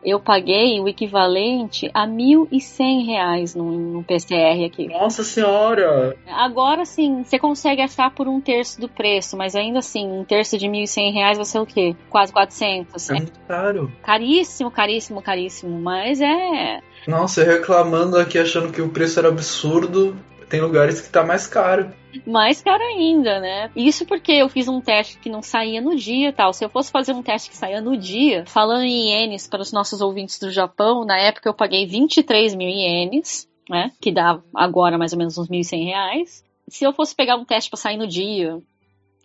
[0.03, 4.87] eu paguei o equivalente a 1.100 reais no, no PCR aqui.
[4.87, 6.15] Nossa senhora!
[6.27, 10.57] Agora sim, você consegue achar por um terço do preço, mas ainda assim, um terço
[10.57, 11.95] de 1.100 reais vai ser o quê?
[12.09, 13.09] Quase 400.
[13.09, 13.91] É muito caro.
[14.03, 16.79] Caríssimo, caríssimo, caríssimo, mas é...
[17.07, 20.15] Nossa, reclamando aqui achando que o preço era absurdo,
[20.49, 21.91] tem lugares que tá mais caro
[22.25, 23.71] mais caro ainda, né?
[23.75, 26.53] Isso porque eu fiz um teste que não saía no dia e tal.
[26.53, 29.71] Se eu fosse fazer um teste que saía no dia, falando em ienes para os
[29.71, 33.91] nossos ouvintes do Japão, na época eu paguei 23 mil ienes, né?
[34.01, 36.43] Que dá agora mais ou menos uns 1.100 reais.
[36.67, 38.59] Se eu fosse pegar um teste para sair no dia,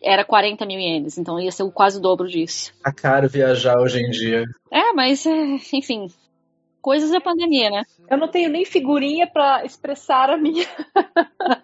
[0.02, 2.72] era 40 mil ienes, então ia ser quase o dobro disso.
[2.82, 4.44] Tá caro viajar hoje em dia.
[4.70, 5.30] É, mas, é,
[5.72, 6.08] enfim,
[6.80, 7.82] coisas da pandemia, né?
[8.10, 10.66] Eu não tenho nem figurinha para expressar a minha.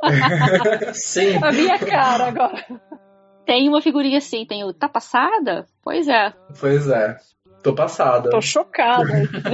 [0.95, 1.43] Sim.
[1.43, 2.65] a minha cara agora.
[3.47, 5.67] Tem uma figurinha assim, tem o tá passada?
[5.83, 6.33] Pois é.
[6.59, 7.17] Pois é.
[7.65, 8.29] Tô passada.
[8.29, 9.05] Tô chocada.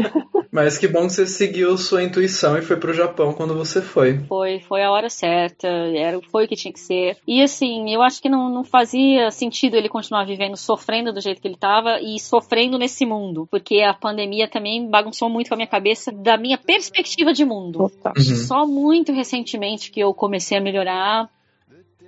[0.50, 4.18] Mas que bom que você seguiu sua intuição e foi pro Japão quando você foi.
[4.26, 7.18] Foi, foi a hora certa, era, foi o que tinha que ser.
[7.24, 11.40] E assim, eu acho que não, não fazia sentido ele continuar vivendo sofrendo do jeito
[11.40, 13.46] que ele tava e sofrendo nesse mundo.
[13.48, 17.82] Porque a pandemia também bagunçou muito com a minha cabeça da minha perspectiva de mundo.
[18.04, 18.36] Uhum.
[18.36, 21.30] Só muito recentemente que eu comecei a melhorar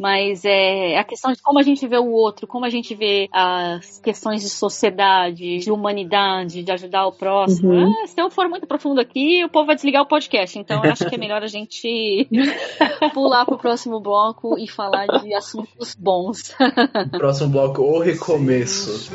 [0.03, 3.28] mas é a questão de como a gente vê o outro, como a gente vê
[3.32, 7.70] as questões de sociedade, de humanidade, de ajudar o próximo.
[7.70, 7.94] Uhum.
[8.03, 10.59] Ah, se eu for muito profundo aqui, o povo vai desligar o podcast.
[10.59, 12.28] Então eu acho que é melhor a gente
[13.14, 16.53] pular pro próximo bloco e falar de assuntos bons.
[17.16, 19.12] próximo bloco, o recomeço.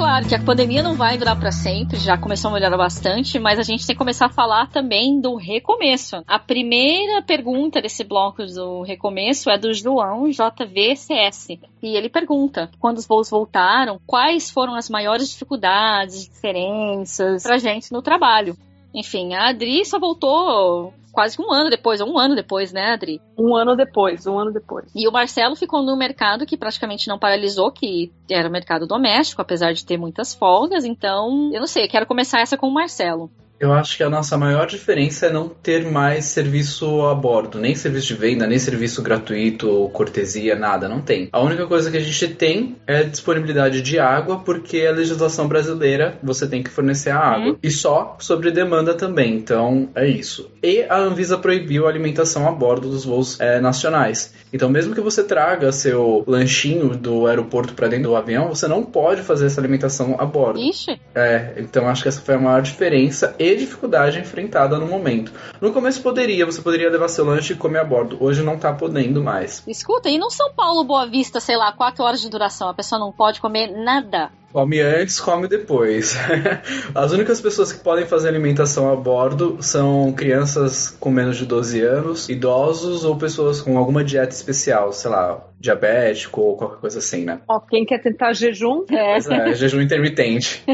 [0.00, 3.58] Claro que a pandemia não vai durar para sempre, já começou a melhorar bastante, mas
[3.58, 6.24] a gente tem que começar a falar também do recomeço.
[6.26, 11.48] A primeira pergunta desse bloco do recomeço é do João JVCS.
[11.82, 17.92] E ele pergunta: quando os voos voltaram, quais foram as maiores dificuldades, diferenças pra gente
[17.92, 18.56] no trabalho?
[18.94, 23.20] Enfim, a Adri só voltou quase um ano depois, ou um ano depois, né, Adri?
[23.38, 24.90] Um ano depois, um ano depois.
[24.94, 29.42] E o Marcelo ficou no mercado que praticamente não paralisou, que era o mercado doméstico,
[29.42, 33.30] apesar de ter muitas folgas, então, eu não sei, quero começar essa com o Marcelo.
[33.60, 37.74] Eu acho que a nossa maior diferença é não ter mais serviço a bordo, nem
[37.74, 41.28] serviço de venda, nem serviço gratuito, cortesia, nada, não tem.
[41.30, 46.18] A única coisa que a gente tem é disponibilidade de água, porque a legislação brasileira
[46.22, 47.50] você tem que fornecer a água.
[47.50, 47.58] Uhum.
[47.62, 50.50] E só sobre demanda também, então é isso.
[50.62, 54.34] E a Anvisa proibiu a alimentação a bordo dos voos é, nacionais.
[54.52, 58.84] Então, mesmo que você traga seu lanchinho do aeroporto para dentro do avião, você não
[58.84, 60.58] pode fazer essa alimentação a bordo.
[60.58, 61.00] Ixi.
[61.14, 65.32] É, então acho que essa foi a maior diferença e dificuldade enfrentada no momento.
[65.60, 68.16] No começo poderia, você poderia levar seu lanche e comer a bordo.
[68.20, 69.62] Hoje não tá podendo mais.
[69.66, 72.98] Escuta, e no São Paulo Boa Vista, sei lá, 4 horas de duração, a pessoa
[72.98, 74.30] não pode comer nada.
[74.52, 76.16] Come antes, come depois.
[76.94, 81.80] As únicas pessoas que podem fazer alimentação a bordo são crianças com menos de 12
[81.82, 87.24] anos, idosos ou pessoas com alguma dieta especial, sei lá, diabético ou qualquer coisa assim,
[87.24, 87.40] né?
[87.48, 89.18] Ó, quem quer tentar jejum, É.
[89.18, 90.64] É, jejum intermitente.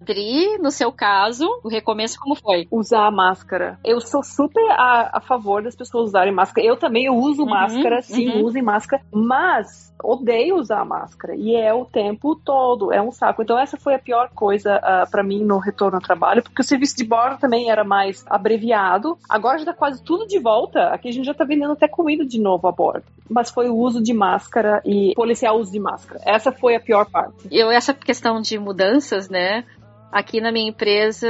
[0.00, 2.66] Dri, no seu caso, o recomeço como foi?
[2.70, 3.78] usar a máscara.
[3.84, 6.66] Eu sou super a, a favor das pessoas usarem máscara.
[6.66, 8.44] Eu também eu uso Uhum, máscara, sim, uhum.
[8.44, 13.42] usem máscara, mas odeio usar máscara e é o tempo todo, é um saco.
[13.42, 16.64] Então essa foi a pior coisa ah, pra mim no retorno ao trabalho, porque o
[16.64, 19.18] serviço de bordo também era mais abreviado.
[19.28, 20.88] Agora já tá quase tudo de volta.
[20.88, 23.04] Aqui a gente já tá vendendo até comida de novo a bordo.
[23.28, 26.20] Mas foi o uso de máscara e policial uso de máscara.
[26.24, 27.48] Essa foi a pior parte.
[27.50, 29.64] Eu, essa questão de mudanças, né?
[30.12, 31.26] Aqui na minha empresa,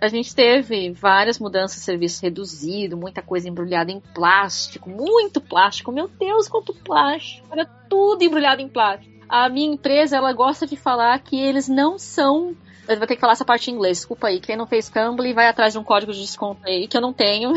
[0.00, 5.92] a gente teve várias mudanças, serviço reduzido, muita coisa embrulhada em plástico, muito plástico.
[5.92, 7.46] Meu Deus, quanto plástico!
[7.52, 9.14] Era tudo embrulhado em plástico.
[9.28, 12.56] A minha empresa, ela gosta de falar que eles não são.
[12.88, 14.40] Eu vou ter que falar essa parte em inglês, desculpa aí.
[14.40, 17.12] Quem não fez Cambly, vai atrás de um código de desconto aí, que eu não
[17.12, 17.52] tenho.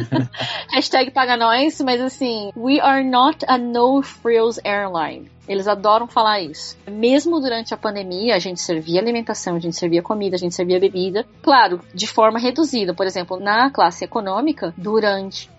[0.72, 5.30] Hashtag paga nós, mas assim, we are not a no frills airline.
[5.48, 6.76] Eles adoram falar isso.
[6.88, 10.80] Mesmo durante a pandemia, a gente servia alimentação, a gente servia comida, a gente servia
[10.80, 11.26] bebida.
[11.42, 12.94] Claro, de forma reduzida.
[12.94, 15.50] Por exemplo, na classe econômica, durante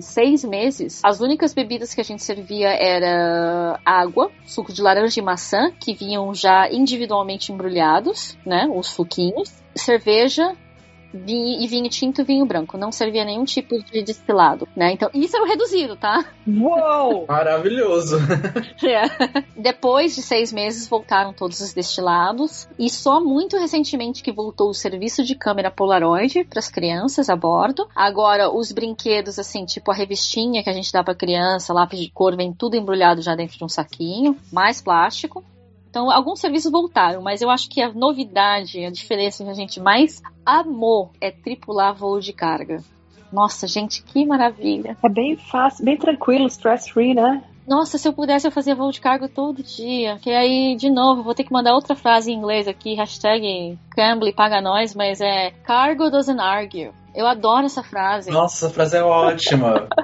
[0.00, 5.22] seis meses, as únicas bebidas que a gente servia era água, suco de laranja e
[5.22, 8.68] maçã, que vinham já individualmente embrulhados, né?
[8.72, 9.50] Os suquinhos.
[9.74, 10.56] Cerveja,
[11.12, 12.76] vinho, e vinho tinto e vinho branco.
[12.76, 14.92] Não servia nenhum tipo de destilado, né?
[14.92, 16.24] Então, isso era o reduzido, tá?
[16.46, 17.26] Uou!
[17.28, 18.18] Maravilhoso.
[18.82, 19.02] É.
[19.56, 22.68] Depois de seis meses, voltaram todos os destilados.
[22.78, 27.36] E só muito recentemente que voltou o serviço de câmera Polaroid para as crianças a
[27.36, 27.88] bordo.
[27.94, 32.10] Agora, os brinquedos, assim, tipo a revistinha que a gente dá para criança, lápis de
[32.10, 35.44] cor, vem tudo embrulhado já dentro de um saquinho, mais plástico.
[35.90, 39.80] Então, alguns serviços voltaram, mas eu acho que a novidade, a diferença que a gente
[39.80, 42.82] mais amou é tripular voo de carga.
[43.32, 44.96] Nossa, gente, que maravilha!
[45.02, 47.42] É bem fácil, bem tranquilo, stress free, né?
[47.66, 50.18] Nossa, se eu pudesse eu fazia voo de cargo todo dia.
[50.20, 54.32] Que aí, de novo, vou ter que mandar outra frase em inglês aqui, hashtag Cambly
[54.32, 56.92] paga nós, mas é Cargo doesn't argue.
[57.14, 58.30] Eu adoro essa frase.
[58.30, 59.88] Nossa, essa frase é ótima.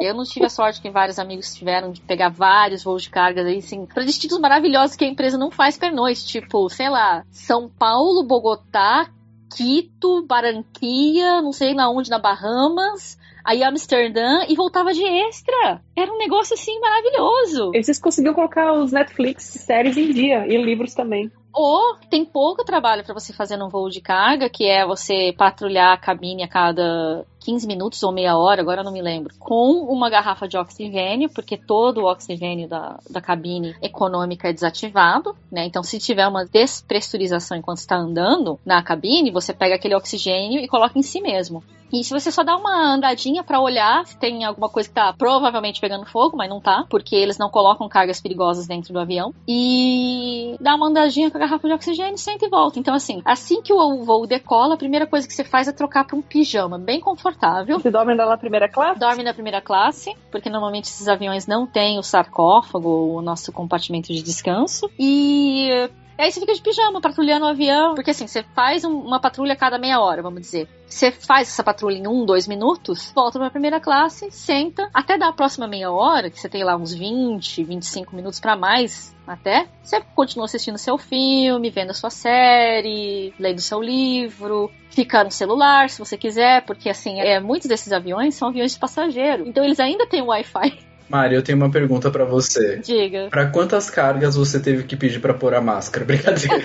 [0.00, 3.42] Eu não tive a sorte que vários amigos tiveram de pegar vários voos de carga
[3.42, 7.68] aí, assim, para destinos maravilhosos que a empresa não faz pernoite, tipo, sei lá, São
[7.68, 9.10] Paulo, Bogotá,
[9.56, 15.82] Quito, Barranquilla, não sei lá onde, na Bahamas, aí Amsterdã e voltava de extra.
[15.96, 17.72] Era um negócio assim maravilhoso.
[17.74, 21.30] Eles conseguiam colocar os Netflix séries em dia e livros também.
[21.60, 25.92] Ou tem pouco trabalho para você fazer num voo de carga, que é você patrulhar
[25.92, 29.82] a cabine a cada 15 minutos ou meia hora, agora eu não me lembro, com
[29.88, 35.64] uma garrafa de oxigênio, porque todo o oxigênio da, da cabine econômica é desativado, né?
[35.64, 40.68] Então, se tiver uma despressurização enquanto está andando na cabine, você pega aquele oxigênio e
[40.68, 41.62] coloca em si mesmo.
[41.92, 45.12] E se você só dá uma andadinha para olhar se tem alguma coisa que tá
[45.12, 49.34] provavelmente pegando fogo, mas não tá, porque eles não colocam cargas perigosas dentro do avião,
[49.46, 52.78] e dá uma andadinha com a garrafa de oxigênio, senta e volta.
[52.78, 56.04] Então, assim, assim que o voo decola, a primeira coisa que você faz é trocar
[56.04, 57.27] para um pijama bem confortável.
[57.74, 59.00] Você dorme na primeira classe?
[59.00, 64.12] Dorme na primeira classe, porque normalmente esses aviões não têm o sarcófago, o nosso compartimento
[64.12, 64.90] de descanso.
[64.98, 65.88] E
[66.18, 67.94] e aí você fica de pijama, patrulhando o avião.
[67.94, 70.68] Porque assim, você faz um- uma patrulha a cada meia hora, vamos dizer.
[70.86, 75.28] Você faz essa patrulha em um, dois minutos, volta pra primeira classe, senta, até dar
[75.28, 79.68] a próxima meia hora, que você tem lá uns 20, 25 minutos pra mais até.
[79.82, 85.90] Você continua assistindo seu filme, vendo a sua série, lendo seu livro, fica no celular
[85.90, 89.46] se você quiser, porque assim, é, muitos desses aviões são aviões de passageiro.
[89.46, 90.87] Então eles ainda têm Wi-Fi.
[91.08, 92.78] Mari, eu tenho uma pergunta pra você.
[92.78, 93.28] Diga.
[93.30, 96.04] Pra quantas cargas você teve que pedir pra pôr a máscara?
[96.06, 96.64] Brincadeira.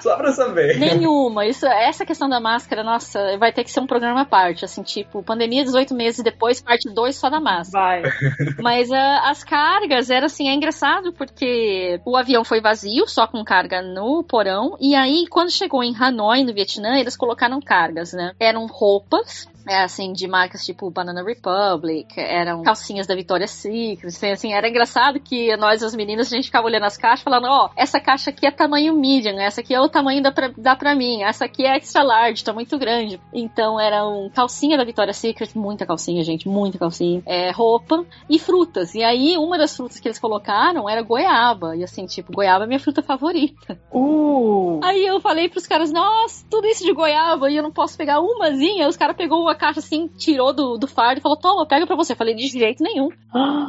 [0.00, 0.78] Só pra saber.
[0.78, 1.46] Nenhuma.
[1.46, 4.64] Isso, essa questão da máscara, nossa, vai ter que ser um programa à parte.
[4.64, 8.02] Assim, tipo, pandemia 18 meses depois, parte 2 só da máscara.
[8.02, 8.02] Vai.
[8.62, 13.44] Mas ah, as cargas era assim, é engraçado porque o avião foi vazio, só com
[13.44, 14.76] carga no porão.
[14.80, 18.32] E aí, quando chegou em Hanoi, no Vietnã, eles colocaram cargas, né?
[18.38, 24.30] Eram roupas é, assim, de marcas tipo Banana Republic, eram calcinhas da Victoria's Secret, assim,
[24.30, 27.66] assim, era engraçado que nós, as meninas, a gente ficava olhando as caixas falando, ó,
[27.66, 30.76] oh, essa caixa aqui é tamanho medium, essa aqui é o tamanho da pra, dá
[30.76, 33.20] pra mim, essa aqui é extra large, tá muito grande.
[33.32, 38.94] Então eram calcinha da Victoria's Secret, muita calcinha, gente, muita calcinha, é, roupa e frutas.
[38.94, 42.66] E aí, uma das frutas que eles colocaram era goiaba, e assim, tipo, goiaba é
[42.66, 43.78] minha fruta favorita.
[43.92, 44.80] Uh!
[44.82, 48.20] Aí eu falei pros caras, nossa, tudo isso de goiaba, e eu não posso pegar
[48.20, 51.86] umazinha, os caras pegou uma caixa assim, tirou do, do fardo e falou: Toma, pega
[51.86, 52.12] pra você.
[52.12, 53.08] Eu falei: De jeito nenhum.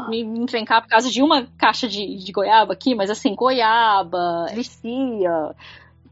[0.10, 4.48] me, me encrencar por causa de uma caixa de, de goiaba aqui, mas assim, goiaba,
[4.54, 5.56] licia,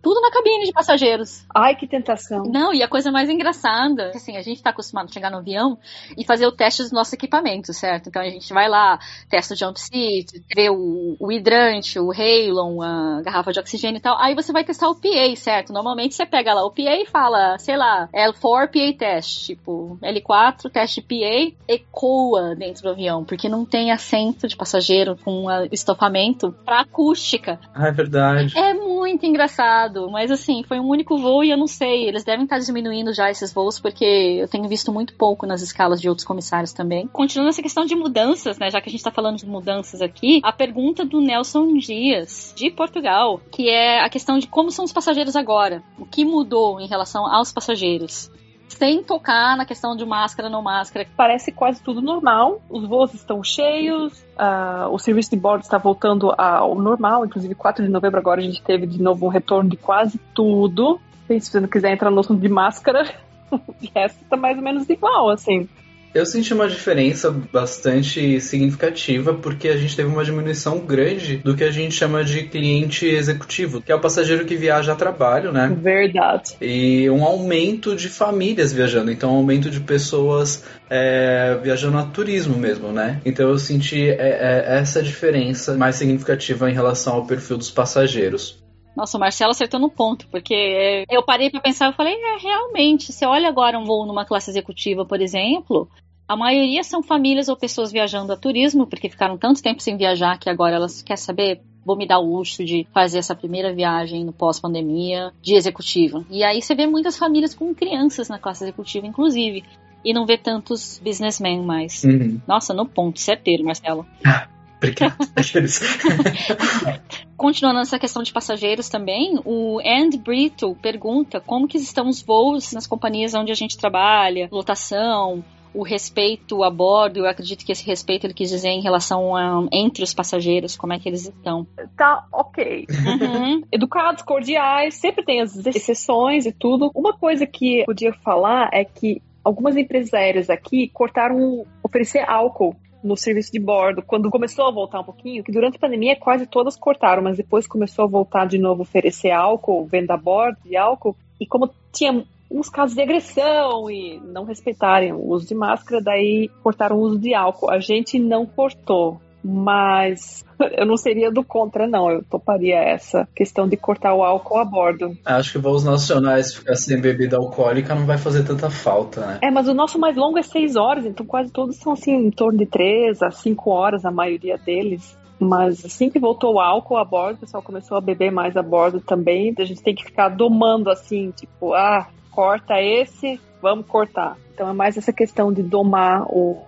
[0.03, 1.45] tudo na cabine de passageiros.
[1.55, 2.43] Ai, que tentação.
[2.43, 5.79] Não, e a coisa mais engraçada, assim, a gente tá acostumado a chegar no avião
[6.17, 8.09] e fazer o teste dos nossos equipamentos, certo?
[8.09, 8.99] Então a gente vai lá,
[9.29, 14.01] testa o jump seat, vê o, o hidrante, o halon, a garrafa de oxigênio e
[14.01, 14.19] tal.
[14.19, 15.71] Aí você vai testar o PA, certo?
[15.71, 20.69] Normalmente você pega lá o PA e fala, sei lá, L4 PA test, tipo, L4
[20.69, 26.81] teste PA, ecoa dentro do avião, porque não tem assento de passageiro com estofamento pra
[26.81, 27.57] acústica.
[27.73, 28.57] Ah, é verdade.
[28.57, 32.43] É muito engraçado mas assim, foi um único voo e eu não sei, eles devem
[32.43, 36.25] estar diminuindo já esses voos, porque eu tenho visto muito pouco nas escalas de outros
[36.25, 37.07] comissários também.
[37.07, 40.41] Continuando essa questão de mudanças, né, já que a gente tá falando de mudanças aqui,
[40.43, 44.93] a pergunta do Nelson Dias, de Portugal, que é a questão de como são os
[44.93, 48.31] passageiros agora, o que mudou em relação aos passageiros
[48.77, 51.07] sem tocar na questão de máscara não máscara.
[51.15, 56.33] Parece quase tudo normal, os voos estão cheios, uh, o serviço de bordo está voltando
[56.37, 59.77] ao normal, inclusive 4 de novembro agora a gente teve de novo um retorno de
[59.77, 60.99] quase tudo.
[61.27, 63.09] Se você não quiser entrar no assunto de máscara,
[63.49, 63.59] o
[63.95, 65.67] resto está mais ou menos igual, assim.
[66.13, 71.63] Eu senti uma diferença bastante significativa porque a gente teve uma diminuição grande do que
[71.63, 75.75] a gente chama de cliente executivo, que é o passageiro que viaja a trabalho, né?
[75.81, 76.55] Verdade.
[76.61, 82.57] E um aumento de famílias viajando, então um aumento de pessoas é, viajando a turismo
[82.57, 83.19] mesmo, né?
[83.25, 88.61] Então eu senti é, é, essa diferença mais significativa em relação ao perfil dos passageiros.
[88.95, 93.11] Nossa, o Marcelo acertou no ponto, porque eu parei para pensar e falei, é, realmente,
[93.11, 95.89] você olha agora um voo numa classe executiva, por exemplo,
[96.27, 100.37] a maioria são famílias ou pessoas viajando a turismo, porque ficaram tanto tempo sem viajar
[100.37, 104.23] que agora elas querem saber, vou me dar o luxo de fazer essa primeira viagem
[104.23, 106.25] no pós-pandemia de executiva.
[106.29, 109.63] E aí você vê muitas famílias com crianças na classe executiva, inclusive.
[110.03, 112.03] E não vê tantos businessmen mais.
[112.03, 112.41] Uhum.
[112.45, 114.05] Nossa, no ponto, certeiro, Marcelo.
[114.77, 115.15] Obrigado.
[117.37, 122.73] Continuando essa questão de passageiros também, o Andy Brito pergunta como que estão os voos
[122.73, 125.43] nas companhias onde a gente trabalha, lotação,
[125.73, 129.67] o respeito a bordo, eu acredito que esse respeito ele quis dizer em relação a
[129.71, 131.65] entre os passageiros, como é que eles estão.
[131.97, 132.85] Tá, ok.
[132.89, 133.63] Uhum.
[133.71, 136.91] Educados, cordiais, sempre tem as exceções e tudo.
[136.93, 142.75] Uma coisa que eu podia falar é que algumas empresas aéreas aqui cortaram oferecer álcool
[143.03, 146.47] no serviço de bordo, quando começou a voltar um pouquinho, que durante a pandemia quase
[146.47, 150.77] todas cortaram, mas depois começou a voltar de novo oferecer álcool, venda a bordo de
[150.77, 152.23] álcool, e como tinha
[152.53, 157.19] uns casos de agressão e não respeitarem o uso de máscara, daí cortaram o uso
[157.19, 157.71] de álcool.
[157.71, 160.45] A gente não cortou, mas
[160.77, 162.11] eu não seria do contra, não.
[162.11, 165.17] Eu toparia essa questão de cortar o álcool a bordo.
[165.25, 169.39] Acho que voos nacionais ficar sem bebida alcoólica não vai fazer tanta falta, né?
[169.41, 172.31] É, mas o nosso mais longo é seis horas, então quase todos são assim em
[172.31, 175.17] torno de três a cinco horas, a maioria deles.
[175.39, 178.61] Mas assim que voltou o álcool a bordo, o pessoal começou a beber mais a
[178.61, 179.53] bordo também.
[179.57, 184.37] A gente tem que ficar domando assim, tipo, ah, corta esse, vamos cortar.
[184.53, 186.63] Então é mais essa questão de domar o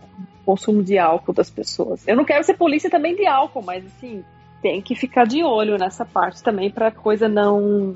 [0.46, 2.08] consumo de álcool das pessoas.
[2.08, 4.24] Eu não quero ser polícia também de álcool, mas assim,
[4.62, 7.96] tem que ficar de olho nessa parte também para a coisa não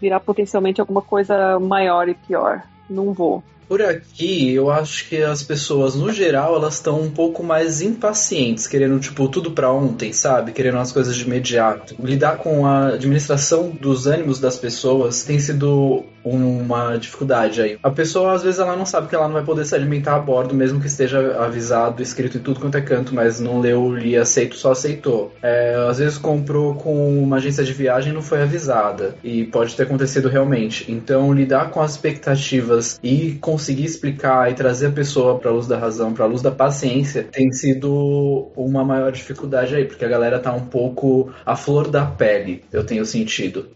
[0.00, 2.62] virar potencialmente alguma coisa maior e pior.
[2.90, 3.42] Não vou.
[3.66, 8.66] Por aqui, eu acho que as pessoas, no geral, elas estão um pouco mais impacientes,
[8.66, 10.52] querendo, tipo, tudo para ontem, sabe?
[10.52, 11.96] Querendo as coisas de imediato.
[11.98, 17.78] Lidar com a administração dos ânimos das pessoas tem sido uma dificuldade aí.
[17.82, 20.18] A pessoa, às vezes, ela não sabe que ela não vai poder se alimentar a
[20.18, 24.16] bordo, mesmo que esteja avisado, escrito em tudo quanto é canto, mas não leu e
[24.16, 25.32] aceito, só aceitou.
[25.42, 29.14] É, às vezes comprou com uma agência de viagem e não foi avisada.
[29.22, 30.90] E pode ter acontecido realmente.
[30.90, 35.66] Então, lidar com as expectativas e conseguir explicar e trazer a pessoa para a luz
[35.66, 40.08] da razão, para a luz da paciência, tem sido uma maior dificuldade aí, porque a
[40.08, 43.68] galera tá um pouco à flor da pele, eu tenho sentido.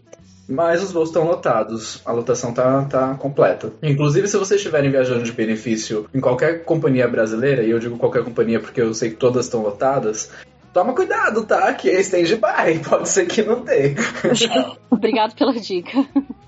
[0.49, 3.71] Mas os voos estão lotados, a lotação tá, tá completa.
[3.83, 8.23] Inclusive, se vocês estiverem viajando de benefício em qualquer companhia brasileira, e eu digo qualquer
[8.23, 10.31] companhia porque eu sei que todas estão lotadas,
[10.73, 11.71] toma cuidado, tá?
[11.73, 13.95] Que é stand-by, pode ser que não dê.
[14.89, 16.05] Obrigado pela dica.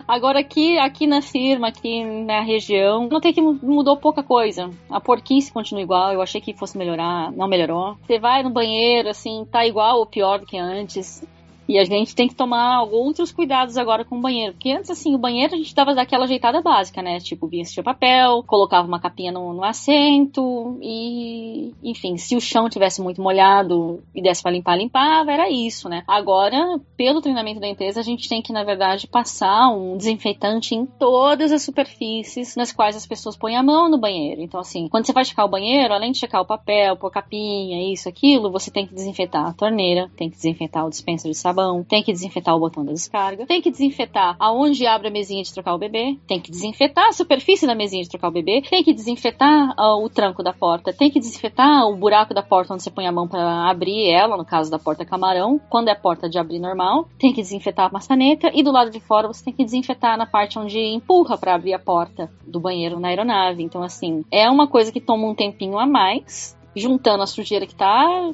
[0.08, 4.70] Agora aqui, aqui na firma, aqui na região, notei que mudou pouca coisa.
[4.90, 7.96] A porquice continua igual, eu achei que fosse melhorar, não melhorou.
[8.06, 11.24] Você vai no banheiro, assim, tá igual ou pior do que antes.
[11.72, 14.52] E a gente tem que tomar outros cuidados agora com o banheiro.
[14.52, 17.18] Porque antes, assim, o banheiro a gente dava daquela ajeitada básica, né?
[17.22, 23.02] Tipo, vestia papel, colocava uma capinha no, no, assento e, enfim, se o chão tivesse
[23.02, 26.04] muito molhado e desse para limpar, limpava, era isso, né?
[26.06, 30.86] Agora, pelo treinamento da empresa, a gente tem que, na verdade, passar um desinfetante em
[30.86, 34.42] todas as superfícies nas quais as pessoas põem a mão no banheiro.
[34.42, 37.94] Então, assim, quando você vai checar o banheiro, além de checar o papel, pôr capinha,
[37.94, 41.61] isso, aquilo, você tem que desinfetar a torneira, tem que desinfetar o dispenser de sabão
[41.62, 45.44] sabão, tem que desinfetar o botão da descarga, tem que desinfetar aonde abre a mesinha
[45.44, 48.62] de trocar o bebê, tem que desinfetar a superfície da mesinha de trocar o bebê,
[48.62, 52.74] tem que desinfetar uh, o tranco da porta, tem que desinfetar o buraco da porta
[52.74, 55.92] onde você põe a mão para abrir ela, no caso da porta camarão, quando é
[55.92, 59.28] a porta de abrir normal, tem que desinfetar a maçaneta e do lado de fora
[59.28, 63.10] você tem que desinfetar na parte onde empurra para abrir a porta do banheiro na
[63.10, 63.64] aeronave.
[63.64, 67.76] Então assim, é uma coisa que toma um tempinho a mais, juntando a sujeira que
[67.76, 68.32] tá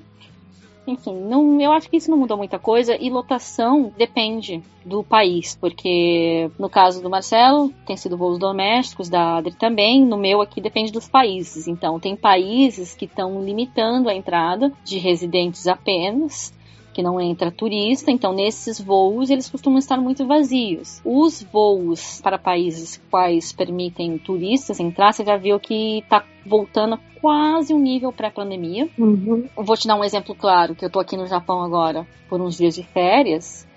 [0.87, 5.55] enfim, não, eu acho que isso não mudou muita coisa e lotação depende do país,
[5.59, 10.61] porque no caso do Marcelo tem sido voos domésticos, da Adri também, no meu aqui
[10.61, 11.67] depende dos países.
[11.67, 16.53] Então, tem países que estão limitando a entrada de residentes apenas
[16.97, 20.99] que não entra turista, então nesses voos eles costumam estar muito vazios.
[21.05, 27.71] Os voos para países quais permitem turistas entrar, você já viu que está voltando quase
[27.71, 28.89] um nível pré-pandemia.
[28.97, 29.47] Uhum.
[29.55, 32.57] Vou te dar um exemplo claro, que eu tô aqui no Japão agora por uns
[32.57, 33.67] dias de férias.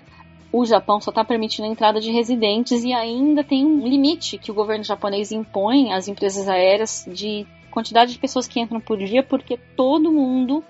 [0.51, 4.49] O Japão só está permitindo a entrada de residentes e ainda tem um limite que
[4.49, 9.21] o governo japonês impõe às empresas aéreas de quantidade de pessoas que entram por dia,
[9.21, 10.63] porque todo mundo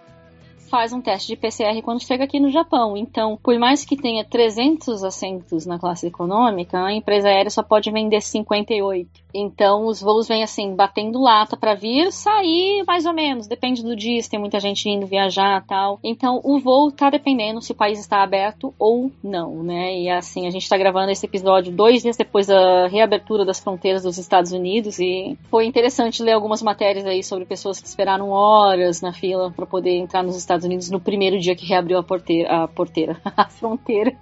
[0.71, 2.95] faz um teste de PCR quando chega aqui no Japão.
[2.95, 7.91] Então, por mais que tenha 300 assentos na classe econômica, a empresa aérea só pode
[7.91, 9.21] vender 58.
[9.33, 13.95] Então, os voos vêm assim, batendo lata para vir, sair mais ou menos, depende do
[13.95, 15.99] dia, se tem muita gente indo viajar tal.
[16.03, 19.97] Então, o voo tá dependendo se o país está aberto ou não, né?
[19.97, 24.03] E assim, a gente tá gravando esse episódio dois dias depois da reabertura das fronteiras
[24.03, 29.01] dos Estados Unidos e foi interessante ler algumas matérias aí sobre pessoas que esperaram horas
[29.01, 32.63] na fila para poder entrar nos Estados Unidos no primeiro dia que reabriu a porteira,
[32.63, 34.15] a porteira, a fronteira.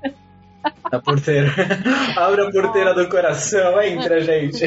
[0.84, 1.50] A porteira.
[2.18, 4.66] Abre a porteira do coração, entra, gente.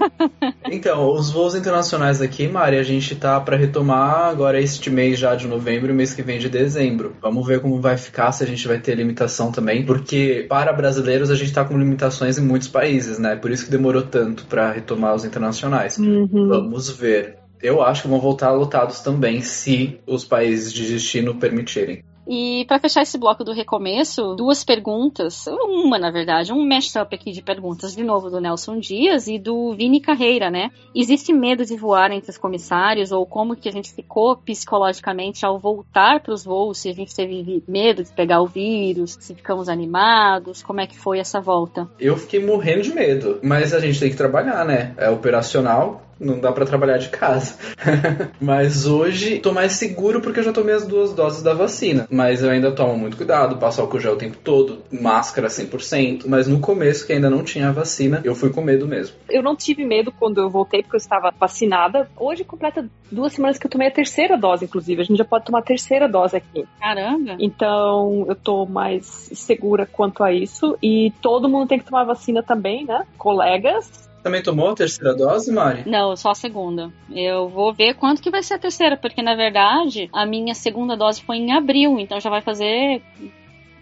[0.70, 5.34] então, os voos internacionais aqui, Mari, a gente tá para retomar agora este mês já
[5.34, 7.14] de novembro e mês que vem de dezembro.
[7.20, 11.30] Vamos ver como vai ficar, se a gente vai ter limitação também, porque para brasileiros
[11.30, 13.36] a gente tá com limitações em muitos países, né?
[13.36, 15.98] Por isso que demorou tanto para retomar os internacionais.
[15.98, 16.48] Uhum.
[16.48, 17.37] Vamos ver.
[17.62, 22.02] Eu acho que vão voltar lotados também, se os países de destino permitirem.
[22.30, 27.32] E para fechar esse bloco do recomeço, duas perguntas, uma na verdade, um mashup aqui
[27.32, 30.70] de perguntas de novo do Nelson Dias e do Vini Carreira, né?
[30.94, 35.58] Existe medo de voar entre os comissários ou como que a gente ficou psicologicamente ao
[35.58, 36.76] voltar para os voos?
[36.80, 40.98] Se a gente teve medo de pegar o vírus, se ficamos animados, como é que
[40.98, 41.88] foi essa volta?
[41.98, 44.92] Eu fiquei morrendo de medo, mas a gente tem que trabalhar, né?
[44.98, 47.56] É operacional, não dá para trabalhar de casa.
[48.40, 52.06] Mas hoje tô mais seguro porque eu já tomei as duas doses da vacina.
[52.10, 56.24] Mas eu ainda tomo muito cuidado, passo álcool gel o tempo todo, máscara 100%.
[56.26, 59.16] Mas no começo, que ainda não tinha a vacina, eu fui com medo mesmo.
[59.28, 62.08] Eu não tive medo quando eu voltei porque eu estava vacinada.
[62.16, 65.00] Hoje completa duas semanas que eu tomei a terceira dose, inclusive.
[65.00, 66.66] A gente já pode tomar a terceira dose aqui.
[66.80, 67.36] Caramba!
[67.38, 70.76] Então eu tô mais segura quanto a isso.
[70.82, 73.04] E todo mundo tem que tomar vacina também, né?
[73.16, 75.82] Colegas também tomou a terceira dose, Mari?
[75.86, 76.92] Não, só a segunda.
[77.10, 80.96] Eu vou ver quanto que vai ser a terceira, porque na verdade a minha segunda
[80.96, 83.02] dose foi em abril, então já vai fazer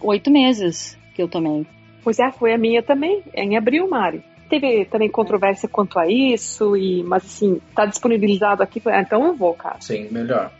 [0.00, 1.66] oito meses que eu tomei.
[2.02, 4.22] Pois é, foi a minha também, em abril, Mari.
[4.48, 9.54] Teve também controvérsia quanto a isso, e mas assim, tá disponibilizado aqui, então eu vou,
[9.54, 9.80] cara.
[9.80, 10.52] Sim, melhor.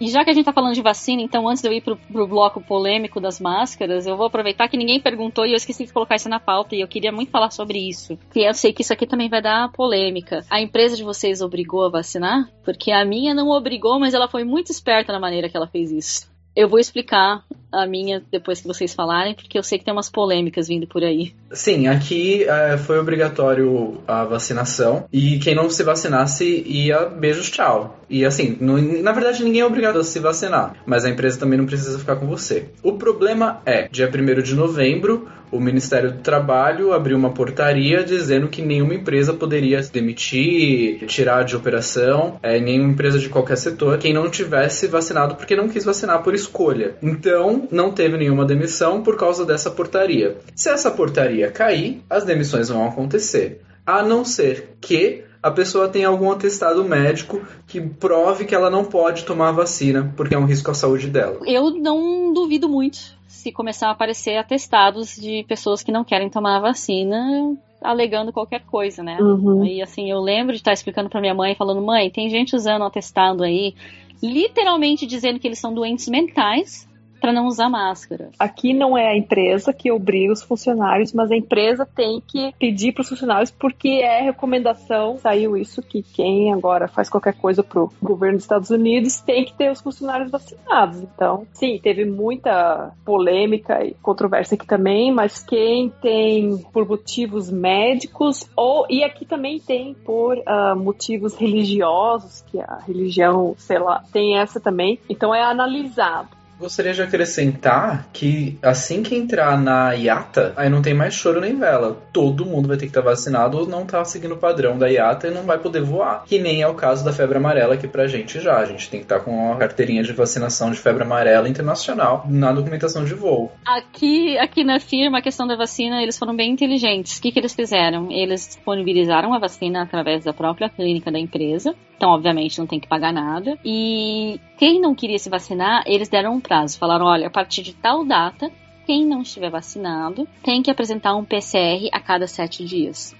[0.00, 1.96] E já que a gente tá falando de vacina, então antes de eu ir pro,
[1.96, 5.92] pro bloco polêmico das máscaras, eu vou aproveitar que ninguém perguntou e eu esqueci de
[5.92, 8.18] colocar isso na pauta e eu queria muito falar sobre isso.
[8.32, 10.44] Que eu sei que isso aqui também vai dar polêmica.
[10.50, 12.50] A empresa de vocês obrigou a vacinar?
[12.64, 15.92] Porque a minha não obrigou, mas ela foi muito esperta na maneira que ela fez
[15.92, 16.33] isso.
[16.56, 17.44] Eu vou explicar
[17.74, 21.02] a minha depois que vocês falarem, porque eu sei que tem umas polêmicas vindo por
[21.02, 21.34] aí.
[21.50, 27.98] Sim, aqui é, foi obrigatório a vacinação e quem não se vacinasse ia beijos tchau.
[28.08, 31.66] E assim, na verdade ninguém é obrigado a se vacinar, mas a empresa também não
[31.66, 32.68] precisa ficar com você.
[32.82, 38.48] O problema é, dia 1 de novembro, o Ministério do Trabalho abriu uma portaria dizendo
[38.48, 44.12] que nenhuma empresa poderia demitir, tirar de operação, é, nenhuma empresa de qualquer setor, quem
[44.12, 46.96] não tivesse vacinado porque não quis vacinar por escolha.
[47.00, 50.36] Então, não teve nenhuma demissão por causa dessa portaria.
[50.56, 53.60] Se essa portaria cair, as demissões vão acontecer.
[53.86, 58.84] A não ser que a pessoa tenha algum atestado médico que prove que ela não
[58.84, 61.38] pode tomar a vacina porque é um risco à saúde dela.
[61.46, 63.13] Eu não duvido muito
[63.44, 68.62] se começar a aparecer atestados de pessoas que não querem tomar a vacina alegando qualquer
[68.64, 69.18] coisa, né?
[69.20, 69.62] Uhum.
[69.66, 72.86] E assim, eu lembro de estar explicando pra minha mãe, falando, mãe, tem gente usando
[72.86, 73.74] atestado aí,
[74.22, 76.88] literalmente dizendo que eles são doentes mentais
[77.24, 78.28] pra não usar máscara.
[78.38, 82.92] Aqui não é a empresa que obriga os funcionários, mas a empresa tem que pedir
[82.92, 85.16] para os funcionários porque é recomendação.
[85.16, 89.54] Saiu isso que quem agora faz qualquer coisa pro governo dos Estados Unidos tem que
[89.54, 91.00] ter os funcionários vacinados.
[91.00, 98.46] Então, sim, teve muita polêmica e controvérsia aqui também, mas quem tem por motivos médicos
[98.54, 104.36] ou e aqui também tem por ah, motivos religiosos, que a religião, sei lá, tem
[104.36, 104.98] essa também.
[105.08, 106.43] Então é analisado.
[106.58, 111.56] Gostaria de acrescentar que assim que entrar na IATA, aí não tem mais choro nem
[111.56, 111.96] vela.
[112.12, 115.28] Todo mundo vai ter que estar vacinado ou não tá seguindo o padrão da IATA
[115.28, 116.24] e não vai poder voar.
[116.24, 118.58] Que nem é o caso da febre amarela aqui pra gente já.
[118.58, 122.52] A gente tem que estar com a carteirinha de vacinação de febre amarela internacional na
[122.52, 123.52] documentação de voo.
[123.64, 127.18] Aqui, aqui na firma, a questão da vacina, eles foram bem inteligentes.
[127.18, 128.10] O que, que eles fizeram?
[128.10, 131.74] Eles disponibilizaram a vacina através da própria clínica da empresa.
[131.96, 133.58] Então, obviamente, não tem que pagar nada.
[133.64, 136.78] E quem não queria se vacinar, eles deram um prazo.
[136.78, 138.50] Falaram: olha, a partir de tal data,
[138.86, 143.14] quem não estiver vacinado tem que apresentar um PCR a cada sete dias.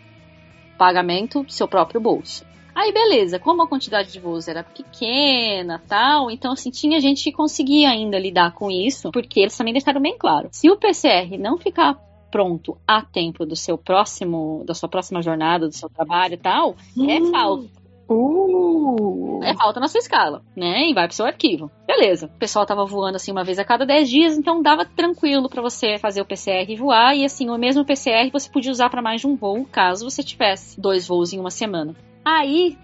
[0.76, 2.44] Pagamento do seu próprio bolso.
[2.74, 7.30] Aí, beleza, como a quantidade de voos era pequena tal, então, assim, tinha gente que
[7.30, 11.56] conseguia ainda lidar com isso, porque eles também deixaram bem claro: se o PCR não
[11.56, 11.96] ficar
[12.32, 16.74] pronto a tempo do seu próximo, da sua próxima jornada, do seu trabalho e tal,
[16.98, 17.30] é Hum.
[17.30, 17.83] falta.
[18.08, 20.88] Uh, É falta na sua escala, né?
[20.88, 21.70] E vai pro seu arquivo.
[21.86, 22.26] Beleza.
[22.26, 25.62] O pessoal tava voando assim uma vez a cada 10 dias, então dava tranquilo pra
[25.62, 27.16] você fazer o PCR e voar.
[27.16, 30.22] E assim, o mesmo PCR você podia usar pra mais de um voo, caso você
[30.22, 31.94] tivesse dois voos em uma semana.
[32.24, 32.78] Aí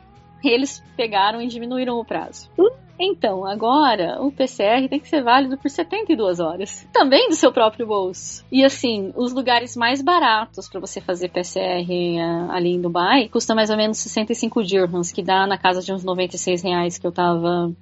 [0.49, 2.49] eles pegaram e diminuíram o prazo.
[3.03, 6.87] Então, agora o PCR tem que ser válido por 72 horas.
[6.93, 8.45] Também do seu próprio bolso.
[8.53, 13.55] E assim, os lugares mais baratos pra você fazer PCR ah, ali em Dubai custa
[13.55, 17.13] mais ou menos 65 dirhams, que dá na casa de uns 96 reais que eu
[17.13, 17.73] tava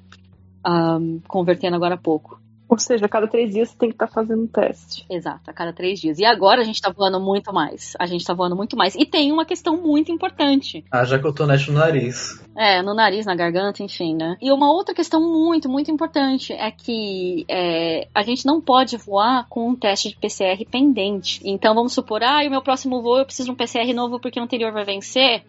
[0.63, 2.41] ah, convertendo agora há pouco.
[2.69, 5.07] Ou seja, a cada três dias você tem que estar fazendo um teste.
[5.09, 6.19] Exato, a cada três dias.
[6.19, 7.95] E agora a gente tá voando muito mais.
[7.99, 8.95] A gente tá voando muito mais.
[8.95, 10.85] E tem uma questão muito importante.
[10.91, 12.45] Haja cotonete no nariz.
[12.55, 14.37] É, no nariz, na garganta, enfim, né?
[14.43, 19.47] E uma outra questão muito, muito importante é que é, a gente não pode voar
[19.49, 21.41] com um teste de PCR pendente.
[21.45, 24.21] Então vamos supor, ah, e o meu próximo voo eu preciso de um PCR novo
[24.21, 25.43] porque o anterior vai vencer.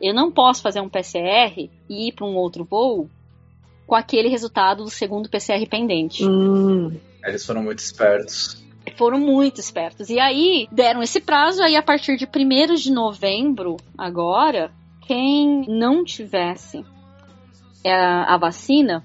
[0.00, 3.10] Eu não posso fazer um PCR e ir para um outro voo
[3.90, 6.24] com aquele resultado do segundo PCR pendente.
[6.24, 8.64] Hum, Eles foram muito espertos.
[8.96, 10.08] foram muito espertos.
[10.08, 14.70] E aí deram esse prazo, aí a partir de 1 de novembro, agora,
[15.08, 16.84] quem não tivesse
[17.82, 19.04] é, a vacina,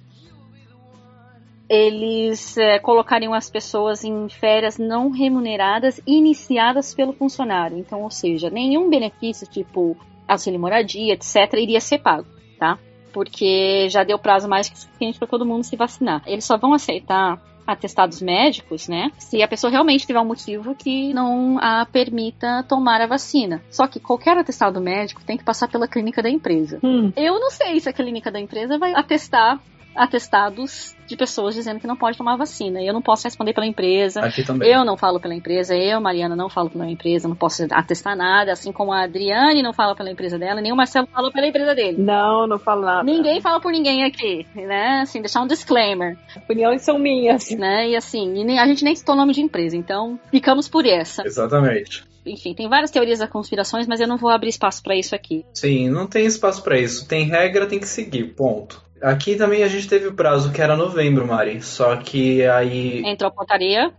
[1.68, 7.76] eles é, colocariam as pessoas em férias não remuneradas iniciadas pelo funcionário.
[7.80, 12.28] Então, ou seja, nenhum benefício tipo auxílio moradia, etc., iria ser pago,
[12.60, 12.78] tá?
[13.16, 16.22] Porque já deu prazo mais que suficiente para todo mundo se vacinar.
[16.28, 19.10] Eles só vão aceitar atestados médicos, né?
[19.18, 23.64] Se a pessoa realmente tiver um motivo que não a permita tomar a vacina.
[23.72, 26.78] Só que qualquer atestado médico tem que passar pela clínica da empresa.
[26.84, 27.14] hum.
[27.16, 29.62] Eu não sei se a clínica da empresa vai atestar
[29.96, 32.82] atestados de pessoas dizendo que não pode tomar vacina.
[32.82, 34.22] E eu não posso responder pela empresa.
[34.22, 34.70] Aqui também.
[34.72, 38.52] Eu não falo pela empresa, eu, Mariana, não falo pela empresa, não posso atestar nada,
[38.52, 41.76] assim como a Adriane não fala pela empresa dela, nem o Marcelo fala pela empresa
[41.76, 42.02] dele.
[42.02, 43.04] Não, não falo nada.
[43.04, 45.02] Ninguém fala por ninguém aqui, né?
[45.02, 47.52] Assim, deixar um disclaimer, Opiniões são minhas.
[47.52, 47.90] né?
[47.90, 50.86] E assim, e nem- a gente nem citou o nome de empresa, então ficamos por
[50.86, 51.24] essa.
[51.26, 52.04] Exatamente.
[52.26, 55.46] Enfim, tem várias teorias da conspirações, mas eu não vou abrir espaço pra isso aqui.
[55.54, 57.08] Sim, não tem espaço pra isso.
[57.08, 58.34] Tem regra, tem que seguir.
[58.34, 58.84] Ponto.
[59.02, 61.62] Aqui também a gente teve o prazo que era novembro, Mari.
[61.62, 63.02] Só que aí.
[63.06, 63.92] Entrou a portaria.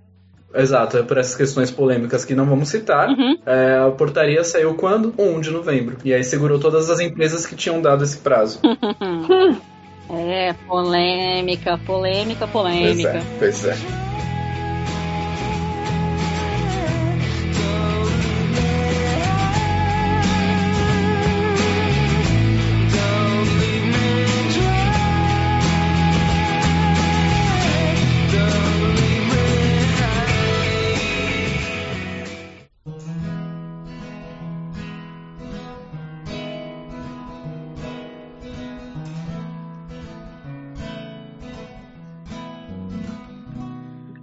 [0.55, 3.09] Exato, é por essas questões polêmicas que não vamos citar.
[3.11, 3.37] Uhum.
[3.45, 5.13] é, a portaria saiu quando?
[5.19, 5.99] 1 de novembro.
[6.05, 8.61] E aí segurou todas as empresas que tinham dado esse prazo.
[10.09, 13.19] É, polêmica, polêmica, pois polêmica.
[13.19, 13.75] é, pois é.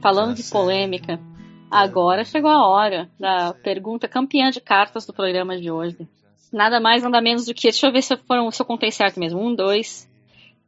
[0.04, 1.18] Falando de polêmica,
[1.72, 6.06] agora chegou a hora da pergunta campeã de cartas do programa de hoje.
[6.52, 7.70] Nada mais, nada menos do que.
[7.70, 9.40] Deixa eu ver se eu, foram, se eu contei certo mesmo.
[9.40, 10.06] Um, dois,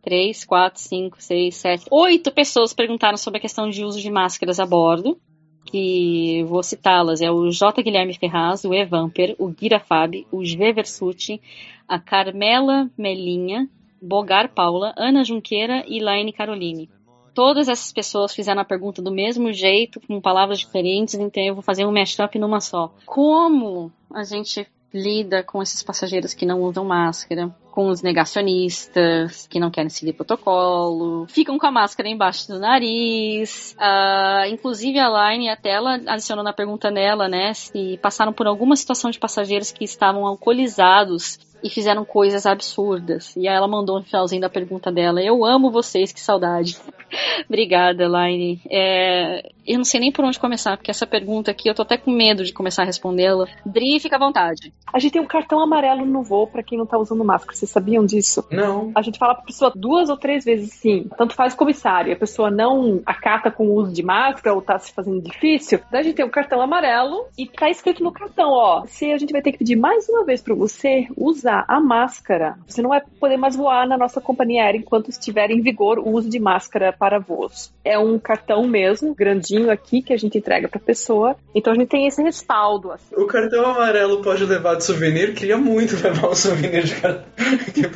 [0.01, 4.57] três, quatro, cinco, seis, sete, oito pessoas perguntaram sobre a questão de uso de máscaras
[4.57, 5.19] a bordo.
[5.65, 7.83] Que vou citá-las: é o J.
[7.83, 10.71] Guilherme Ferraz, o Evamper, o Gira Fabi, o G.
[10.71, 11.41] Versuti,
[11.85, 13.67] a Carmela Melinha,
[14.01, 16.89] Bogar Paula, Ana Junqueira e Laine Caroline.
[17.35, 21.61] Todas essas pessoas fizeram a pergunta do mesmo jeito, com palavras diferentes, então eu vou
[21.61, 22.93] fazer um mashup numa só.
[23.05, 29.59] Como a gente lida com esses passageiros que não usam máscara, com os negacionistas que
[29.59, 33.75] não querem seguir protocolo, ficam com a máscara embaixo do nariz.
[33.77, 38.77] Uh, inclusive a Line até ela adicionou na pergunta nela, né, se passaram por alguma
[38.77, 43.35] situação de passageiros que estavam alcoolizados e fizeram coisas absurdas.
[43.35, 46.77] E aí ela mandou no finalzinho da pergunta dela: Eu amo vocês, que saudade.
[47.47, 48.61] Obrigada, Elaine.
[48.69, 51.97] É, eu não sei nem por onde começar, porque essa pergunta aqui eu tô até
[51.97, 53.47] com medo de começar a respondê-la.
[53.65, 54.73] Dri, fica à vontade.
[54.91, 57.55] A gente tem um cartão amarelo no voo para quem não tá usando máscara.
[57.55, 58.45] Vocês sabiam disso?
[58.51, 58.91] Não.
[58.95, 61.07] A gente fala pra pessoa duas ou três vezes sim.
[61.17, 62.13] Tanto faz comissário.
[62.13, 65.79] A pessoa não acata com o uso de máscara ou tá se fazendo difícil.
[65.91, 68.83] Daí a gente tem um cartão amarelo e tá escrito no cartão, ó.
[68.87, 71.79] Se a gente vai ter que pedir mais uma vez para você usar usar a
[71.79, 72.57] máscara.
[72.65, 76.09] Você não vai poder mais voar na nossa companhia aérea enquanto estiver em vigor o
[76.09, 77.71] uso de máscara para voos.
[77.83, 81.35] É um cartão mesmo, grandinho aqui, que a gente entrega para a pessoa.
[81.53, 82.91] Então a gente tem esse respaldo.
[82.91, 83.15] Assim.
[83.15, 85.33] O cartão amarelo pode levar de souvenir?
[85.33, 87.25] Queria muito levar um souvenir de cartão.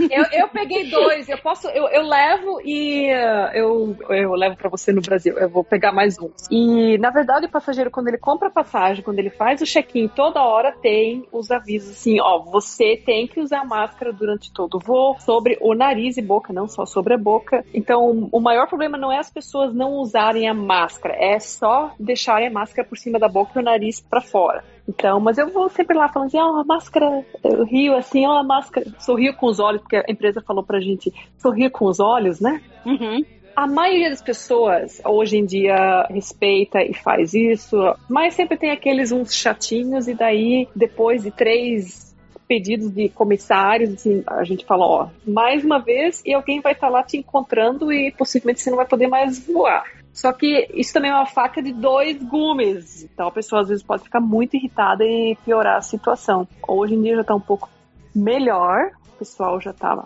[0.10, 1.30] eu, eu peguei dois.
[1.30, 5.38] Eu posso, eu, eu levo e uh, eu, eu levo para você no Brasil.
[5.38, 6.30] Eu vou pegar mais um.
[6.50, 10.08] E na verdade o passageiro quando ele compra a passagem, quando ele faz o check-in,
[10.08, 14.80] toda hora tem os avisos assim, ó, você tem que usar máscara durante todo o
[14.80, 17.64] voo, sobre o nariz e boca, não só sobre a boca.
[17.74, 22.48] Então, o maior problema não é as pessoas não usarem a máscara, é só deixarem
[22.48, 24.64] a máscara por cima da boca e o nariz para fora.
[24.88, 28.26] Então, mas eu vou sempre lá falando assim, ó, oh, a máscara, eu rio assim,
[28.26, 31.70] ó, oh, a máscara, sorrio com os olhos, porque a empresa falou pra gente sorrir
[31.70, 32.62] com os olhos, né?
[32.86, 33.24] Uhum
[33.60, 37.76] a maioria das pessoas hoje em dia respeita e faz isso,
[38.08, 42.16] mas sempre tem aqueles uns chatinhos e daí depois de três
[42.48, 46.88] pedidos de comissários, assim, a gente fala, ó, mais uma vez e alguém vai estar
[46.88, 49.84] tá lá te encontrando e possivelmente você não vai poder mais voar.
[50.20, 53.04] Só que isso também é uma faca de dois gumes.
[53.04, 56.46] Então a pessoa às vezes pode ficar muito irritada e piorar a situação.
[56.68, 57.70] Hoje em dia já está um pouco
[58.14, 60.06] melhor, o pessoal já tá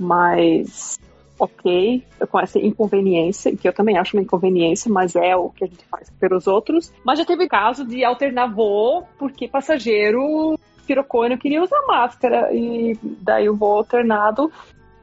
[0.00, 0.98] mais
[1.38, 5.68] ok com essa inconveniência, que eu também acho uma inconveniência, mas é o que a
[5.68, 6.92] gente faz pelos outros.
[7.04, 10.58] Mas já teve caso de alternar voo porque passageiro
[10.88, 12.52] pirocou e não queria usar máscara.
[12.52, 14.50] E daí o voo alternado.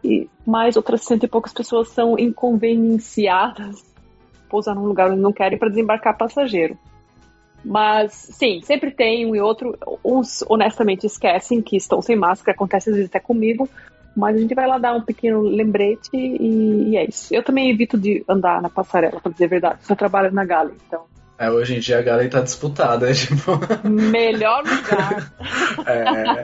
[0.04, 3.88] E mais outras cento e poucas pessoas são inconvenienciadas
[4.50, 6.78] pousar num lugar onde não querem para desembarcar passageiro.
[7.64, 9.78] Mas, sim, sempre tem um e outro.
[10.04, 12.56] Uns, honestamente, esquecem que estão sem máscara.
[12.56, 13.68] Acontece às vezes até comigo.
[14.16, 17.34] Mas a gente vai lá dar um pequeno lembrete e, e é isso.
[17.34, 19.80] Eu também evito de andar na passarela, para dizer a verdade.
[19.86, 21.04] Só trabalho na Gale, então
[21.40, 23.58] é, hoje em dia a Galen tá disputada, tipo.
[23.88, 25.32] Melhor lugar.
[25.88, 26.44] é.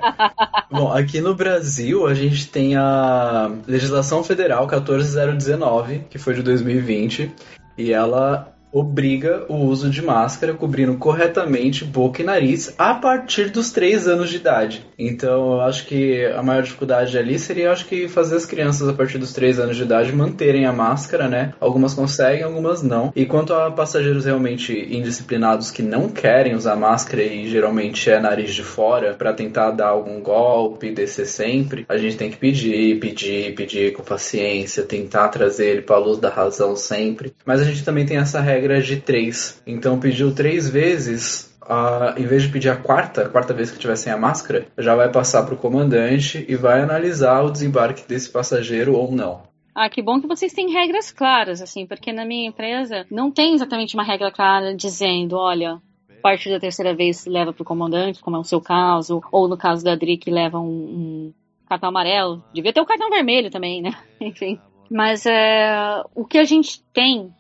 [0.72, 7.30] Bom, aqui no Brasil a gente tem a legislação federal 14019, que foi de 2020,
[7.78, 13.72] e ela obriga o uso de máscara cobrindo corretamente boca e nariz a partir dos
[13.72, 14.86] 3 anos de idade.
[15.00, 18.94] Então, eu acho que a maior dificuldade ali seria, acho que fazer as crianças a
[18.94, 21.54] partir dos 3 anos de idade manterem a máscara, né?
[21.58, 23.14] Algumas conseguem, algumas não.
[23.16, 28.54] E quanto a passageiros realmente indisciplinados que não querem usar máscara e geralmente é nariz
[28.54, 33.56] de fora para tentar dar algum golpe, descer sempre, a gente tem que pedir, pedir,
[33.56, 37.34] pedir com paciência, tentar trazer ele para a luz da razão sempre.
[37.46, 39.62] Mas a gente também tem essa regra regra de três.
[39.66, 43.78] Então pediu três vezes, uh, em vez de pedir a quarta, a quarta vez que
[43.78, 48.08] tiver sem a máscara, já vai passar para o comandante e vai analisar o desembarque
[48.08, 49.44] desse passageiro ou não.
[49.74, 53.54] Ah, que bom que vocês têm regras claras, assim, porque na minha empresa não tem
[53.54, 58.22] exatamente uma regra clara dizendo, olha, a partir da terceira vez leva para o comandante,
[58.22, 61.34] como é o seu caso, ou no caso da Adri que leva um, um
[61.68, 62.42] cartão amarelo.
[62.54, 63.92] Devia ter o um cartão vermelho também, né?
[64.22, 64.60] Enfim.
[64.90, 67.34] Mas é, o que a gente tem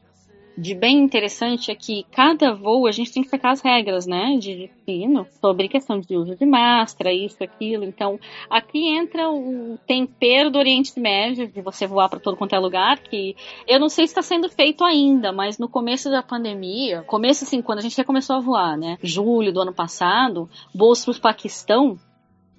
[0.57, 4.37] de bem interessante é que cada voo a gente tem que pegar as regras, né,
[4.37, 7.83] de destino sobre questão de uso de máscara, isso, aquilo.
[7.83, 8.19] Então,
[8.49, 12.99] aqui entra o tempero do Oriente Médio, de você voar para todo quanto é lugar,
[12.99, 13.35] que
[13.67, 17.61] eu não sei se está sendo feito ainda, mas no começo da pandemia, começo assim,
[17.61, 21.21] quando a gente já começou a voar, né, julho do ano passado, voos para o
[21.21, 21.97] Paquistão,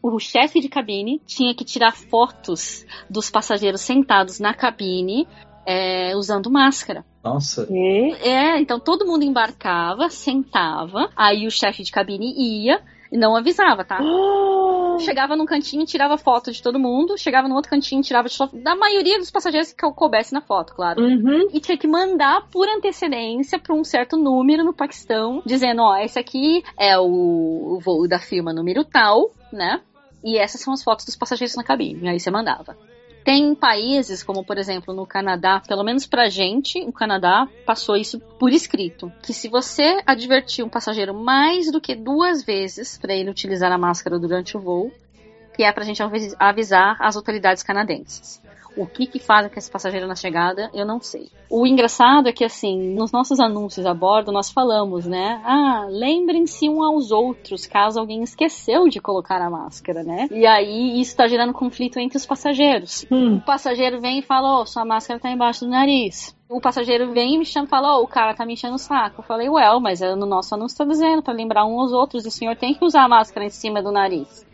[0.02, 5.26] o chefe de cabine tinha que tirar fotos dos passageiros sentados na cabine
[5.66, 7.04] é, usando máscara.
[7.26, 7.66] Nossa.
[7.70, 8.12] E?
[8.20, 12.80] É, então todo mundo embarcava, sentava, aí o chefe de cabine ia
[13.10, 14.00] e não avisava, tá?
[15.00, 18.56] Chegava num cantinho, tirava foto de todo mundo, chegava no outro cantinho, tirava de foto
[18.56, 21.02] da maioria dos passageiros que coubesse na foto, claro.
[21.02, 21.48] Uhum.
[21.52, 26.18] E tinha que mandar por antecedência para um certo número no Paquistão, dizendo, ó, esse
[26.18, 29.80] aqui é o, o voo da firma número tal, né?
[30.24, 32.08] E essas são as fotos dos passageiros na cabine.
[32.08, 32.76] Aí você mandava.
[33.26, 38.20] Tem países, como por exemplo no Canadá, pelo menos pra gente, o Canadá passou isso
[38.20, 43.28] por escrito, que se você advertir um passageiro mais do que duas vezes para ele
[43.28, 44.92] utilizar a máscara durante o voo,
[45.56, 48.40] que é pra gente avis- avisar as autoridades canadenses.
[48.76, 51.30] O que que faz com esse passageiro na chegada, eu não sei.
[51.48, 55.40] O engraçado é que, assim, nos nossos anúncios a bordo, nós falamos, né?
[55.44, 60.28] Ah, lembrem-se um aos outros, caso alguém esqueceu de colocar a máscara, né?
[60.30, 63.06] E aí, isso tá gerando conflito entre os passageiros.
[63.10, 63.36] Hum.
[63.36, 66.36] O passageiro vem e fala, ó, sua máscara tá embaixo do nariz.
[66.48, 68.78] O passageiro vem e me chama e fala, ó, o cara tá me enchendo o
[68.78, 69.20] saco.
[69.20, 72.24] Eu falei, well, mas é no nosso anúncio tá dizendo, pra lembrar um aos outros,
[72.24, 74.46] o senhor tem que usar a máscara em cima do nariz.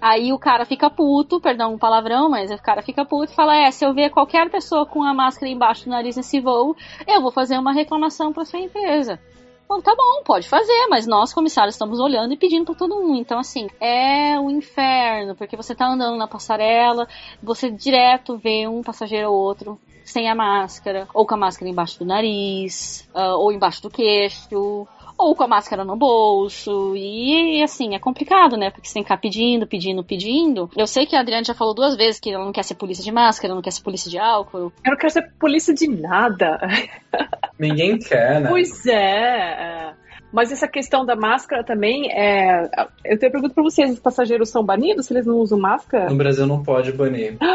[0.00, 3.56] Aí o cara fica puto, perdão o palavrão, mas o cara fica puto e fala:
[3.56, 7.20] É, se eu ver qualquer pessoa com a máscara embaixo do nariz nesse voo, eu
[7.20, 9.20] vou fazer uma reclamação pra sua empresa.
[9.68, 13.18] Bom, tá bom, pode fazer, mas nós, comissários, estamos olhando e pedindo pra todo mundo.
[13.18, 17.08] Então, assim, é o inferno, porque você tá andando na passarela,
[17.42, 21.98] você direto vê um passageiro ou outro sem a máscara, ou com a máscara embaixo
[21.98, 24.86] do nariz, ah, ou embaixo do queixo,
[25.18, 26.94] ou com a máscara no bolso.
[26.96, 28.70] E assim, é complicado, né?
[28.70, 30.70] Porque você tem que ficar pedindo, pedindo, pedindo.
[30.76, 33.04] Eu sei que a Adriane já falou duas vezes que ela não quer ser polícia
[33.04, 34.72] de máscara, não quer ser polícia de álcool.
[34.84, 36.58] Eu não quero ser polícia de nada.
[37.58, 38.48] Ninguém quer, né?
[38.48, 39.94] Pois é.
[40.36, 42.68] Mas essa questão da máscara também é.
[43.02, 46.10] Eu tenho pergunta pra vocês: os passageiros são banidos se eles não usam máscara?
[46.10, 47.38] No Brasil não pode banir.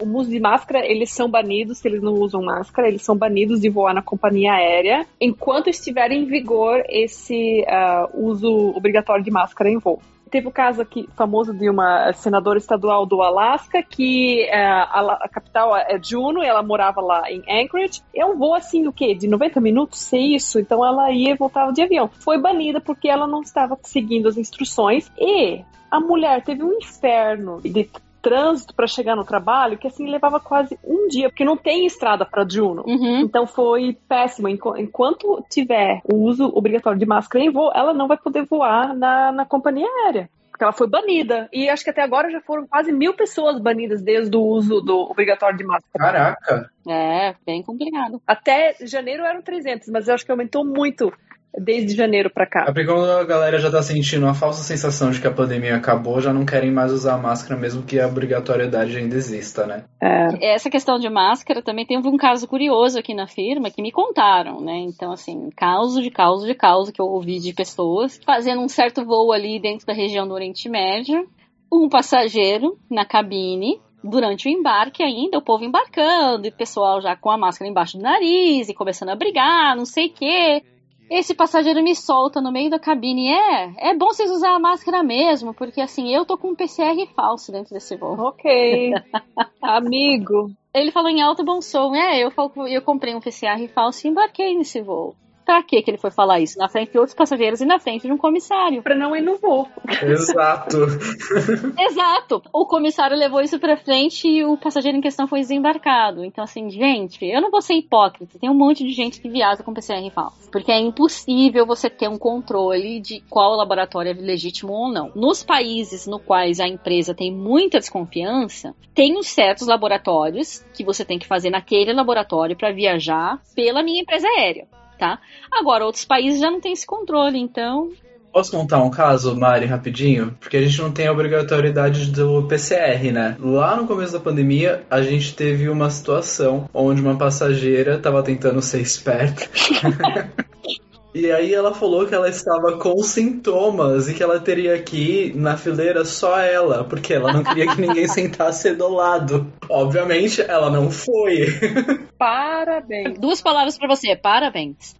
[0.00, 3.60] O uso de máscara, eles são banidos se eles não usam máscara, eles são banidos
[3.60, 9.68] de voar na companhia aérea enquanto estiver em vigor esse ah, uso obrigatório de máscara
[9.68, 10.00] em voo.
[10.30, 15.28] Teve o caso aqui famoso de uma senadora estadual do Alasca que ah, a, a
[15.28, 18.02] capital é Juneau, ela morava lá em Anchorage.
[18.14, 19.14] É um voo assim, o quê?
[19.14, 20.58] De 90 minutos, se isso.
[20.58, 22.08] Então ela ia e voltava de avião.
[22.08, 27.60] Foi banida porque ela não estava seguindo as instruções e a mulher teve um inferno
[27.62, 27.90] de
[28.28, 32.24] trânsito para chegar no trabalho que assim levava quase um dia, porque não tem estrada
[32.26, 32.84] para Juno.
[32.86, 33.20] Uhum.
[33.20, 34.48] Então foi péssimo.
[34.48, 38.94] Enqu- Enquanto tiver o uso obrigatório de máscara em voo, ela não vai poder voar
[38.94, 40.28] na, na companhia aérea.
[40.50, 41.48] Porque ela foi banida.
[41.52, 44.98] E acho que até agora já foram quase mil pessoas banidas desde o uso do
[45.08, 45.96] obrigatório de máscara.
[46.36, 46.70] Caraca.
[46.88, 48.20] É, bem complicado.
[48.26, 51.12] Até janeiro eram 300, mas eu acho que aumentou muito
[51.56, 52.64] desde janeiro para É cá.
[52.66, 56.20] porque quando a galera já tá sentindo a falsa sensação de que a pandemia acabou,
[56.20, 59.84] já não querem mais usar máscara, mesmo que a obrigatoriedade ainda exista, né?
[60.00, 60.54] É.
[60.54, 64.60] Essa questão de máscara também teve um caso curioso aqui na firma que me contaram,
[64.60, 64.76] né?
[64.78, 69.04] Então, assim, caso de caso de caso que eu ouvi de pessoas fazendo um certo
[69.04, 71.26] voo ali dentro da região do Oriente Médio,
[71.72, 73.80] um passageiro na cabine.
[74.02, 77.96] Durante o embarque ainda, o povo embarcando, e o pessoal já com a máscara embaixo
[77.98, 80.62] do nariz e começando a brigar, não sei o quê.
[81.10, 83.28] Esse passageiro me solta no meio da cabine.
[83.28, 87.06] É, é bom vocês usar a máscara mesmo, porque assim, eu tô com um PCR
[87.14, 88.18] falso dentro desse voo.
[88.18, 88.92] Ok.
[89.62, 90.50] Amigo.
[90.72, 91.94] Ele falou em alto bom som.
[91.94, 92.32] É, eu,
[92.68, 95.14] eu comprei um PCR falso e embarquei nesse voo.
[95.48, 96.58] Pra que que ele foi falar isso?
[96.58, 98.82] Na frente de outros passageiros e na frente de um comissário.
[98.82, 99.66] Pra não ir no voo.
[100.02, 100.76] Exato.
[101.80, 102.42] Exato!
[102.52, 106.22] O comissário levou isso pra frente e o passageiro em questão foi desembarcado.
[106.22, 108.38] Então, assim, gente, eu não vou ser hipócrita.
[108.38, 110.50] Tem um monte de gente que viaja com PCR falso.
[110.52, 115.10] Porque é impossível você ter um controle de qual laboratório é legítimo ou não.
[115.14, 121.06] Nos países no quais a empresa tem muita desconfiança, tem uns certos laboratórios que você
[121.06, 124.68] tem que fazer naquele laboratório para viajar pela minha empresa aérea.
[124.98, 125.20] Tá?
[125.50, 127.90] Agora, outros países já não tem esse controle, então
[128.32, 130.36] Posso contar um caso, Mari, rapidinho?
[130.38, 133.36] Porque a gente não tem a obrigatoriedade do PCR, né?
[133.40, 138.60] Lá no começo da pandemia, a gente teve uma situação onde uma passageira tava tentando
[138.60, 139.48] ser esperta.
[141.14, 145.36] E aí ela falou que ela estava com sintomas e que ela teria que ir
[145.36, 149.50] na fileira só ela, porque ela não queria que ninguém sentasse do lado.
[149.70, 151.46] Obviamente, ela não foi.
[152.18, 153.18] Parabéns.
[153.18, 154.94] Duas palavras pra você, parabéns.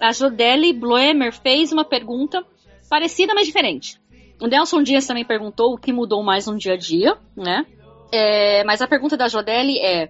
[0.00, 2.44] A Jodelle Bloemer fez uma pergunta
[2.88, 4.00] parecida, mas diferente.
[4.40, 7.66] O Nelson Dias também perguntou o que mudou mais no dia a dia, né?
[8.10, 10.08] É, mas a pergunta da Jodelle é: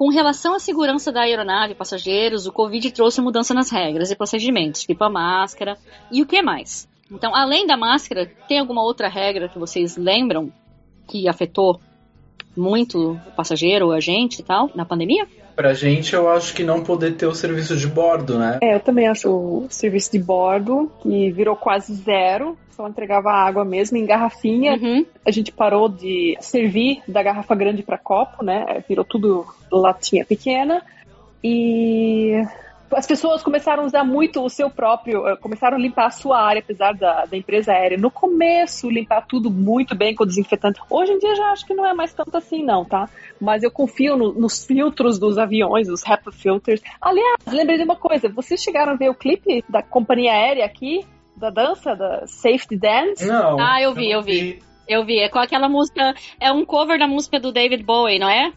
[0.00, 4.84] com relação à segurança da aeronave, passageiros, o Covid trouxe mudança nas regras e procedimentos,
[4.84, 5.76] tipo a máscara
[6.10, 6.88] e o que mais?
[7.12, 10.50] Então, além da máscara, tem alguma outra regra que vocês lembram
[11.06, 11.78] que afetou
[12.56, 15.28] muito o passageiro, o agente e tal, na pandemia?
[15.54, 18.58] Pra gente, eu acho que não poder ter o serviço de bordo, né?
[18.62, 22.56] É, eu também acho o serviço de bordo que virou quase zero.
[22.70, 24.72] Só entregava água mesmo em garrafinha.
[24.72, 25.04] Uhum.
[25.26, 28.82] A gente parou de servir da garrafa grande para copo, né?
[28.88, 30.82] Virou tudo latinha pequena.
[31.44, 32.42] E
[32.92, 36.40] as pessoas começaram a usar muito o seu próprio, eh, começaram a limpar a sua
[36.40, 37.96] área, apesar da, da empresa aérea.
[37.98, 40.80] No começo, limpar tudo muito bem com desinfetante.
[40.90, 43.08] Hoje em dia já acho que não é mais tanto assim, não, tá?
[43.40, 46.82] Mas eu confio no- nos filtros dos aviões, os HEPA filters.
[47.00, 51.04] Aliás, lembrei de uma coisa: vocês chegaram a ver o clipe da companhia aérea aqui?
[51.36, 53.26] Da dança, da Safety Dance?
[53.26, 53.58] Não.
[53.58, 54.58] Ah, eu vi, eu vi.
[54.86, 58.28] Eu vi, é com aquela música, é um cover da música do David Bowie, não
[58.28, 58.52] é?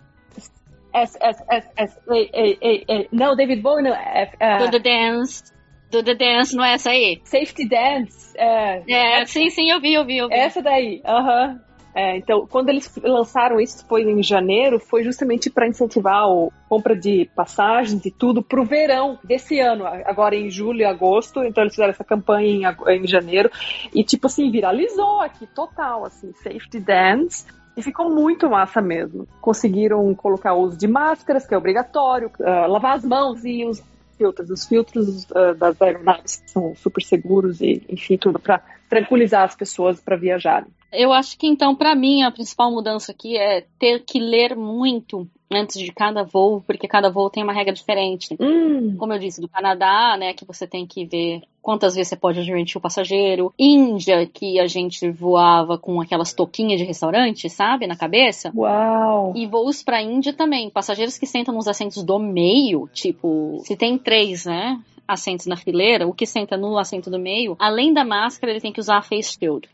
[0.93, 3.07] S, S, S, S, ei, ei, ei, ei.
[3.11, 3.93] Não, David Bowie não.
[3.93, 4.29] É,
[4.59, 5.43] Do The Dance,
[5.91, 7.21] do The Dance, não é essa aí?
[7.23, 8.33] Safety Dance.
[8.37, 10.35] É, É, sim, sim, eu vi, eu vi, eu vi.
[10.35, 11.59] Essa daí, aham.
[11.95, 16.95] É, então, quando eles lançaram isso, foi em janeiro, foi justamente para incentivar a compra
[16.95, 21.43] de passagens e tudo para o verão desse ano, agora em julho e agosto.
[21.43, 23.51] Então, eles fizeram essa campanha em, em janeiro
[23.93, 27.45] e, tipo assim, viralizou aqui total, assim, Safety Dance.
[27.75, 29.27] E ficou muito massa mesmo.
[29.41, 33.81] Conseguiram colocar o uso de máscaras, que é obrigatório, ah, lavar as mãos e os
[34.17, 34.49] filtros.
[34.49, 39.99] Os filtros ah, das aeronaves são super seguros e, enfim, tudo para tranquilizar as pessoas
[39.99, 40.69] para viajarem.
[40.91, 45.27] Eu acho que então, pra mim, a principal mudança aqui é ter que ler muito
[45.55, 48.35] antes de cada voo, porque cada voo tem uma regra diferente.
[48.39, 52.15] Hum, Como eu disse, do Canadá, né, que você tem que ver quantas vezes você
[52.15, 53.53] pode admitir o passageiro.
[53.57, 58.51] Índia, que a gente voava com aquelas toquinhas de restaurante, sabe, na cabeça.
[58.55, 59.33] uau!
[59.35, 60.69] E voos pra Índia também.
[60.69, 64.79] Passageiros que sentam nos assentos do meio, tipo, se tem três, né?
[65.07, 68.71] Assentos na fileira, o que senta no assento do meio, além da máscara, ele tem
[68.71, 69.67] que usar a face shield.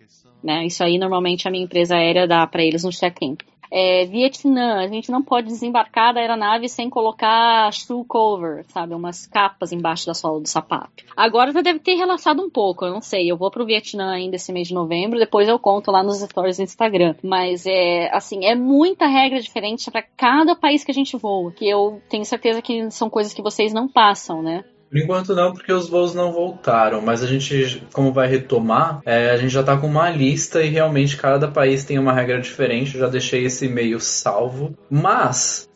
[0.43, 0.65] Né?
[0.65, 3.35] Isso aí normalmente a minha empresa aérea dá pra eles no check-in.
[3.71, 8.93] É, Vietnã, a gente não pode desembarcar da aeronave sem colocar shoe cover, sabe?
[8.93, 11.03] Umas capas embaixo da sola do sapato.
[11.15, 13.29] Agora já deve ter relaxado um pouco, eu não sei.
[13.31, 16.57] Eu vou pro Vietnã ainda esse mês de novembro, depois eu conto lá nos stories
[16.57, 17.15] do Instagram.
[17.23, 21.51] Mas é, assim, é muita regra diferente para cada país que a gente voa.
[21.51, 24.63] Que eu tenho certeza que são coisas que vocês não passam, né?
[24.89, 29.29] Por enquanto não, porque os voos não voltaram, mas a gente, como vai retomar, é,
[29.29, 32.95] a gente já tá com uma lista e realmente cada país tem uma regra diferente.
[32.95, 34.73] Eu já deixei esse e-mail salvo.
[34.89, 35.68] Mas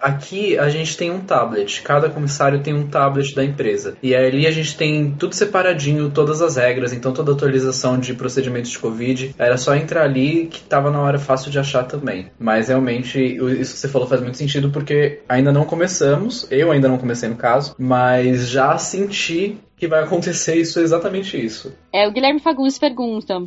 [0.00, 3.96] aqui a gente tem um tablet, cada comissário tem um tablet da empresa.
[4.02, 8.70] E ali a gente tem tudo separadinho, todas as regras, então toda atualização de procedimentos
[8.70, 12.30] de Covid era só entrar ali que tava na hora fácil de achar também.
[12.38, 16.88] Mas realmente, isso que você falou faz muito sentido porque ainda não começamos, eu ainda
[16.88, 21.74] não comecei no caso, mas já senti que vai acontecer isso, exatamente isso.
[21.92, 23.42] É, o Guilherme Fagundes pergunta: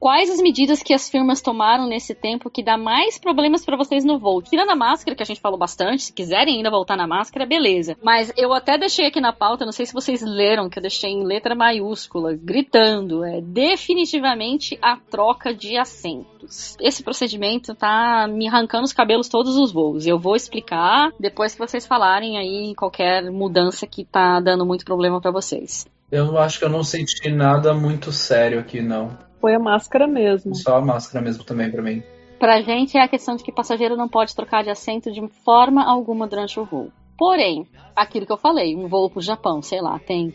[0.00, 4.04] Quais as medidas que as firmas tomaram nesse tempo que dá mais problemas para vocês
[4.04, 4.40] no voo?
[4.40, 7.96] Tirando a máscara, que a gente falou bastante, se quiserem ainda voltar na máscara, beleza.
[8.00, 11.10] Mas eu até deixei aqui na pauta, não sei se vocês leram, que eu deixei
[11.10, 16.76] em letra maiúscula, gritando, é definitivamente a troca de assentos.
[16.80, 20.06] Esse procedimento tá me arrancando os cabelos todos os voos.
[20.06, 25.20] Eu vou explicar depois que vocês falarem aí qualquer mudança que tá dando muito problema
[25.20, 25.86] para vocês.
[26.10, 29.27] Eu acho que eu não senti nada muito sério aqui, não.
[29.40, 30.54] Foi a máscara mesmo.
[30.54, 32.02] Só a máscara mesmo também pra mim.
[32.38, 35.84] Pra gente é a questão de que passageiro não pode trocar de assento de forma
[35.84, 36.92] alguma durante o voo.
[37.16, 37.66] Porém,
[37.96, 40.32] aquilo que eu falei, um voo pro Japão, sei lá, tem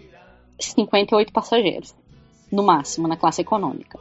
[0.59, 1.95] 58 passageiros,
[2.51, 3.97] no máximo, na classe econômica.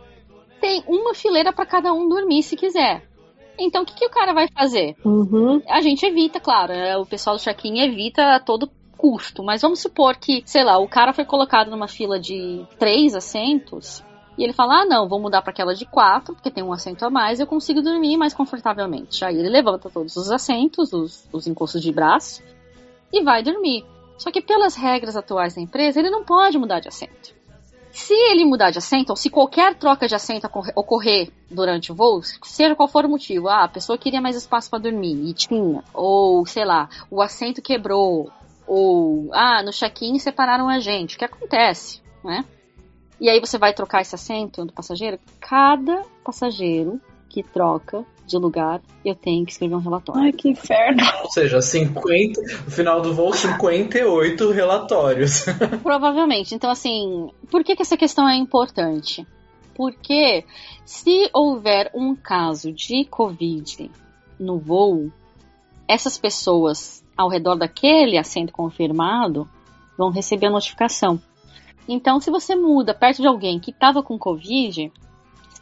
[0.60, 3.08] Tem uma fileira para cada um dormir se quiser.
[3.56, 4.96] Então, o que, que o cara vai fazer?
[5.04, 5.62] Uhum.
[5.68, 6.96] A gente evita, claro, né?
[6.96, 10.88] o pessoal do check-in evita a todo custo, mas vamos supor que, sei lá, o
[10.88, 14.02] cara foi colocado numa fila de três assentos
[14.36, 17.04] e ele fala: ah, não, vou mudar para aquela de quatro, porque tem um assento
[17.04, 19.24] a mais eu consigo dormir mais confortavelmente.
[19.24, 22.42] Aí ele levanta todos os assentos, os, os encostos de braço
[23.12, 23.84] e vai dormir.
[24.16, 27.34] Só que pelas regras atuais da empresa, ele não pode mudar de assento.
[27.90, 32.22] Se ele mudar de assento, ou se qualquer troca de assento ocorrer- durante o voo,
[32.22, 35.84] seja qual for o motivo, ah, a pessoa queria mais espaço para dormir e tinha,
[35.92, 38.30] ou sei lá, o assento quebrou,
[38.66, 42.46] ou ah, no check-in separaram a gente, o que acontece, né?
[43.22, 48.82] E aí você vai trocar esse assento do passageiro, cada passageiro que troca de lugar,
[49.04, 50.22] eu tenho que escrever um relatório.
[50.22, 51.04] Ai, que inferno.
[51.22, 55.44] Ou seja, 50, no final do voo, 58 relatórios.
[55.84, 56.52] Provavelmente.
[56.52, 59.24] Então, assim, por que, que essa questão é importante?
[59.72, 60.44] Porque
[60.84, 63.88] se houver um caso de Covid
[64.36, 65.12] no voo,
[65.86, 69.48] essas pessoas ao redor daquele assento confirmado
[69.96, 71.20] vão receber a notificação.
[71.88, 74.92] Então, se você muda perto de alguém que estava com Covid,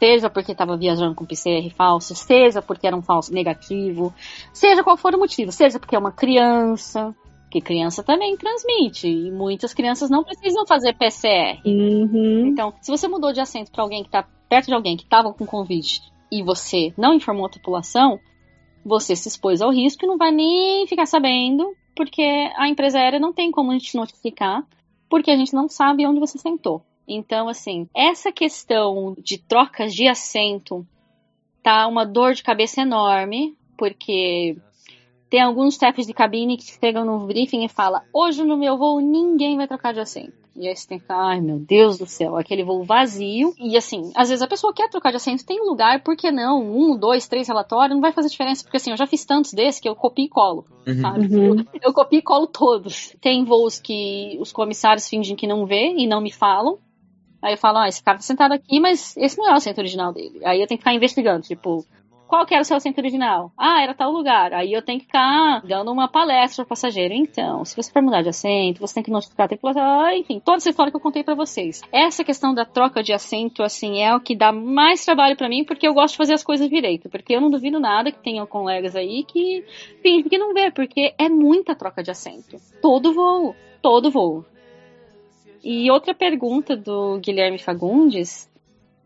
[0.01, 4.13] seja porque estava viajando com PCR falso, seja porque era um falso negativo,
[4.51, 7.15] seja qual for o motivo, seja porque é uma criança,
[7.51, 11.61] que criança também transmite e muitas crianças não precisam fazer PCR.
[11.65, 12.47] Uhum.
[12.47, 15.33] Então, se você mudou de assento para alguém que está perto de alguém que estava
[15.33, 18.19] com Covid e você não informou a tripulação,
[18.83, 22.23] você se expôs ao risco e não vai nem ficar sabendo, porque
[22.55, 24.63] a empresa aérea não tem como a gente notificar,
[25.11, 26.81] porque a gente não sabe onde você sentou.
[27.05, 30.87] Então, assim, essa questão de trocas de assento
[31.61, 34.57] tá uma dor de cabeça enorme, porque
[35.31, 38.99] tem alguns chefes de cabine que chegam no briefing e falam: hoje no meu voo
[38.99, 40.33] ninguém vai trocar de assento.
[40.53, 43.53] E aí você tem que ficar, ai meu Deus do céu, aquele voo vazio.
[43.57, 46.61] E assim, às vezes a pessoa quer trocar de assento, tem lugar, por que não?
[46.61, 49.79] Um, dois, três relatórios, não vai fazer diferença, porque assim, eu já fiz tantos desses
[49.79, 50.65] que eu copio e colo.
[50.85, 50.99] Uhum.
[50.99, 51.33] Sabe?
[51.33, 51.65] Uhum.
[51.81, 53.15] Eu copio e colo todos.
[53.21, 56.77] Tem voos que os comissários fingem que não vê e não me falam.
[57.41, 59.77] Aí eu falo, ah, esse cara tá sentado aqui, mas esse não é o assento
[59.77, 60.41] original dele.
[60.43, 61.85] Aí eu tenho que ficar investigando, tipo,
[62.31, 63.51] qual que era o seu assento original?
[63.57, 64.53] Ah, era tal lugar.
[64.53, 67.13] Aí eu tenho que ficar dando uma palestra ao passageiro.
[67.13, 69.83] Então, se você for mudar de assento, você tem que notificar a tripulação.
[69.99, 71.81] Ah, Enfim, toda essa história que eu contei pra vocês.
[71.91, 75.65] Essa questão da troca de assento, assim, é o que dá mais trabalho pra mim,
[75.65, 77.09] porque eu gosto de fazer as coisas direito.
[77.09, 79.65] Porque eu não duvido nada que tenham colegas aí que
[80.01, 82.55] fingem que não vê, porque é muita troca de assento.
[82.81, 83.53] Todo voo.
[83.81, 84.45] Todo voo.
[85.61, 88.49] E outra pergunta do Guilherme Fagundes,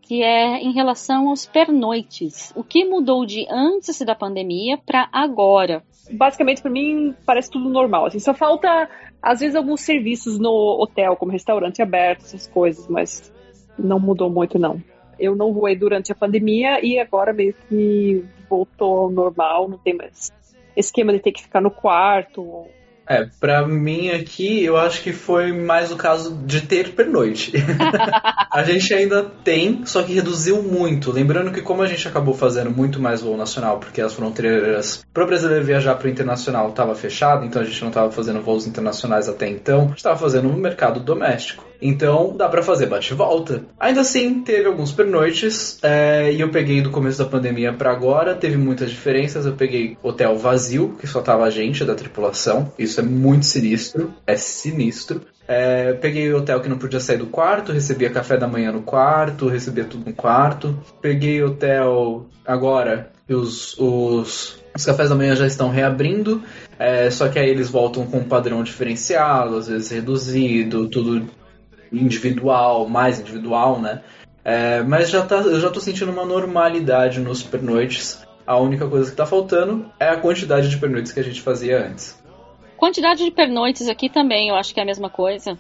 [0.08, 2.54] que é em relação aos pernoites.
[2.56, 5.84] O que mudou de antes da pandemia para agora?
[6.12, 8.06] Basicamente, pra mim, parece tudo normal.
[8.06, 8.88] Assim, só falta,
[9.22, 13.34] às vezes, alguns serviços no hotel, como restaurante aberto, essas coisas, mas
[13.78, 14.82] não mudou muito, não.
[15.20, 19.96] Eu não voei durante a pandemia e agora meio que voltou ao normal, não tem
[19.96, 20.32] mais
[20.76, 22.68] esquema de ter que ficar no quarto.
[23.08, 27.54] É, pra mim aqui, eu acho que foi mais o caso de ter pernoite.
[28.52, 31.12] a gente ainda tem, só que reduziu muito.
[31.12, 35.24] Lembrando que como a gente acabou fazendo muito mais voo nacional, porque as fronteiras para
[35.24, 38.66] o brasileiro viajar para o internacional estava fechado, então a gente não estava fazendo voos
[38.66, 41.66] internacionais até então, a gente estava fazendo no mercado doméstico.
[41.82, 43.64] Então dá pra fazer bate-volta.
[43.80, 48.36] Ainda assim, teve alguns pernoites é, e eu peguei do começo da pandemia pra agora.
[48.36, 49.46] Teve muitas diferenças.
[49.46, 52.72] Eu peguei hotel vazio, que só tava a gente da tripulação.
[52.78, 54.14] Isso é muito sinistro.
[54.26, 55.22] É sinistro.
[55.48, 59.48] É, peguei hotel que não podia sair do quarto, recebia café da manhã no quarto,
[59.48, 60.78] recebia tudo no quarto.
[61.02, 66.44] Peguei hotel agora que os, os, os cafés da manhã já estão reabrindo,
[66.78, 71.28] é, só que aí eles voltam com um padrão diferenciado, às vezes reduzido, tudo
[71.92, 74.02] individual, mais individual, né?
[74.44, 78.24] É, mas já tá, eu já tô sentindo uma normalidade nos pernoites.
[78.46, 81.84] A única coisa que tá faltando é a quantidade de pernoites que a gente fazia
[81.84, 82.24] antes.
[82.78, 85.58] Quantidade de pernoites aqui também, eu acho que é a mesma coisa.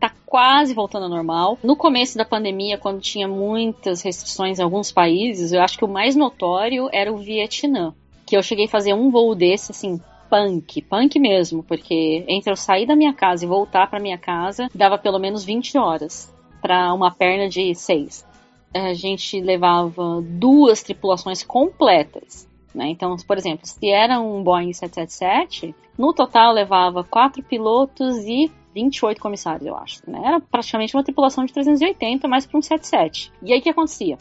[0.00, 1.58] Tá quase voltando ao normal.
[1.62, 5.88] No começo da pandemia, quando tinha muitas restrições em alguns países, eu acho que o
[5.88, 7.94] mais notório era o Vietnã.
[8.26, 12.56] Que eu cheguei a fazer um voo desse, assim, punk, punk mesmo, porque entre eu
[12.56, 16.92] sair da minha casa e voltar para minha casa, dava pelo menos 20 horas para
[16.92, 18.26] uma perna de seis.
[18.74, 22.48] A gente levava duas tripulações completas.
[22.74, 22.88] Né?
[22.88, 29.20] Então, por exemplo, se era um Boeing 777, no total levava quatro pilotos e 28
[29.20, 30.02] comissários, eu acho.
[30.10, 30.20] Né?
[30.24, 33.32] Era praticamente uma tripulação de 380, mais para um 77.
[33.42, 34.18] E aí o que acontecia?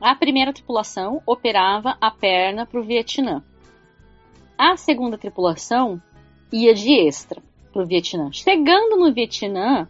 [0.00, 3.42] A primeira tripulação operava a perna para o Vietnã.
[4.56, 6.00] A segunda tripulação
[6.52, 7.42] ia de extra
[7.72, 8.30] pro Vietnã.
[8.32, 9.88] Chegando no Vietnã,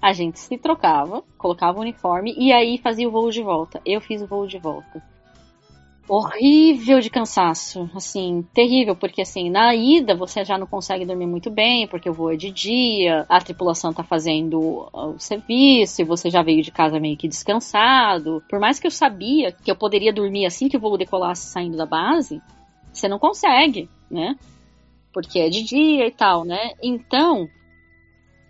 [0.00, 3.80] a gente se trocava, colocava o uniforme e aí fazia o voo de volta.
[3.84, 5.02] Eu fiz o voo de volta.
[6.08, 11.48] Horrível de cansaço, assim, terrível, porque assim, na ida você já não consegue dormir muito
[11.48, 16.28] bem, porque o voo é de dia, a tripulação tá fazendo o serviço, e você
[16.28, 18.42] já veio de casa meio que descansado.
[18.50, 21.76] Por mais que eu sabia que eu poderia dormir assim que o voo decolasse saindo
[21.76, 22.42] da base,
[22.92, 24.36] você não consegue, né?
[25.12, 26.72] Porque é de dia e tal, né?
[26.82, 27.48] Então,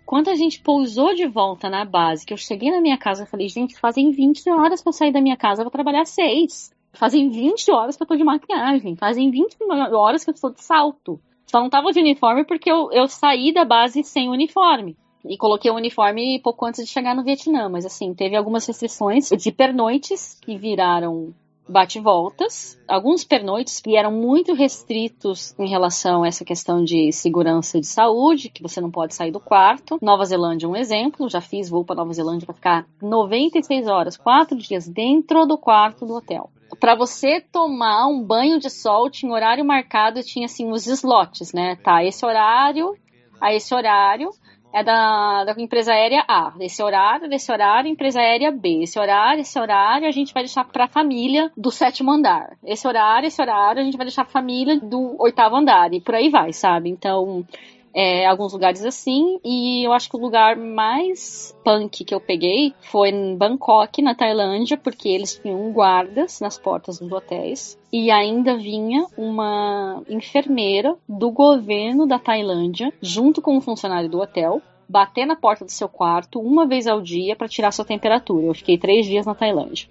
[0.05, 3.27] quando a gente pousou de volta na base, que eu cheguei na minha casa, eu
[3.27, 6.71] falei, gente, fazem 20 horas pra eu sair da minha casa, eu vou trabalhar 6.
[6.93, 8.95] Fazem 20 horas que eu tô de maquiagem.
[8.95, 9.57] Fazem 20
[9.93, 11.19] horas que eu estou de salto.
[11.45, 14.95] Só não tava de uniforme porque eu, eu saí da base sem uniforme.
[15.25, 17.69] E coloquei o uniforme pouco antes de chegar no Vietnã.
[17.69, 21.33] Mas assim, teve algumas restrições de pernoites que viraram
[21.67, 27.87] bate-voltas, alguns pernoites que eram muito restritos em relação a essa questão de segurança de
[27.87, 29.97] saúde, que você não pode sair do quarto.
[30.01, 34.17] Nova Zelândia é um exemplo, já fiz voo para Nova Zelândia para ficar 96 horas,
[34.17, 36.49] 4 dias dentro do quarto do hotel.
[36.79, 41.75] Para você tomar um banho de sol, tinha horário marcado, tinha assim os slots, né?
[41.83, 42.95] Tá, esse horário,
[43.39, 44.29] a esse horário,
[44.73, 46.51] é da, da empresa aérea A.
[46.59, 48.81] Esse horário, desse horário, empresa aérea B.
[48.81, 52.57] Esse horário, esse horário, a gente vai deixar pra família do sétimo andar.
[52.65, 55.93] Esse horário, esse horário, a gente vai deixar pra família do oitavo andar.
[55.93, 56.89] E por aí vai, sabe?
[56.89, 57.45] Então,
[57.93, 62.73] é, alguns lugares assim, e eu acho que o lugar mais punk que eu peguei
[62.81, 68.57] foi em Bangkok, na Tailândia, porque eles tinham guardas nas portas dos hotéis, e ainda
[68.57, 75.35] vinha uma enfermeira do governo da Tailândia, junto com um funcionário do hotel, bater na
[75.35, 78.47] porta do seu quarto uma vez ao dia para tirar sua temperatura.
[78.47, 79.87] Eu fiquei três dias na Tailândia.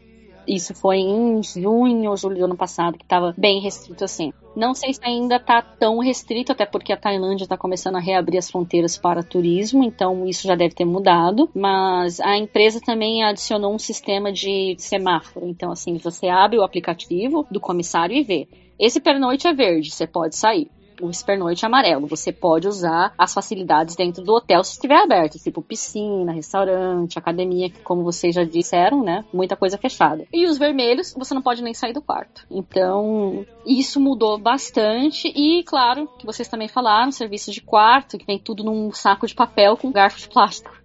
[0.47, 4.33] Isso foi em junho ou julho do ano passado, que estava bem restrito assim.
[4.55, 8.39] Não sei se ainda está tão restrito, até porque a Tailândia está começando a reabrir
[8.39, 11.49] as fronteiras para turismo, então isso já deve ter mudado.
[11.55, 15.47] Mas a empresa também adicionou um sistema de semáforo.
[15.47, 18.49] Então, assim, você abre o aplicativo do comissário e vê.
[18.79, 20.71] Esse pernoite é verde, você pode sair
[21.01, 22.07] o espernoite amarelo.
[22.07, 27.71] Você pode usar as facilidades dentro do hotel se estiver aberto, tipo piscina, restaurante, academia,
[27.71, 30.27] que como vocês já disseram, né, muita coisa fechada.
[30.33, 32.47] E os vermelhos, você não pode nem sair do quarto.
[32.51, 38.39] Então, isso mudou bastante e, claro, que vocês também falaram, serviço de quarto, que vem
[38.39, 40.83] tudo num saco de papel com garfo de plástico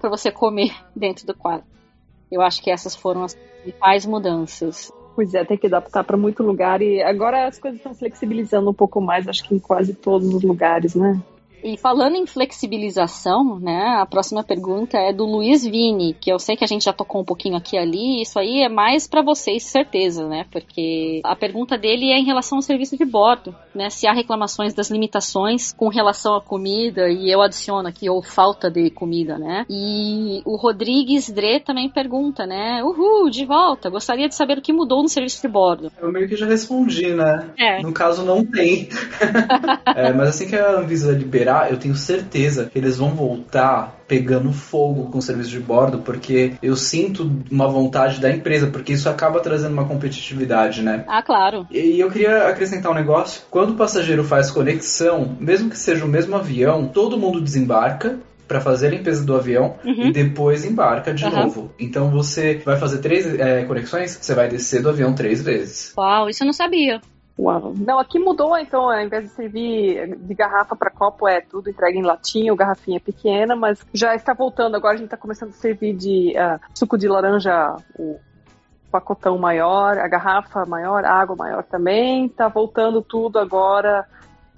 [0.00, 1.66] para você comer dentro do quarto.
[2.30, 4.92] Eu acho que essas foram as principais mudanças.
[5.14, 8.74] Pois é, tem que adaptar para muito lugar e agora as coisas estão flexibilizando um
[8.74, 11.20] pouco mais, acho que em quase todos os lugares, né?
[11.64, 16.58] E falando em flexibilização, né, a próxima pergunta é do Luiz Vini, que eu sei
[16.58, 19.22] que a gente já tocou um pouquinho aqui e ali, isso aí é mais para
[19.22, 23.88] vocês, certeza, né, porque a pergunta dele é em relação ao serviço de bordo, né,
[23.88, 28.70] se há reclamações das limitações com relação à comida, e eu adiciono aqui, ou falta
[28.70, 34.34] de comida, né, e o Rodrigues Dre também pergunta, né, uhul, de volta, gostaria de
[34.34, 35.90] saber o que mudou no serviço de bordo.
[35.98, 37.80] Eu meio que já respondi, né, é.
[37.80, 38.90] no caso não tem,
[39.96, 44.52] é, mas assim que a Anvisa liberar eu tenho certeza que eles vão voltar pegando
[44.52, 49.08] fogo com o serviço de bordo, porque eu sinto uma vontade da empresa, porque isso
[49.08, 51.04] acaba trazendo uma competitividade, né?
[51.08, 51.66] Ah, claro.
[51.70, 53.42] E eu queria acrescentar um negócio.
[53.50, 58.60] Quando o passageiro faz conexão, mesmo que seja o mesmo avião, todo mundo desembarca para
[58.60, 60.08] fazer a limpeza do avião uhum.
[60.08, 61.30] e depois embarca de uhum.
[61.30, 61.74] novo.
[61.78, 65.94] Então você vai fazer três é, conexões, você vai descer do avião três vezes.
[65.96, 67.00] Uau, isso eu não sabia.
[67.38, 67.72] Uau.
[67.76, 71.98] Não, aqui mudou, então, ao invés de servir de garrafa para copo, é tudo entregue
[71.98, 74.76] em latinha, garrafinha pequena, mas já está voltando.
[74.76, 78.20] Agora a gente está começando a servir de uh, suco de laranja, o
[78.90, 82.28] pacotão maior, a garrafa maior, a água maior também.
[82.28, 84.06] Tá voltando tudo agora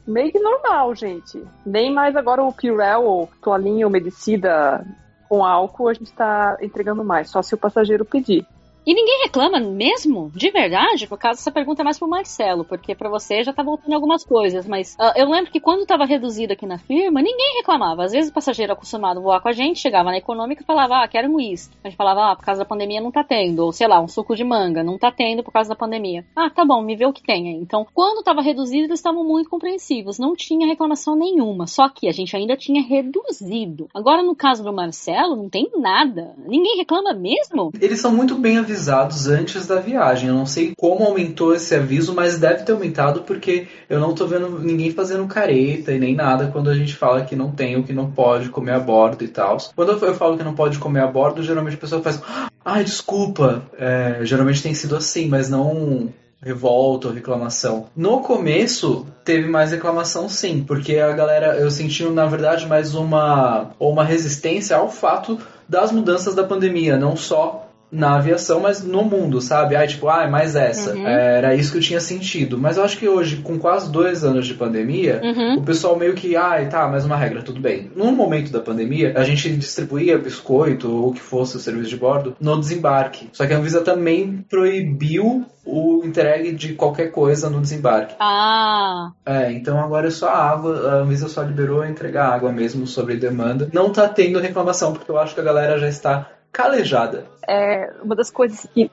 [0.06, 1.42] meio que normal, gente.
[1.64, 4.86] Nem mais agora o Purell, ou toalhinha umedecida
[5.28, 8.46] com álcool, a gente está entregando mais, só se o passageiro pedir.
[8.86, 10.30] E ninguém reclama mesmo?
[10.32, 11.08] De verdade?
[11.08, 14.22] Por causa essa pergunta é mais pro Marcelo, porque para você já tá voltando algumas
[14.24, 18.04] coisas, mas uh, eu lembro que quando tava reduzido aqui na firma, ninguém reclamava.
[18.04, 21.02] Às vezes o passageiro acostumado a voar com a gente chegava na econômica e falava,
[21.02, 21.36] ah, quero um.
[21.36, 23.64] A gente falava, ah, por causa da pandemia não tá tendo.
[23.64, 26.24] Ou sei lá, um suco de manga, não tá tendo por causa da pandemia.
[26.36, 27.60] Ah, tá bom, me vê o que tem aí.
[27.60, 30.16] Então, quando tava reduzido, eles estavam muito compreensivos.
[30.16, 31.66] Não tinha reclamação nenhuma.
[31.66, 33.88] Só que a gente ainda tinha reduzido.
[33.92, 36.36] Agora, no caso do Marcelo, não tem nada.
[36.46, 37.72] Ninguém reclama mesmo.
[37.80, 40.28] Eles são muito bem avisados avisados antes da viagem.
[40.28, 44.26] Eu não sei como aumentou esse aviso, mas deve ter aumentado porque eu não tô
[44.26, 47.82] vendo ninguém fazendo careta e nem nada quando a gente fala que não tem ou
[47.82, 49.56] que não pode comer a bordo e tal.
[49.74, 52.20] Quando eu falo que não pode comer a bordo, geralmente a pessoa faz,
[52.64, 53.62] ah, desculpa.
[53.78, 56.12] É, geralmente tem sido assim, mas não
[56.42, 57.86] revolta ou reclamação.
[57.96, 63.70] No começo teve mais reclamação sim, porque a galera eu senti na verdade mais uma
[63.80, 65.38] uma resistência ao fato
[65.68, 69.76] das mudanças da pandemia, não só na aviação, mas no mundo, sabe?
[69.76, 70.94] Ai, tipo, ah, é mais essa.
[70.94, 71.06] Uhum.
[71.06, 72.58] É, era isso que eu tinha sentido.
[72.58, 75.58] Mas eu acho que hoje, com quase dois anos de pandemia, uhum.
[75.58, 77.90] o pessoal meio que, ai, tá, mais uma regra, tudo bem.
[77.94, 81.96] No momento da pandemia, a gente distribuía biscoito ou o que fosse o serviço de
[81.96, 83.28] bordo no desembarque.
[83.32, 88.14] Só que a Anvisa também proibiu o entregue de qualquer coisa no desembarque.
[88.20, 89.10] Ah.
[89.24, 93.68] É, então agora é só água, a Anvisa só liberou entregar água mesmo sobre demanda.
[93.72, 97.26] Não tá tendo reclamação, porque eu acho que a galera já está calejada.
[97.46, 98.90] É, uma das coisas que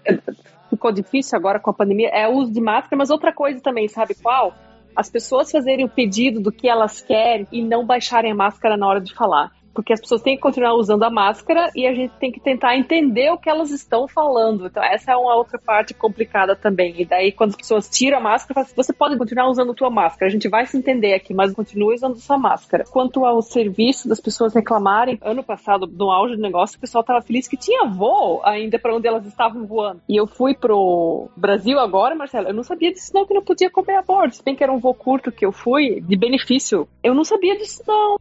[0.69, 3.88] ficou difícil agora com a pandemia é o uso de máscara, mas outra coisa também,
[3.88, 4.53] sabe qual?
[4.94, 8.85] As pessoas fazerem o pedido do que elas querem e não baixarem a máscara na
[8.85, 12.14] hora de falar porque as pessoas têm que continuar usando a máscara e a gente
[12.20, 14.68] tem que tentar entender o que elas estão falando.
[14.68, 16.94] Então, essa é uma outra parte complicada também.
[17.02, 19.90] E daí, quando as pessoas tiram a máscara, assim, você pode continuar usando a tua
[19.90, 22.84] máscara, a gente vai se entender aqui, mas continue usando sua máscara.
[22.90, 27.22] Quanto ao serviço das pessoas reclamarem, ano passado, no auge do negócio, o pessoal estava
[27.22, 30.02] feliz que tinha voo ainda para onde elas estavam voando.
[30.08, 33.70] E eu fui pro Brasil agora, Marcelo, eu não sabia disso não, que não podia
[33.70, 34.36] comer a bordo.
[34.36, 37.58] Se bem que era um voo curto que eu fui, de benefício, eu não sabia
[37.58, 38.18] disso não.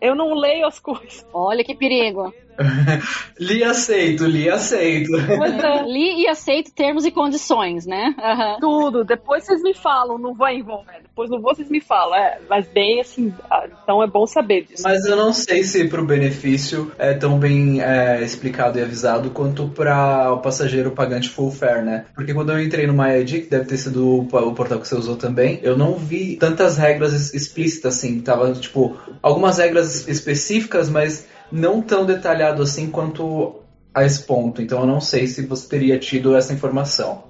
[0.00, 1.26] Eu não leio as coisas.
[1.32, 2.32] Olha que perigo.
[3.38, 5.16] li aceito, li aceito.
[5.16, 5.82] é.
[5.88, 8.14] Li e aceito termos e condições, né?
[8.18, 8.60] Uhum.
[8.60, 9.04] Tudo.
[9.04, 11.00] Depois vocês me falam, não vou envolver.
[11.02, 12.14] Depois não vou, vocês me falam.
[12.16, 14.82] É, mas bem assim, ah, então é bom saber disso.
[14.82, 19.68] Mas eu não sei se pro benefício é tão bem é, explicado e avisado quanto
[19.68, 22.06] para o passageiro pagante full fare, né?
[22.14, 25.16] Porque quando eu entrei no MyID, que deve ter sido o portal que você usou
[25.16, 28.20] também, eu não vi tantas regras explícitas assim.
[28.20, 33.56] Tava, tipo, algumas regras específicas, mas não tão detalhado assim quanto
[33.94, 34.62] a esse ponto.
[34.62, 37.28] Então eu não sei se você teria tido essa informação.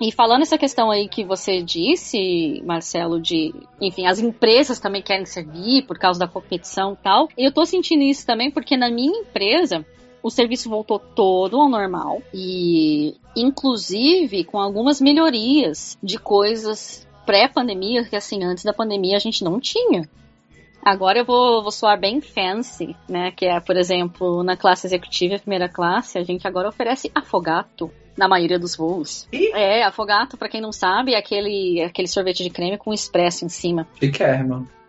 [0.00, 5.24] E falando essa questão aí que você disse, Marcelo, de, enfim, as empresas também querem
[5.24, 7.28] servir por causa da competição e tal.
[7.38, 9.86] Eu tô sentindo isso também porque na minha empresa
[10.22, 18.16] o serviço voltou todo ao normal e inclusive com algumas melhorias de coisas pré-pandemia que
[18.16, 20.08] assim antes da pandemia a gente não tinha.
[20.84, 23.30] Agora eu vou, vou soar bem fancy, né?
[23.30, 28.28] Que é, por exemplo, na classe executiva, primeira classe, a gente agora oferece afogato na
[28.28, 29.26] maioria dos voos.
[29.32, 29.50] Ih?
[29.54, 33.48] É, afogato, para quem não sabe, é aquele, aquele sorvete de creme com expresso em
[33.48, 33.88] cima.
[33.98, 34.66] Chiquérrima.
[34.70, 34.83] É,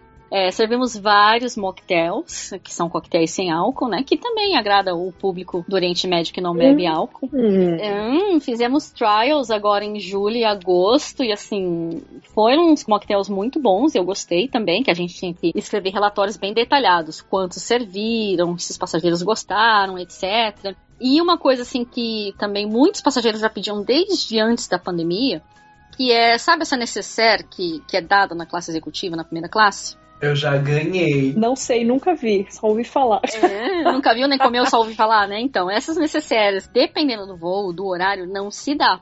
[0.52, 4.04] servimos vários mocktails, que são coquetéis sem álcool, né?
[4.04, 7.30] Que também agrada o público do Oriente Médio que não bebe álcool.
[7.32, 12.02] Hum, fizemos trials agora em julho e agosto, e assim,
[12.34, 16.38] foram uns mocktails muito bons, eu gostei também, que a gente tinha que escrever relatórios
[16.38, 20.76] bem detalhados, quantos serviram, se os passageiros gostaram, etc.
[21.00, 25.42] E uma coisa assim que também muitos passageiros já pediam desde antes da pandemia,
[25.96, 29.98] que é, sabe essa necessaire que, que é dada na classe executiva, na primeira classe?
[30.22, 31.34] Eu já ganhei.
[31.36, 33.22] Não sei, nunca vi, só ouvi falar.
[33.42, 35.40] É, nunca viu nem comeu, só ouvi falar, né?
[35.40, 39.00] Então, essas necessárias, dependendo do voo, do horário, não se dá.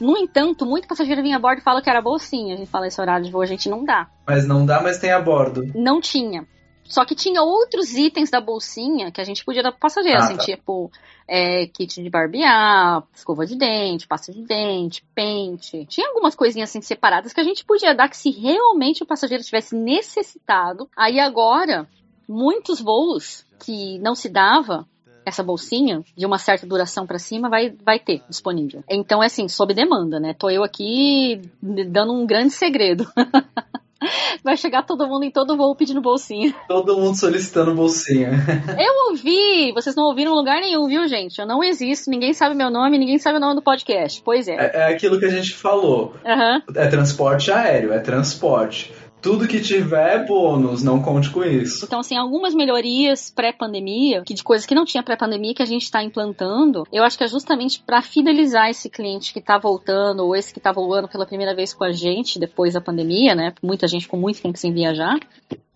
[0.00, 2.54] No entanto, muito passageiro vinha a bordo e fala que era bolsinha.
[2.54, 4.08] A gente fala esse horário de voo, a gente não dá.
[4.26, 5.70] Mas não dá, mas tem a bordo.
[5.74, 6.46] Não tinha.
[6.90, 10.24] Só que tinha outros itens da bolsinha que a gente podia dar pro passageiro, Ah,
[10.24, 10.44] assim, tá.
[10.44, 10.90] tipo
[11.26, 15.86] é, kit de barbear, escova de dente, pasta de dente, pente.
[15.86, 19.44] Tinha algumas coisinhas assim separadas que a gente podia dar que se realmente o passageiro
[19.44, 20.90] tivesse necessitado.
[20.96, 21.88] Aí agora,
[22.28, 24.84] muitos voos que não se dava
[25.24, 28.82] essa bolsinha de uma certa duração pra cima vai, vai ter disponível.
[28.88, 30.34] Então é assim, sob demanda, né?
[30.34, 33.06] Tô eu aqui dando um grande segredo.
[34.42, 36.54] Vai chegar todo mundo em todo voo pedindo bolsinha.
[36.66, 38.30] Todo mundo solicitando bolsinha.
[38.78, 39.72] Eu ouvi!
[39.72, 41.38] Vocês não ouviram em lugar nenhum, viu, gente?
[41.38, 44.22] Eu não existo, ninguém sabe meu nome, ninguém sabe o nome do podcast.
[44.24, 44.54] Pois é.
[44.54, 46.14] É, é aquilo que a gente falou.
[46.24, 46.62] Aham.
[46.74, 48.92] É transporte aéreo, é transporte.
[49.22, 51.84] Tudo que tiver é bônus, não conte com isso.
[51.84, 55.82] Então, assim, algumas melhorias pré-pandemia, que de coisas que não tinha pré-pandemia que a gente
[55.82, 60.34] está implantando, eu acho que é justamente para fidelizar esse cliente que tá voltando, ou
[60.34, 63.54] esse que tá voando pela primeira vez com a gente depois da pandemia, né?
[63.62, 65.18] Muita gente com muito tempo sem viajar.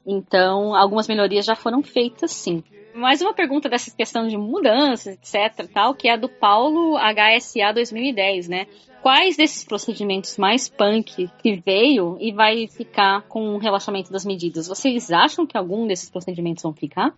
[0.07, 2.63] Então, algumas melhorias já foram feitas, sim.
[2.95, 7.73] Mais uma pergunta dessa questão de mudanças, etc, tal, que é a do Paulo HSA
[7.75, 8.67] 2010, né?
[9.03, 14.69] Quais desses procedimentos mais punk que veio e vai ficar com o relaxamento das medidas?
[14.69, 17.13] Vocês acham que algum desses procedimentos vão ficar?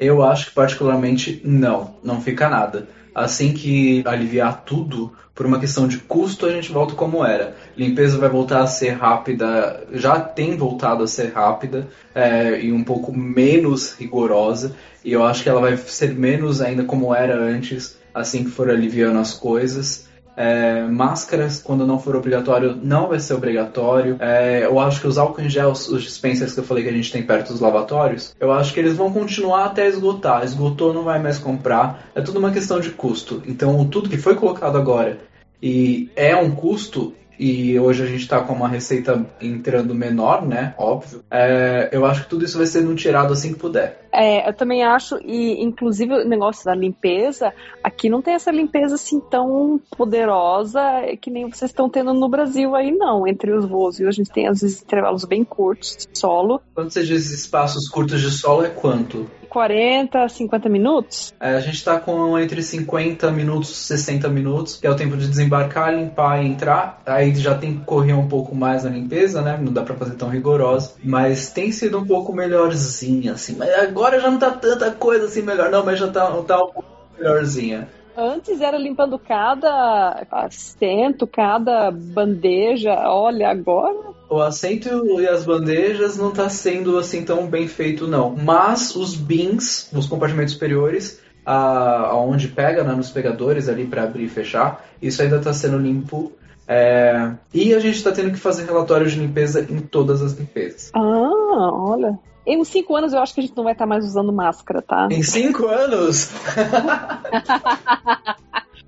[0.00, 2.88] Eu acho que particularmente não, não fica nada.
[3.14, 7.54] Assim que aliviar tudo, por uma questão de custo, a gente volta como era.
[7.76, 12.82] Limpeza vai voltar a ser rápida, já tem voltado a ser rápida é, e um
[12.82, 14.74] pouco menos rigorosa.
[15.04, 18.70] E eu acho que ela vai ser menos ainda como era antes, assim que for
[18.70, 20.08] aliviando as coisas.
[20.40, 24.16] É, máscaras, quando não for obrigatório, não vai ser obrigatório.
[24.18, 26.94] É, eu acho que os álcool em gel, os dispensers que eu falei que a
[26.94, 30.42] gente tem perto dos lavatórios, eu acho que eles vão continuar até esgotar.
[30.44, 32.10] Esgotou, não vai mais comprar.
[32.14, 33.42] É tudo uma questão de custo.
[33.46, 35.18] Então, tudo que foi colocado agora
[35.62, 40.74] e é um custo, e hoje a gente está com uma receita entrando menor, né?
[40.76, 41.24] Óbvio.
[41.30, 44.06] É, eu acho que tudo isso vai sendo tirado assim que puder.
[44.12, 48.96] É, eu também acho, e inclusive o negócio da limpeza, aqui não tem essa limpeza
[48.96, 50.82] assim tão poderosa
[51.18, 53.96] que nem vocês estão tendo no Brasil aí, não, entre os voos.
[53.96, 54.08] Viu?
[54.08, 58.20] A gente tem às vezes intervalos bem curtos de solo, Quando você diz espaços curtos
[58.20, 59.26] de solo, é quanto?
[59.50, 61.34] 40, 50 minutos.
[61.40, 65.16] É, a gente está com entre 50 minutos e 60 minutos, que é o tempo
[65.16, 67.02] de desembarcar, limpar e entrar.
[67.04, 69.58] Aí já tem que correr um pouco mais na limpeza, né?
[69.60, 70.92] Não dá pra fazer tão rigorosa.
[71.02, 73.56] Mas tem sido um pouco melhorzinha, assim.
[73.56, 76.70] Mas agora já não tá tanta coisa assim melhor, não, mas já tá, tá um
[76.70, 76.84] pouco
[77.18, 77.88] melhorzinha.
[78.16, 82.92] Antes era limpando cada assento, cada bandeja.
[83.08, 88.30] Olha, agora O assento e as bandejas não tá sendo assim tão bem feito, não.
[88.30, 94.28] Mas os bins, os compartimentos superiores, aonde pega, né, nos pegadores ali para abrir e
[94.28, 96.32] fechar, isso ainda tá sendo limpo.
[96.68, 100.92] É, E a gente tá tendo que fazer relatórios de limpeza em todas as limpezas.
[100.94, 102.16] Ah, olha.
[102.46, 105.08] Em cinco anos eu acho que a gente não vai estar mais usando máscara, tá?
[105.10, 106.30] Em cinco anos?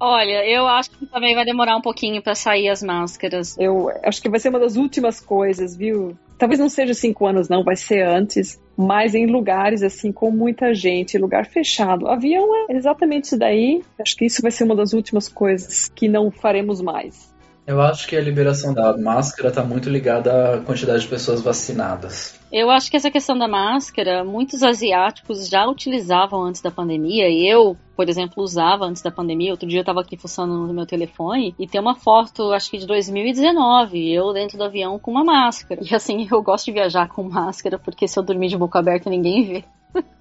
[0.05, 3.57] Olha, eu acho que também vai demorar um pouquinho para sair as máscaras.
[3.57, 6.19] Eu acho que vai ser uma das últimas coisas, viu?
[6.37, 8.61] Talvez não seja cinco anos, não, vai ser antes.
[8.77, 12.09] Mas em lugares assim, com muita gente, lugar fechado.
[12.09, 13.81] Avião é exatamente isso daí.
[14.01, 17.32] Acho que isso vai ser uma das últimas coisas que não faremos mais.
[17.65, 22.39] Eu acho que a liberação da máscara está muito ligada à quantidade de pessoas vacinadas.
[22.51, 27.29] Eu acho que essa questão da máscara, muitos asiáticos já utilizavam antes da pandemia.
[27.29, 29.53] E eu, por exemplo, usava antes da pandemia.
[29.53, 32.79] Outro dia eu estava aqui fuçando no meu telefone e tem uma foto, acho que
[32.79, 35.81] de 2019, eu dentro do avião com uma máscara.
[35.89, 39.09] E assim, eu gosto de viajar com máscara porque se eu dormir de boca aberta
[39.09, 39.65] ninguém vê.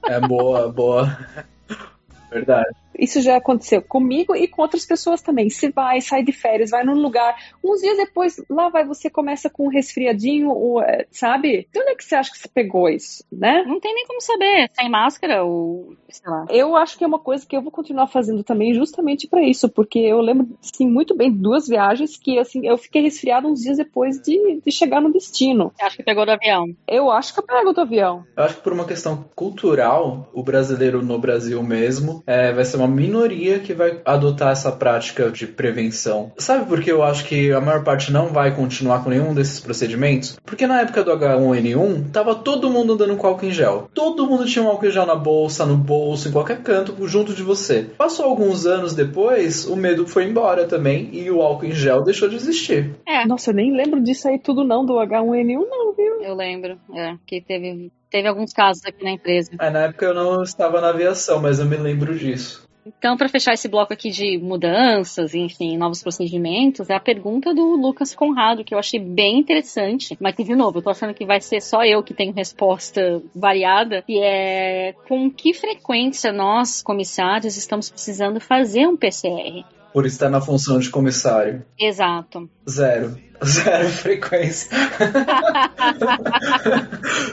[0.05, 1.18] É boa, boa.
[2.31, 2.69] Verdade.
[2.97, 5.49] Isso já aconteceu comigo e com outras pessoas também.
[5.49, 9.49] Você vai, sai de férias, vai num lugar, uns dias depois, lá vai você começa
[9.49, 11.68] com um resfriadinho, ou, é, sabe?
[11.72, 13.63] De onde é que você acha que você pegou isso, né?
[13.65, 16.45] Não tem nem como saber, sem máscara ou sei lá.
[16.49, 19.69] Eu acho que é uma coisa que eu vou continuar fazendo também justamente para isso,
[19.69, 23.61] porque eu lembro, sim, muito bem de duas viagens que, assim, eu fiquei resfriada uns
[23.61, 25.72] dias depois de, de chegar no destino.
[25.76, 26.68] Você acha que pegou do avião?
[26.88, 28.23] Eu acho que eu pego do avião.
[28.35, 32.77] Eu acho que por uma questão cultural, o brasileiro no Brasil mesmo é, vai ser
[32.77, 36.31] uma minoria que vai adotar essa prática de prevenção.
[36.38, 39.59] Sabe por que eu acho que a maior parte não vai continuar com nenhum desses
[39.59, 40.38] procedimentos?
[40.45, 43.89] Porque na época do H1N1, tava todo mundo andando com álcool em gel.
[43.93, 47.34] Todo mundo tinha um álcool em gel na bolsa, no bolso, em qualquer canto, junto
[47.34, 47.88] de você.
[47.97, 52.27] Passou alguns anos depois, o medo foi embora também e o álcool em gel deixou
[52.30, 52.91] de existir.
[53.07, 53.26] É.
[53.26, 56.11] Nossa, eu nem lembro disso aí tudo não, do H1N1 não, viu?
[56.22, 59.52] Eu lembro, é, que teve, teve alguns casos aqui na empresa.
[59.60, 62.69] É, na época eu não estava na aviação, mas eu me lembro disso.
[62.85, 67.76] Então, para fechar esse bloco aqui de mudanças, enfim, novos procedimentos, é a pergunta do
[67.76, 71.26] Lucas Conrado, que eu achei bem interessante, mas que, de novo, eu tô achando que
[71.26, 77.56] vai ser só eu que tenho resposta variada, que é com que frequência nós, comissários,
[77.56, 79.64] estamos precisando fazer um PCR?
[79.93, 81.63] Por estar na função de comissário.
[81.80, 82.49] Exato.
[82.69, 83.18] Zero.
[83.43, 84.69] Zero frequência.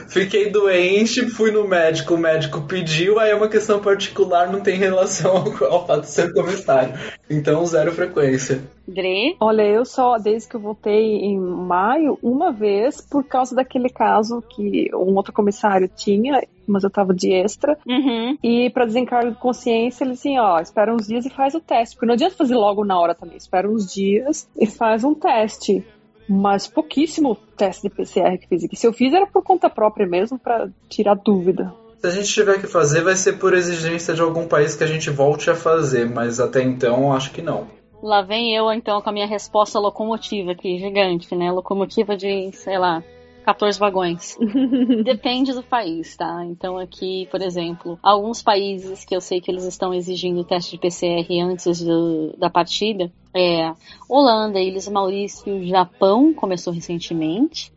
[0.09, 4.75] Fiquei doente, fui no médico, o médico pediu, aí é uma questão particular, não tem
[4.75, 6.95] relação ao, ao fato de ser comissário.
[7.29, 8.63] Então, zero frequência.
[8.87, 9.35] Dre?
[9.39, 14.41] Olha, eu só, desde que eu voltei em maio, uma vez, por causa daquele caso
[14.41, 16.41] que um outro comissário tinha,
[16.71, 17.77] mas eu tava de extra.
[17.87, 18.37] Uhum.
[18.43, 21.95] E para desencargo de consciência, ele assim, ó, espera uns dias e faz o teste.
[21.95, 23.37] Porque não adianta fazer logo na hora também.
[23.37, 25.85] Espera uns dias e faz um teste.
[26.27, 28.75] Mas pouquíssimo teste de PCR que fiz aqui.
[28.75, 31.73] Se eu fiz era por conta própria mesmo, para tirar dúvida.
[31.99, 34.87] Se a gente tiver que fazer, vai ser por exigência de algum país que a
[34.87, 37.67] gente volte a fazer, mas até então acho que não.
[38.01, 41.51] Lá vem eu, então, com a minha resposta locomotiva aqui, gigante, né?
[41.51, 43.03] Locomotiva de, sei lá,
[43.49, 44.37] 14 vagões.
[45.03, 46.45] Depende do país, tá?
[46.45, 50.71] Então aqui, por exemplo, alguns países que eu sei que eles estão exigindo o teste
[50.71, 53.73] de PCR antes do, da partida é
[54.07, 57.71] Holanda, Ilhas Maurício, Japão, começou recentemente,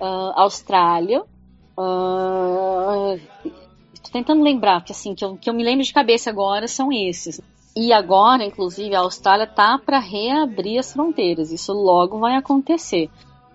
[0.00, 1.22] uh, Austrália,
[1.78, 3.20] uh,
[4.02, 6.92] tô tentando lembrar, porque assim, que eu, que eu me lembro de cabeça agora são
[6.92, 7.40] esses.
[7.76, 11.52] E agora, inclusive, a Austrália tá para reabrir as fronteiras.
[11.52, 13.10] Isso logo vai acontecer.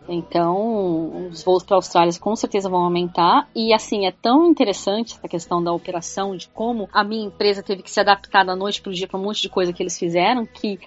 [0.08, 3.48] Então, os voos para a Austrália com certeza vão aumentar.
[3.56, 7.84] E assim, é tão interessante essa questão da operação, de como a minha empresa teve
[7.84, 9.98] que se adaptar da noite para o dia para um monte de coisa que eles
[9.98, 10.80] fizeram, que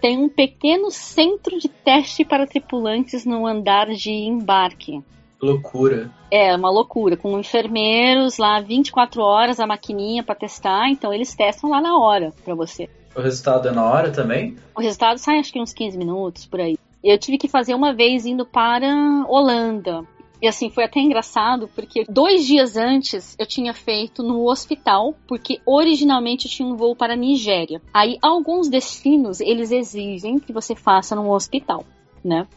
[0.00, 5.00] tem um pequeno centro de teste para tripulantes no andar de embarque.
[5.40, 6.10] Loucura.
[6.30, 11.70] É, uma loucura, com enfermeiros lá 24 horas, a maquininha para testar, então eles testam
[11.70, 12.88] lá na hora para você.
[13.14, 14.56] O resultado é na hora também?
[14.74, 16.78] O resultado sai acho que uns 15 minutos por aí.
[17.02, 20.06] Eu tive que fazer uma vez indo para Holanda.
[20.40, 25.60] E assim, foi até engraçado, porque dois dias antes eu tinha feito no hospital, porque
[25.64, 27.80] originalmente eu tinha um voo para a Nigéria.
[27.94, 31.84] Aí, alguns destinos, eles exigem que você faça no hospital,
[32.24, 32.48] né?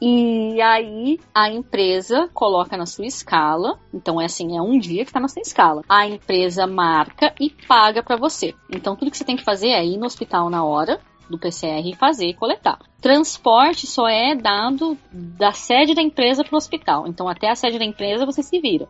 [0.00, 5.10] E aí a empresa coloca na sua escala, então é assim, é um dia que
[5.10, 5.82] está na sua escala.
[5.88, 8.54] A empresa marca e paga para você.
[8.70, 11.88] Então tudo que você tem que fazer é ir no hospital na hora, do PCR
[11.88, 12.78] e fazer e coletar.
[13.00, 17.06] Transporte só é dado da sede da empresa para o hospital.
[17.06, 18.88] Então, até a sede da empresa você se vira.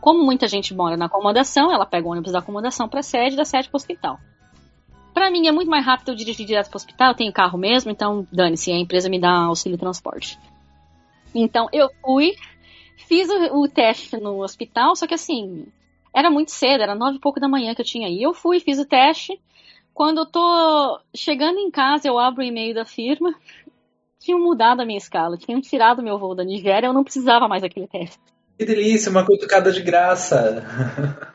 [0.00, 3.36] Como muita gente mora na acomodação, ela pega o ônibus da acomodação para a sede,
[3.36, 4.18] da sede para o hospital.
[5.14, 7.56] Para mim é muito mais rápido eu dirigir direto para o hospital, eu tenho carro
[7.56, 10.38] mesmo, então dane-se, a empresa me dá auxílio transporte.
[11.32, 12.34] Então eu fui,
[12.96, 15.66] fiz o, o, teste no hospital, só que assim,
[16.12, 18.20] era muito cedo, era nove e pouco da manhã que eu tinha aí.
[18.20, 19.40] Eu fui, fiz o teste,
[19.94, 23.32] quando eu tô chegando em casa, eu abro o e-mail da firma.
[24.18, 27.60] Tinham mudado a minha escala, tinham tirado meu voo da Nigéria, eu não precisava mais
[27.60, 28.18] daquele teste.
[28.58, 30.64] Que delícia, uma cutucada de graça.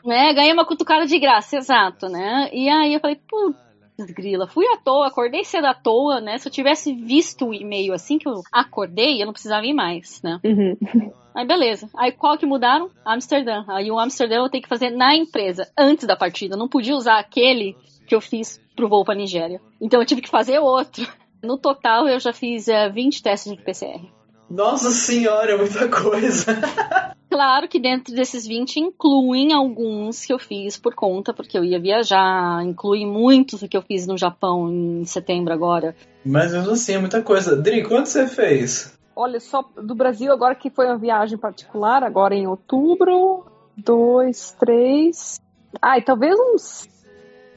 [0.10, 2.50] É, ganhei uma cutucada de graça, exato, né?
[2.52, 6.38] E aí eu falei, putz, grila, fui à toa, acordei cedo à toa, né?
[6.38, 10.20] Se eu tivesse visto o e-mail assim que eu acordei, eu não precisava ir mais,
[10.22, 10.40] né?
[10.42, 10.76] Uhum.
[11.34, 11.88] Aí beleza.
[11.96, 12.90] Aí qual que mudaram?
[13.04, 13.64] Amsterdã.
[13.68, 16.54] Aí o Amsterdã eu tenho que fazer na empresa, antes da partida.
[16.54, 17.76] Eu não podia usar aquele
[18.10, 19.60] que eu fiz pro voo pra Nigéria.
[19.80, 21.06] Então eu tive que fazer outro.
[21.40, 24.04] No total eu já fiz é, 20 testes de PCR.
[24.50, 26.44] Nossa senhora, é muita coisa.
[27.30, 31.78] Claro que dentro desses 20 incluem alguns que eu fiz por conta, porque eu ia
[31.78, 35.94] viajar, inclui muitos que eu fiz no Japão em setembro agora.
[36.26, 37.54] Mas mesmo assim, é muita coisa.
[37.54, 38.98] Dri, quanto você fez?
[39.14, 43.46] Olha, só do Brasil, agora que foi uma viagem particular, agora em outubro,
[43.76, 45.40] dois, três.
[45.80, 46.88] Ai, talvez uns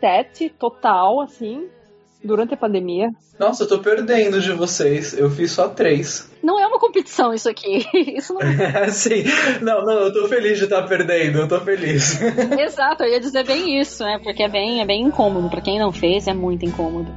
[0.03, 1.69] sete total, assim,
[2.21, 3.09] durante a pandemia.
[3.39, 5.17] Nossa, eu tô perdendo de vocês.
[5.17, 6.29] Eu fiz só três.
[6.43, 7.85] Não é uma competição isso aqui.
[7.95, 9.23] Isso não É, sim.
[9.61, 12.19] Não, não, eu tô feliz de estar perdendo, eu tô feliz.
[12.59, 14.19] Exato, eu ia dizer bem isso, né?
[14.21, 15.49] Porque é bem, é bem incômodo.
[15.49, 17.09] Pra quem não fez, é muito incômodo.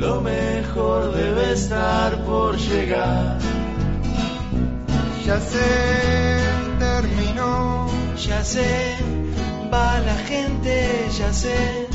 [0.00, 3.38] Lo mejor debe estar por llegar.
[5.26, 6.40] Ya sé,
[6.78, 7.86] terminó.
[8.16, 8.96] Ya sé,
[9.70, 11.93] va la gente, ya sé.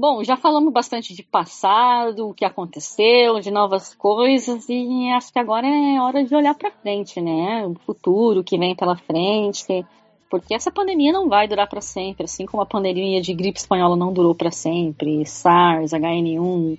[0.00, 5.40] Bom, já falamos bastante de passado, o que aconteceu, de novas coisas, e acho que
[5.40, 7.66] agora é hora de olhar para frente, né?
[7.66, 9.84] O futuro que vem pela frente,
[10.30, 13.96] porque essa pandemia não vai durar para sempre, assim como a pandemia de gripe espanhola
[13.96, 16.78] não durou para sempre, SARS, HN1.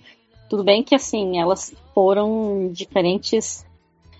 [0.49, 3.67] Tudo bem que assim, elas foram diferentes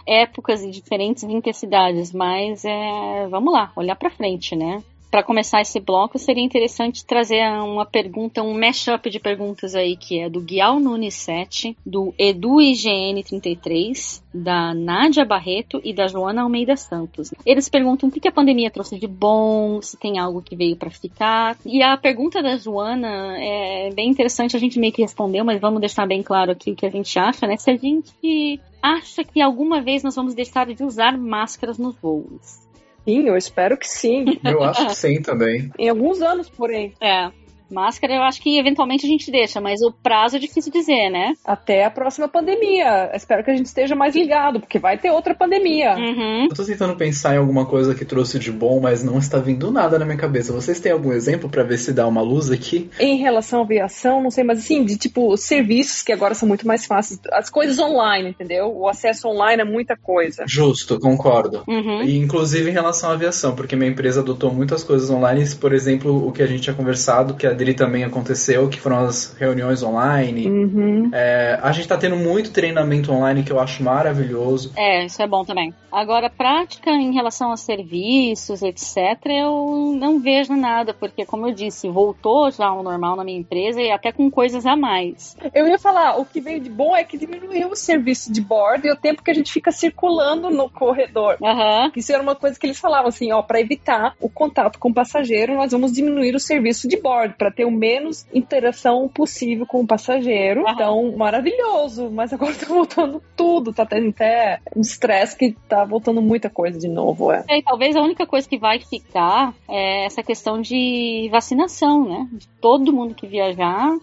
[0.06, 4.84] épocas e diferentes intensidades, mas é, vamos lá, olhar para frente, né?
[5.10, 10.20] Para começar esse bloco, seria interessante trazer uma pergunta, um mashup de perguntas aí, que
[10.20, 16.44] é do Guial Nunes 7, do Edu IGN 33, da Nádia Barreto e da Joana
[16.44, 17.34] Almeida Santos.
[17.46, 20.92] Eles perguntam o que a pandemia trouxe de bom, se tem algo que veio para
[20.92, 21.58] ficar.
[21.66, 25.80] E a pergunta da Joana é bem interessante, a gente meio que respondeu, mas vamos
[25.80, 27.58] deixar bem claro aqui o que a gente acha, né?
[27.58, 32.69] Se a gente acha que alguma vez nós vamos deixar de usar máscaras nos voos.
[33.06, 34.26] Sim, eu espero que sim.
[34.44, 35.72] Eu acho que sim também.
[35.78, 36.94] Em alguns anos, porém.
[37.02, 37.32] É.
[37.72, 41.34] Máscara eu acho que eventualmente a gente deixa, mas o prazo é difícil dizer, né?
[41.46, 43.12] Até a próxima pandemia.
[43.14, 45.96] Espero que a gente esteja mais ligado, porque vai ter outra pandemia.
[45.96, 46.46] Uhum.
[46.46, 49.72] Eu tô tentando pensar em alguma coisa que trouxe de bom, mas não está vindo
[49.72, 50.54] nada na minha cabeça.
[50.54, 52.90] Vocês têm algum exemplo para ver se dá uma luz aqui?
[53.00, 56.68] Em relação à aviação, não sei, mas assim, de tipo, serviços que agora são muito
[56.68, 57.20] mais fáceis.
[57.32, 58.76] As coisas online, entendeu?
[58.76, 60.44] O acesso online é muita coisa.
[60.48, 61.64] Justo, concordo.
[61.68, 62.04] Uhum.
[62.04, 66.28] E inclusive em relação à aviação, porque minha empresa adotou muitas coisas online, por exemplo,
[66.28, 69.84] o que a gente tinha conversado, que a Dri também aconteceu, que foram as reuniões
[69.84, 70.48] online.
[70.48, 71.12] Uhum.
[71.14, 74.72] É, a gente tá tendo muito treinamento online que eu acho maravilhoso.
[74.76, 75.74] É, isso é bom também.
[75.92, 81.90] Agora, prática em relação a serviços, etc., eu não vejo nada, porque, como eu disse,
[81.90, 85.36] voltou já ao normal na minha empresa e até com coisas a mais.
[85.54, 88.86] Eu ia falar, o que veio de bom é que diminuiu o serviço de bordo
[88.86, 91.38] e o tempo que a gente fica circulando no corredor.
[91.44, 91.92] Aham.
[91.96, 94.94] Isso era uma coisa que eles falavam assim, ó, para evitar o contato com o
[94.94, 99.82] passageiro, nós vamos diminuir o serviço de bordo para ter o menos interação possível com
[99.82, 100.62] o passageiro.
[100.62, 100.74] Aham.
[100.74, 106.22] Então, maravilhoso, mas agora tá voltando tudo, tá tendo até um estresse que tá voltando
[106.22, 107.44] muita coisa de novo, é.
[107.50, 112.28] E talvez a única coisa que vai ficar é essa questão de vacinação, né?
[112.32, 113.98] De todo mundo que viajar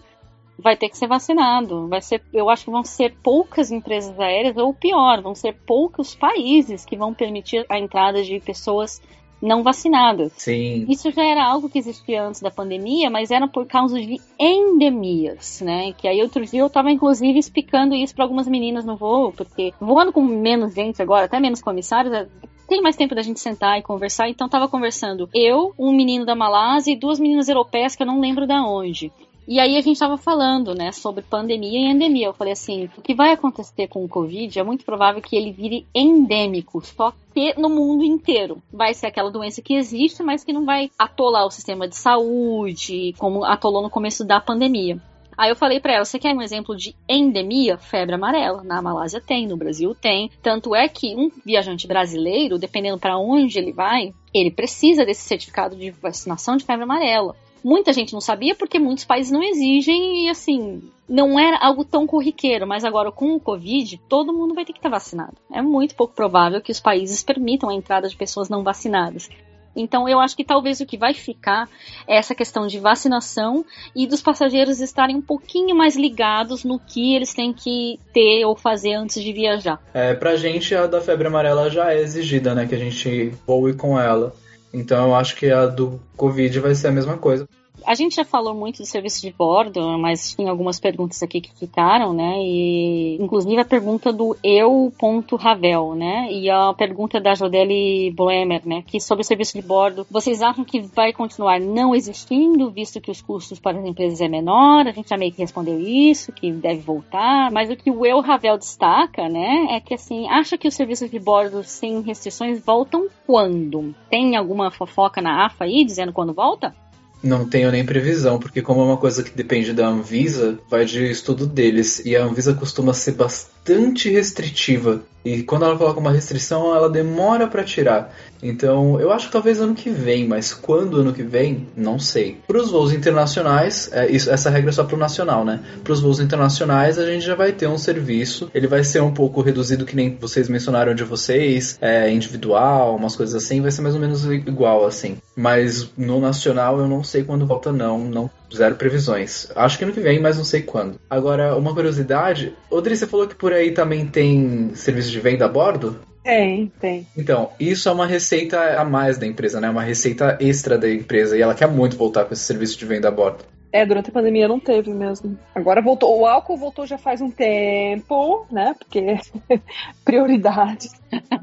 [0.57, 1.87] vai ter que ser vacinado.
[1.87, 6.15] Vai ser, eu acho que vão ser poucas empresas aéreas, ou pior, vão ser poucos
[6.15, 9.01] países que vão permitir a entrada de pessoas
[9.41, 10.31] não vacinadas.
[10.37, 10.85] Sim.
[10.89, 15.61] Isso já era algo que existia antes da pandemia, mas era por causa de endemias,
[15.61, 15.93] né?
[15.93, 19.73] Que aí outro dia eu tava inclusive explicando isso para algumas meninas no voo, porque
[19.79, 22.27] voando com menos gente agora, até menos comissários, é-
[22.67, 26.35] tem mais tempo da gente sentar e conversar, então tava conversando eu, um menino da
[26.35, 29.11] Malásia e duas meninas europeias que eu não lembro da onde.
[29.47, 32.27] E aí a gente tava falando, né, sobre pandemia e endemia.
[32.27, 35.53] Eu falei assim, o que vai acontecer com o Covid é muito provável que ele
[35.53, 38.61] vire endêmico, só que no mundo inteiro.
[38.73, 43.15] Vai ser aquela doença que existe, mas que não vai atolar o sistema de saúde,
[43.17, 45.01] como atolou no começo da pandemia.
[45.37, 47.77] Aí eu falei pra ela, você quer um exemplo de endemia?
[47.77, 48.63] Febre amarela.
[48.63, 50.31] Na Malásia tem, no Brasil tem.
[50.41, 55.75] Tanto é que um viajante brasileiro, dependendo para onde ele vai, ele precisa desse certificado
[55.75, 57.35] de vacinação de febre amarela.
[57.63, 62.05] Muita gente não sabia porque muitos países não exigem e assim, não era algo tão
[62.05, 65.35] corriqueiro, mas agora com o Covid, todo mundo vai ter que estar vacinado.
[65.51, 69.29] É muito pouco provável que os países permitam a entrada de pessoas não vacinadas.
[69.77, 71.69] Então eu acho que talvez o que vai ficar
[72.07, 73.63] é essa questão de vacinação
[73.95, 78.55] e dos passageiros estarem um pouquinho mais ligados no que eles têm que ter ou
[78.55, 79.79] fazer antes de viajar.
[79.93, 82.65] É, pra gente a da febre amarela já é exigida, né?
[82.65, 84.33] Que a gente voe com ela.
[84.73, 87.47] Então eu acho que a do Covid vai ser a mesma coisa.
[87.85, 91.53] A gente já falou muito do serviço de bordo, mas tem algumas perguntas aqui que
[91.57, 92.35] ficaram, né?
[92.39, 96.31] E inclusive a pergunta do eu.ravel, né?
[96.31, 98.83] E a pergunta da Jodeli Boemer, né?
[98.85, 103.11] Que sobre o serviço de bordo, vocês acham que vai continuar não existindo, visto que
[103.11, 104.87] os custos para as empresas é menor?
[104.87, 107.51] A gente já meio que respondeu isso, que deve voltar.
[107.51, 109.67] Mas o que o eu Ravel destaca, né?
[109.71, 113.95] É que assim, acha que os serviços de bordo sem restrições voltam quando?
[114.09, 116.73] Tem alguma fofoca na AFA aí dizendo quando volta?
[117.21, 121.09] Não tenho nem previsão, porque como é uma coisa que depende da Anvisa, vai de
[121.09, 122.01] estudo deles.
[122.05, 125.01] E a Anvisa costuma ser bastante restritiva.
[125.23, 128.13] E quando ela coloca uma restrição, ela demora para tirar.
[128.41, 132.37] Então, eu acho que talvez ano que vem, mas quando ano que vem, não sei.
[132.47, 135.59] Para os voos internacionais, é, isso, essa regra é só para o nacional, né?
[135.83, 138.49] Para os voos internacionais, a gente já vai ter um serviço.
[138.53, 143.15] Ele vai ser um pouco reduzido, que nem vocês mencionaram de vocês, é, individual, umas
[143.15, 145.17] coisas assim, vai ser mais ou menos igual, assim.
[145.35, 147.99] Mas no nacional, eu não sei quando volta, não.
[147.99, 149.51] Não Zero previsões.
[149.55, 150.99] Acho que ano que vem, mas não sei quando.
[151.09, 152.53] Agora, uma curiosidade.
[152.69, 155.99] Odri, você falou que por aí também tem serviço de venda a bordo?
[156.23, 157.07] Tem, tem.
[157.15, 159.69] Então, isso é uma receita a mais da empresa, né?
[159.69, 161.37] Uma receita extra da empresa.
[161.37, 163.45] E ela quer muito voltar com esse serviço de venda a bordo.
[163.71, 165.37] É, durante a pandemia não teve mesmo.
[165.53, 166.19] Agora voltou.
[166.19, 168.75] O álcool voltou já faz um tempo, né?
[168.77, 169.17] Porque
[170.03, 170.89] prioridade.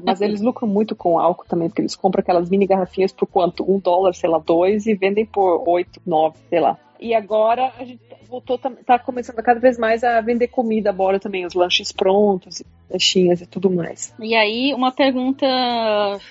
[0.03, 3.69] Mas eles lucram muito com álcool também, porque eles compram aquelas mini garrafinhas por quanto?
[3.69, 6.77] Um dólar, sei lá, dois, e vendem por oito, nove, sei lá.
[6.99, 11.45] E agora a gente voltou, tá, começando cada vez mais a vender comida agora também,
[11.45, 14.13] os lanches prontos, lanchinhas e tudo mais.
[14.19, 15.45] E aí, uma pergunta,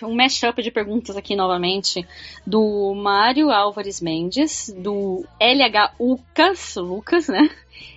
[0.02, 2.06] um mashup de perguntas aqui novamente,
[2.46, 7.48] do Mário Álvares Mendes, do LH Lucas, Lucas, né?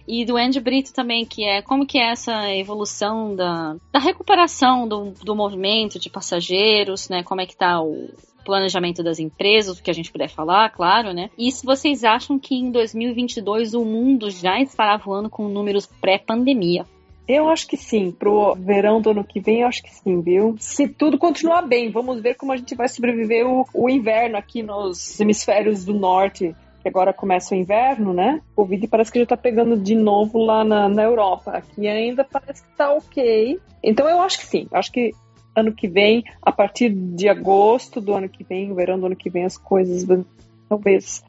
[0.08, 4.88] E do Andy Brito também, que é como que é essa evolução da, da recuperação
[4.88, 7.24] do, do movimento de passageiros, né?
[7.24, 8.10] Como é que tá o,
[8.48, 11.30] planejamento das empresas, o que a gente puder falar, claro, né?
[11.38, 16.86] E se vocês acham que em 2022 o mundo já estará voando com números pré-pandemia?
[17.28, 18.10] Eu acho que sim.
[18.10, 20.56] Pro verão do ano que vem, eu acho que sim, viu?
[20.60, 24.64] Se tudo continuar bem, vamos ver como a gente vai sobreviver o, o inverno aqui
[24.64, 26.56] nos hemisférios do norte.
[26.82, 28.42] Que agora começa o inverno, né?
[28.54, 31.52] O Covid parece que já tá pegando de novo lá na, na Europa.
[31.52, 33.60] Aqui ainda parece que tá ok.
[33.84, 34.68] Então eu acho que sim.
[34.72, 35.14] Acho que
[35.58, 39.16] ano que vem, a partir de agosto do ano que vem, o verão do ano
[39.16, 40.24] que vem, as coisas vão,
[40.70, 41.24] talvez.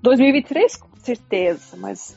[0.00, 2.16] 2023, com certeza, mas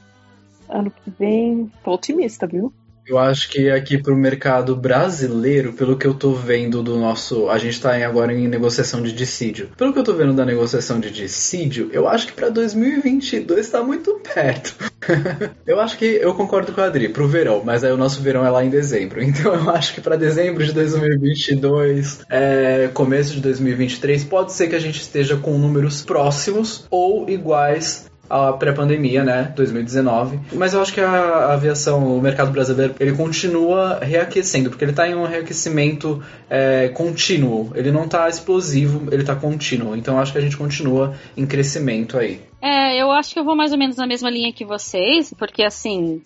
[0.69, 2.71] ano que vem, tô otimista, viu?
[3.09, 7.49] Eu acho que aqui para o mercado brasileiro, pelo que eu tô vendo do nosso.
[7.49, 9.71] A gente está agora em negociação de dissídio.
[9.75, 13.81] Pelo que eu tô vendo da negociação de dissídio, eu acho que para 2022 está
[13.81, 14.75] muito perto.
[15.65, 18.45] eu acho que eu concordo com a Adri, pro verão, mas aí o nosso verão
[18.45, 19.19] é lá em dezembro.
[19.39, 24.75] Então eu acho que para dezembro de 2022, é, começo de 2023, pode ser que
[24.75, 30.39] a gente esteja com números próximos ou iguais a pré-pandemia, né, 2019.
[30.53, 35.07] Mas eu acho que a aviação, o mercado brasileiro, ele continua reaquecendo, porque ele está
[35.07, 37.71] em um reaquecimento é, contínuo.
[37.75, 39.95] Ele não está explosivo, ele está contínuo.
[39.95, 42.41] Então eu acho que a gente continua em crescimento aí.
[42.61, 45.63] É, eu acho que eu vou mais ou menos na mesma linha que vocês, porque
[45.63, 46.21] assim,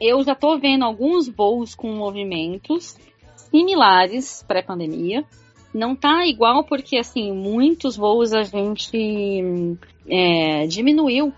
[0.00, 2.96] eu já tô vendo alguns voos com movimentos
[3.50, 5.24] similares pré-pandemia.
[5.72, 9.76] Não tá igual porque, assim, muitos voos a gente
[10.08, 11.32] é, diminuiu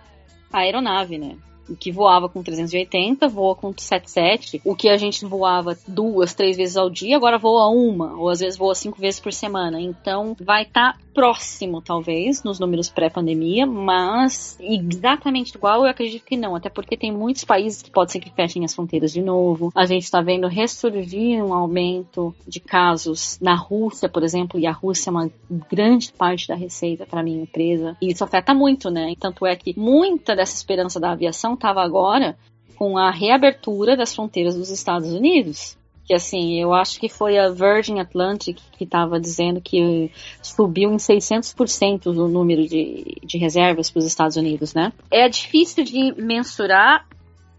[0.53, 1.37] a aeronave, né?
[1.69, 4.61] O que voava com 380 voa com 77.
[4.65, 8.41] O que a gente voava duas, três vezes ao dia, agora voa uma, ou às
[8.41, 9.81] vezes voa cinco vezes por semana.
[9.81, 16.37] Então vai estar tá próximo, talvez, nos números pré-pandemia, mas exatamente igual eu acredito que
[16.37, 19.73] não, até porque tem muitos países que pode ser que fechem as fronteiras de novo.
[19.75, 24.73] A gente está vendo ressurgir um aumento de casos na Rússia, por exemplo, e a
[24.73, 25.31] Rússia é uma
[25.71, 27.97] grande parte da receita para minha empresa.
[28.01, 29.15] E isso afeta muito, né?
[29.19, 32.37] Tanto é que muita dessa esperança da aviação estava agora
[32.77, 37.49] com a reabertura das fronteiras dos Estados Unidos que assim, eu acho que foi a
[37.49, 40.11] Virgin Atlantic que estava dizendo que
[40.43, 44.93] subiu em 600% o número de, de reservas para os Estados Unidos, né?
[45.11, 47.07] É difícil de mensurar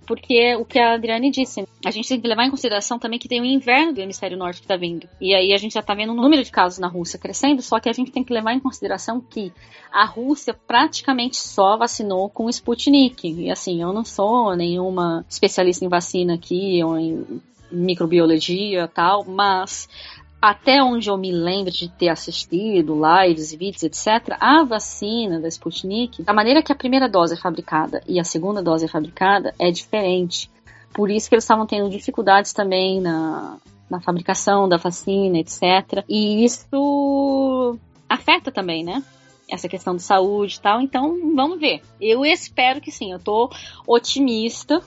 [0.06, 3.28] porque o que a Adriane disse, a gente tem que levar em consideração também que
[3.28, 5.08] tem o inverno do hemisfério norte que está vindo.
[5.20, 7.80] E aí a gente já está vendo o número de casos na Rússia crescendo, só
[7.80, 9.54] que a gente tem que levar em consideração que
[9.92, 13.28] a Rússia praticamente só vacinou com o Sputnik.
[13.28, 17.42] E assim, eu não sou nenhuma especialista em vacina aqui ou em
[17.74, 19.90] microbiologia tal, mas
[20.42, 26.22] até onde eu me lembro de ter assistido lives vídeos, etc., a vacina da Sputnik,
[26.28, 29.72] a maneira que a primeira dose é fabricada e a segunda dose é fabricada é
[29.72, 30.52] diferente.
[30.94, 33.58] Por isso que eles estavam tendo dificuldades também na,
[33.90, 36.04] na fabricação da vacina, etc.
[36.10, 37.80] E isso
[38.10, 39.02] afeta também, né?
[39.50, 40.82] Essa questão de saúde e tal.
[40.82, 41.82] Então, vamos ver.
[42.02, 43.14] Eu espero que sim.
[43.14, 43.50] Eu tô
[43.88, 44.82] otimista,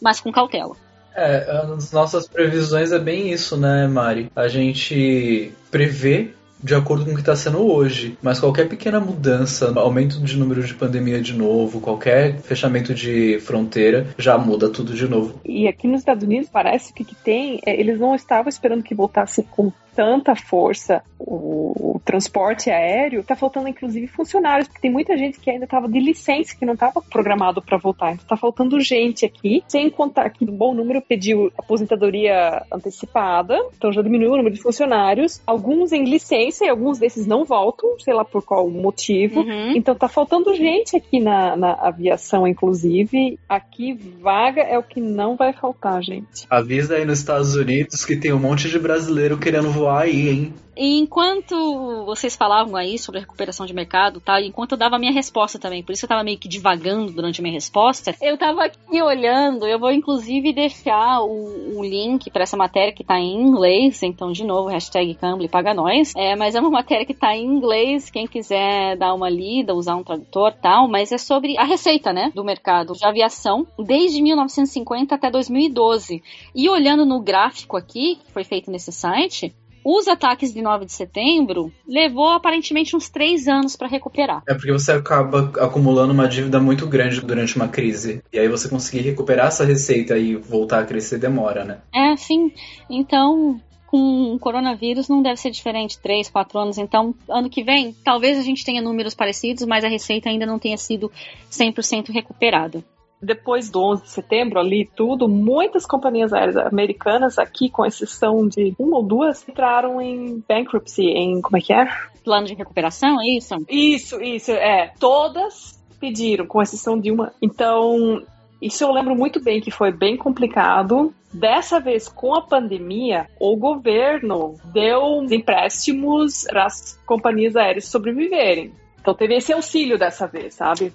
[0.00, 0.76] mas com cautela.
[1.14, 4.30] É, as nossas previsões é bem isso, né, Mari?
[4.34, 6.30] A gente prevê
[6.62, 8.16] de acordo com o que está sendo hoje.
[8.22, 14.06] Mas qualquer pequena mudança, aumento de número de pandemia de novo, qualquer fechamento de fronteira,
[14.16, 15.40] já muda tudo de novo.
[15.44, 18.94] E aqui nos Estados Unidos parece que, que tem, é, eles não estavam esperando que
[18.94, 25.16] voltasse com tanta força o, o transporte aéreo, está faltando inclusive funcionários, porque tem muita
[25.16, 28.12] gente que ainda estava de licença, que não estava programado para voltar.
[28.12, 33.92] Então está faltando gente aqui, sem contar que um bom número pediu aposentadoria antecipada, então
[33.92, 35.40] já diminuiu o número de funcionários.
[35.46, 39.40] Alguns em licença e alguns desses não voltam, sei lá por qual motivo.
[39.40, 39.76] Uhum.
[39.76, 43.38] Então tá faltando gente aqui na, na aviação, inclusive.
[43.48, 46.46] Aqui, vaga é o que não vai faltar, gente.
[46.50, 50.54] Avisa aí nos Estados Unidos que tem um monte de brasileiro querendo voar aí, hein?
[50.74, 54.40] Enquanto vocês falavam aí sobre a recuperação de mercado, tá?
[54.40, 57.40] Enquanto eu dava a minha resposta também, por isso eu tava meio que divagando durante
[57.40, 62.44] a minha resposta, eu tava aqui olhando, eu vou inclusive deixar o, o link para
[62.44, 66.54] essa matéria que tá em inglês, então de novo, hashtag Cambly paga nós, é, mas
[66.54, 70.52] é uma matéria que tá em inglês, quem quiser dar uma lida, usar um tradutor
[70.52, 76.22] tal, mas é sobre a receita, né, do mercado de aviação desde 1950 até 2012.
[76.54, 79.54] E olhando no gráfico aqui, que foi feito nesse site,
[79.84, 84.42] os ataques de 9 de setembro levou aparentemente uns três anos para recuperar.
[84.48, 88.22] É porque você acaba acumulando uma dívida muito grande durante uma crise.
[88.32, 91.78] E aí você conseguir recuperar essa receita e voltar a crescer demora, né?
[91.94, 92.52] É, sim.
[92.88, 96.78] Então, com o coronavírus não deve ser diferente, três, quatro anos.
[96.78, 100.58] Então, ano que vem, talvez a gente tenha números parecidos, mas a receita ainda não
[100.58, 101.10] tenha sido
[101.50, 102.82] 100% recuperada
[103.22, 108.74] depois do 11 de setembro, ali tudo, muitas companhias aéreas americanas, aqui com exceção de
[108.78, 111.88] uma ou duas, entraram em bankruptcy, em como é que é?
[112.24, 113.54] Plano de recuperação, é isso?
[113.68, 114.92] Isso, isso, é.
[114.98, 117.32] Todas pediram, com exceção de uma.
[117.40, 118.22] Então,
[118.60, 121.14] isso eu lembro muito bem que foi bem complicado.
[121.32, 128.72] Dessa vez, com a pandemia, o governo deu empréstimos para as companhias aéreas sobreviverem.
[129.00, 130.92] Então teve esse auxílio dessa vez, sabe?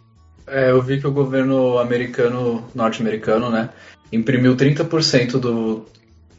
[0.48, 3.70] É, eu vi que o governo americano, norte-americano, né,
[4.12, 5.86] imprimiu 30% do,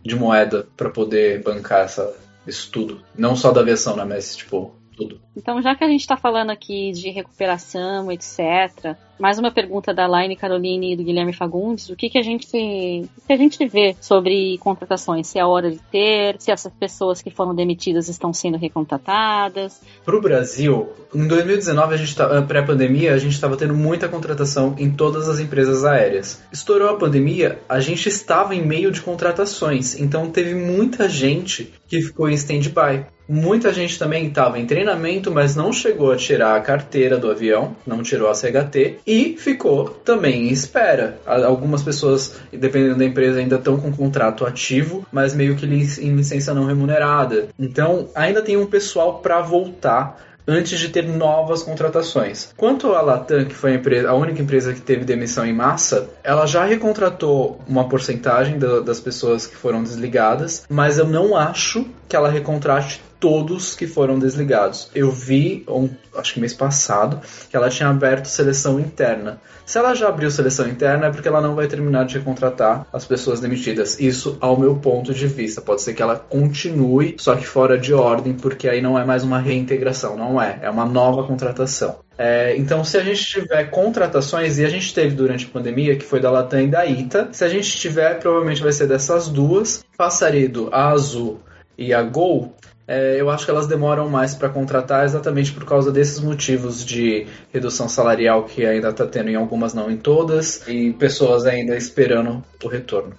[0.02, 2.16] de moeda para poder bancar essa,
[2.46, 3.02] isso tudo.
[3.16, 5.20] Não só da aviação, né, mas tipo, tudo.
[5.36, 10.06] Então, já que a gente está falando aqui de recuperação, etc., mais uma pergunta da
[10.06, 11.90] Laine Caroline e do Guilherme Fagundes.
[11.90, 15.26] O que, que, a gente, o que a gente vê sobre contratações?
[15.26, 19.80] Se é hora de ter, se essas pessoas que foram demitidas estão sendo recontratadas?
[20.04, 24.74] Para o Brasil, em 2019, a gente tá, pré-pandemia, a gente estava tendo muita contratação
[24.78, 26.42] em todas as empresas aéreas.
[26.52, 32.00] Estourou a pandemia, a gente estava em meio de contratações, então teve muita gente que
[32.00, 33.06] ficou em stand-by.
[33.28, 37.76] Muita gente também estava em treinamento, mas não chegou a tirar a carteira do avião,
[37.86, 41.18] não tirou a CHT e ficou também em espera.
[41.26, 46.54] Algumas pessoas, dependendo da empresa, ainda estão com contrato ativo, mas meio que em licença
[46.54, 47.48] não remunerada.
[47.58, 52.54] Então, ainda tem um pessoal para voltar antes de ter novas contratações.
[52.56, 56.08] Quanto à Latam, que foi a, empresa, a, única empresa que teve demissão em massa,
[56.24, 61.84] ela já recontratou uma porcentagem da, das pessoas que foram desligadas, mas eu não acho
[62.08, 64.90] que ela recontrate todos que foram desligados.
[64.94, 67.20] Eu vi, um, acho que mês passado,
[67.50, 69.40] que ela tinha aberto seleção interna.
[69.66, 73.04] Se ela já abriu seleção interna, é porque ela não vai terminar de recontratar as
[73.04, 74.00] pessoas demitidas.
[74.00, 75.60] Isso ao meu ponto de vista.
[75.60, 79.22] Pode ser que ela continue, só que fora de ordem, porque aí não é mais
[79.22, 80.60] uma reintegração, não é.
[80.62, 81.96] É uma nova contratação.
[82.16, 86.04] É, então, se a gente tiver contratações, e a gente teve durante a pandemia, que
[86.04, 89.84] foi da Latam e da ITA, se a gente tiver, provavelmente vai ser dessas duas.
[89.96, 91.40] Passarido, a Azul
[91.76, 92.54] e a Gol,
[92.88, 97.26] é, eu acho que elas demoram mais para contratar exatamente por causa desses motivos de
[97.52, 102.42] redução salarial que ainda está tendo em algumas, não em todas, e pessoas ainda esperando
[102.64, 103.14] o retorno.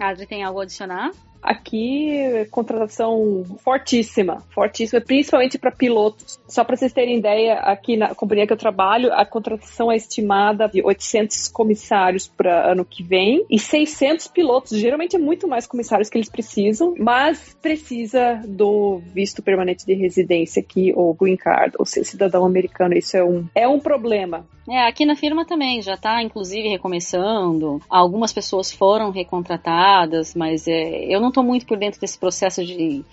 [0.00, 1.12] Adri, tem algo a adicionar?
[1.42, 6.38] Aqui, contratação fortíssima, fortíssima, principalmente para pilotos.
[6.46, 10.68] Só para vocês terem ideia, aqui na companhia que eu trabalho, a contratação é estimada
[10.68, 14.78] de 800 comissários para ano que vem e 600 pilotos.
[14.78, 20.60] Geralmente é muito mais comissários que eles precisam, mas precisa do visto permanente de residência
[20.60, 22.94] aqui, ou green card, ou ser cidadão americano.
[22.94, 24.46] Isso é um, é um problema.
[24.68, 27.80] É, aqui na firma também já está, inclusive, recomeçando.
[27.90, 33.04] Algumas pessoas foram recontratadas, mas é, eu não estou muito por dentro desse processo de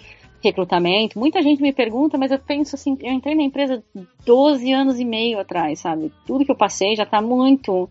[0.41, 1.19] recrutamento.
[1.19, 3.83] Muita gente me pergunta, mas eu penso assim, eu entrei na empresa
[4.25, 6.11] 12 anos e meio atrás, sabe?
[6.25, 7.89] Tudo que eu passei já tá muito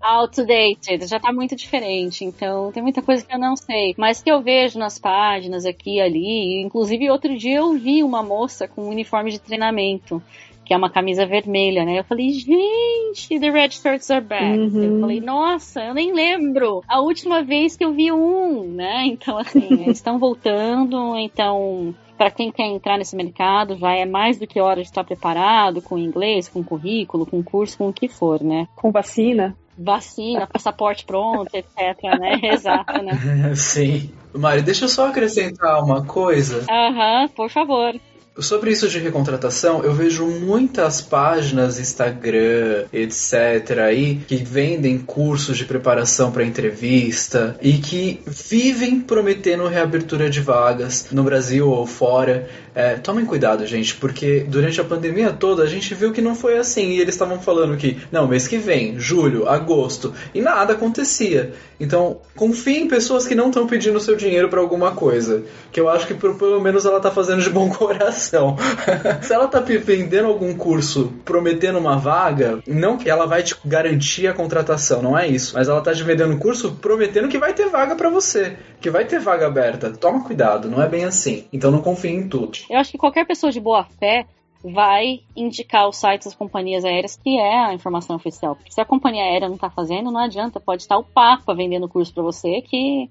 [0.00, 2.24] outdated, já tá muito diferente.
[2.24, 3.94] Então, tem muita coisa que eu não sei.
[3.96, 6.62] Mas que eu vejo nas páginas aqui e ali.
[6.62, 10.22] Inclusive, outro dia eu vi uma moça com um uniforme de treinamento.
[10.64, 11.98] Que é uma camisa vermelha, né?
[11.98, 14.58] Eu falei, gente, the red shirts are back.
[14.58, 14.82] Uhum.
[14.82, 19.06] Eu falei, nossa, eu nem lembro a última vez que eu vi um, né?
[19.06, 24.38] Então, assim, eles estão voltando, então para quem quer entrar nesse mercado, já é mais
[24.38, 28.08] do que hora de estar preparado com inglês, com currículo, com curso, com o que
[28.08, 28.68] for, né?
[28.76, 32.40] Com vacina vacina, passaporte pronto, etc, né?
[32.54, 33.12] Exato, né?
[33.56, 34.10] Sim.
[34.32, 36.64] Mari, deixa eu só acrescentar uma coisa.
[36.70, 37.94] Aham, uhum, por favor.
[38.38, 43.78] Sobre isso de recontratação, eu vejo muitas páginas Instagram, etc.
[43.86, 51.06] aí que vendem cursos de preparação para entrevista e que vivem prometendo reabertura de vagas
[51.12, 52.48] no Brasil ou fora.
[52.74, 56.58] É, tomem cuidado, gente, porque durante a pandemia toda a gente viu que não foi
[56.58, 61.52] assim e eles estavam falando que não, mês que vem, julho, agosto e nada acontecia.
[61.78, 65.88] Então, confie em pessoas que não estão pedindo seu dinheiro para alguma coisa, que eu
[65.88, 68.23] acho que pelo menos ela tá fazendo de bom coração.
[69.22, 74.26] Se ela tá vendendo algum curso prometendo uma vaga, não que ela vai te garantir
[74.26, 75.54] a contratação, não é isso.
[75.54, 79.04] Mas ela tá te vendendo curso prometendo que vai ter vaga para você, que vai
[79.04, 79.90] ter vaga aberta.
[79.90, 81.46] Toma cuidado, não é bem assim.
[81.52, 82.58] Então não confie em tudo.
[82.68, 84.26] Eu acho que qualquer pessoa de boa fé
[84.64, 88.56] vai indicar os sites das companhias aéreas que é a informação oficial.
[88.56, 90.58] Porque se a companhia aérea não está fazendo, não adianta.
[90.58, 93.10] Pode estar o Papa vendendo curso para você que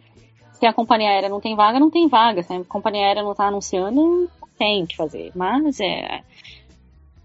[0.53, 2.41] se a companhia aérea não tem vaga, não tem vaga.
[2.41, 5.32] Se a companhia aérea não está anunciando, tem que fazer.
[5.36, 6.22] Mas é.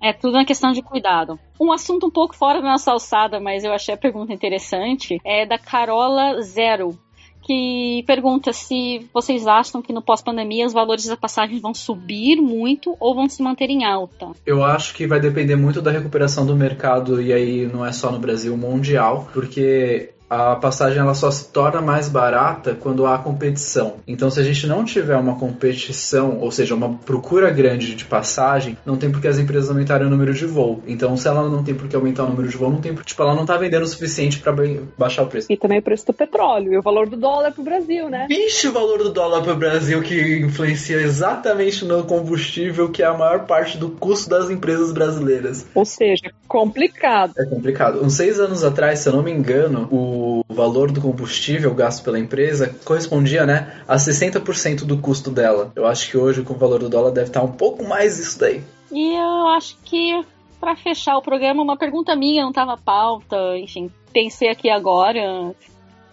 [0.01, 1.39] É tudo uma questão de cuidado.
[1.61, 5.45] Um assunto um pouco fora da nossa alçada, mas eu achei a pergunta interessante, é
[5.45, 6.97] da Carola Zero,
[7.43, 12.95] que pergunta se vocês acham que no pós-pandemia os valores da passagem vão subir muito
[13.01, 14.29] ou vão se manter em alta.
[14.45, 18.13] Eu acho que vai depender muito da recuperação do mercado, e aí não é só
[18.13, 23.95] no Brasil, mundial, porque a passagem ela só se torna mais barata quando há competição.
[24.07, 28.77] Então, se a gente não tiver uma competição, ou seja, uma procura grande de passagem,
[28.85, 30.83] não tem por que as empresas aumentarem o número de voo.
[30.87, 33.23] Então, se ela não tem por que aumentar o número de voo, não tem, tipo,
[33.23, 34.55] ela não está vendendo o suficiente para
[34.97, 35.47] baixar o preço.
[35.51, 38.27] E também o preço do petróleo e o valor do dólar para o Brasil, né?
[38.29, 43.07] Vixe, o valor do dólar para o Brasil que influencia exatamente no combustível, que é
[43.07, 45.67] a maior parte do custo das empresas brasileiras.
[45.75, 47.33] Ou seja, complicado.
[47.39, 48.05] É complicado.
[48.05, 52.03] Uns seis anos atrás, se eu não me engano, o o valor do combustível gasto
[52.03, 55.73] pela empresa correspondia né, a 60% do custo dela.
[55.77, 58.39] Eu acho que hoje, com o valor do dólar, deve estar um pouco mais isso
[58.39, 58.63] daí.
[58.91, 60.25] E eu acho que,
[60.59, 65.55] para fechar o programa, uma pergunta minha, não estava pauta, enfim, pensei aqui agora.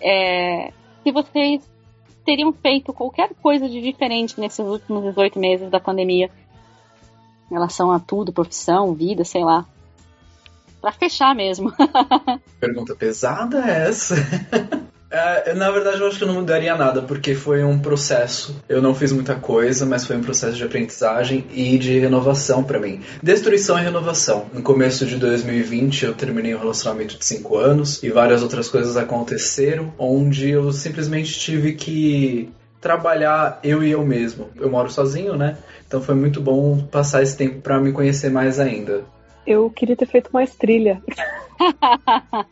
[0.02, 0.72] É,
[1.04, 1.62] se vocês
[2.24, 6.30] teriam feito qualquer coisa de diferente nesses últimos 18 meses da pandemia,
[7.50, 9.66] em relação a tudo, profissão, vida, sei lá
[10.86, 11.74] para fechar mesmo.
[12.60, 14.16] Pergunta pesada é essa?
[15.08, 18.62] É, na verdade, eu acho que não mudaria nada, porque foi um processo.
[18.68, 22.80] Eu não fiz muita coisa, mas foi um processo de aprendizagem e de renovação para
[22.80, 23.00] mim.
[23.24, 24.48] Destruição e renovação.
[24.52, 28.98] No começo de 2020, eu terminei um relacionamento de 5 anos e várias outras coisas
[28.98, 32.50] aconteceram, onde eu simplesmente tive que
[32.82, 34.50] trabalhar eu e eu mesmo.
[34.58, 35.56] Eu moro sozinho, né?
[35.88, 39.06] Então foi muito bom passar esse tempo para me conhecer mais ainda
[39.46, 41.02] eu queria ter feito mais trilha.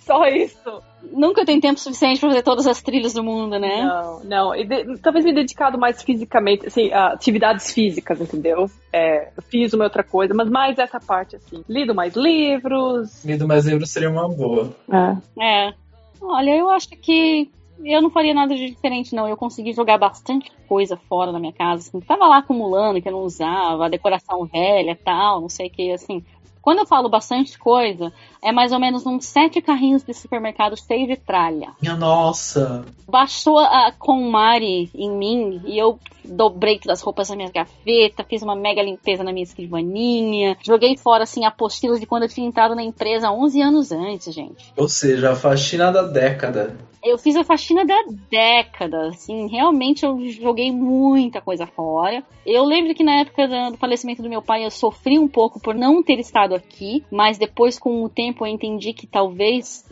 [0.00, 0.82] Só isso.
[1.12, 3.82] Nunca tem tempo suficiente para fazer todas as trilhas do mundo, né?
[3.82, 4.54] Não, não.
[4.54, 8.70] E de, talvez me dedicado mais fisicamente, assim, a atividades físicas, entendeu?
[8.92, 11.64] É, fiz uma outra coisa, mas mais essa parte, assim.
[11.68, 13.24] Lido mais livros.
[13.24, 14.72] Lido mais livros seria uma boa.
[14.88, 15.16] É.
[15.44, 15.74] é.
[16.20, 17.50] Olha, eu acho que
[17.84, 19.28] eu não faria nada de diferente, não.
[19.28, 21.88] Eu consegui jogar bastante coisa fora da minha casa.
[21.88, 25.70] Assim, tava lá acumulando, que eu não usava, a decoração velha tal, não sei o
[25.70, 26.24] que, assim.
[26.66, 28.12] Quando eu falo bastante coisa,
[28.42, 31.68] é mais ou menos uns sete carrinhos de supermercado cheios de tralha.
[31.80, 32.84] Minha nossa!
[33.08, 38.42] Baixou a Mari em mim e eu dobrei todas as roupas na minha gaveta, fiz
[38.42, 42.74] uma mega limpeza na minha escrivaninha, joguei fora, assim, apostilas de quando eu tinha entrado
[42.74, 44.72] na empresa 11 anos antes, gente.
[44.76, 46.76] Ou seja, a faxina da década.
[47.06, 52.24] Eu fiz a faxina da década, assim, realmente eu joguei muita coisa fora.
[52.44, 55.74] Eu lembro que na época do falecimento do meu pai eu sofri um pouco por
[55.74, 59.88] não ter estado aqui, mas depois com o tempo eu entendi que talvez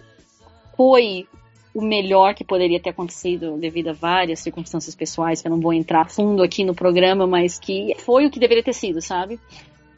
[0.76, 1.28] foi
[1.72, 5.72] o melhor que poderia ter acontecido devido a várias circunstâncias pessoais que eu não vou
[5.72, 9.38] entrar fundo aqui no programa, mas que foi o que deveria ter sido, sabe?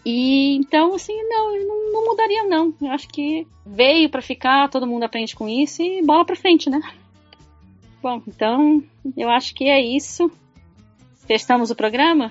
[0.05, 2.73] E então, assim, não, não, mudaria, não.
[2.81, 6.71] Eu acho que veio para ficar, todo mundo aprende com isso e bola pra frente,
[6.71, 6.81] né?
[8.07, 8.85] Bom, então
[9.17, 10.31] eu acho que é isso.
[11.27, 12.31] Testamos o programa?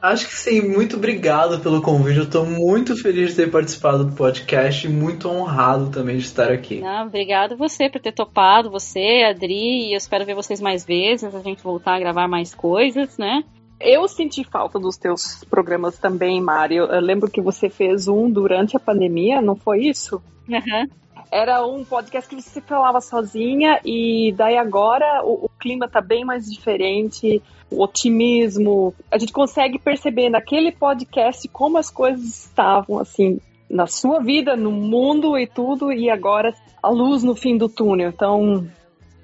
[0.00, 2.20] Acho que sim, muito obrigado pelo convite.
[2.20, 6.52] Eu tô muito feliz de ter participado do podcast e muito honrado também de estar
[6.52, 6.80] aqui.
[6.80, 11.34] Não, obrigado você por ter topado, você, Adri, e eu espero ver vocês mais vezes,
[11.34, 13.42] a gente voltar a gravar mais coisas, né?
[13.80, 16.84] Eu senti falta dos teus programas também, Mário.
[16.84, 20.22] Eu lembro que você fez um durante a pandemia, não foi isso?
[20.48, 20.88] Uhum.
[21.30, 26.24] Era um podcast que você falava sozinha e daí agora o, o clima tá bem
[26.24, 27.40] mais diferente,
[27.70, 28.92] o otimismo.
[29.10, 33.38] A gente consegue perceber naquele podcast como as coisas estavam assim
[33.70, 36.52] na sua vida, no mundo e tudo, e agora
[36.82, 38.08] a luz no fim do túnel.
[38.08, 38.66] Então,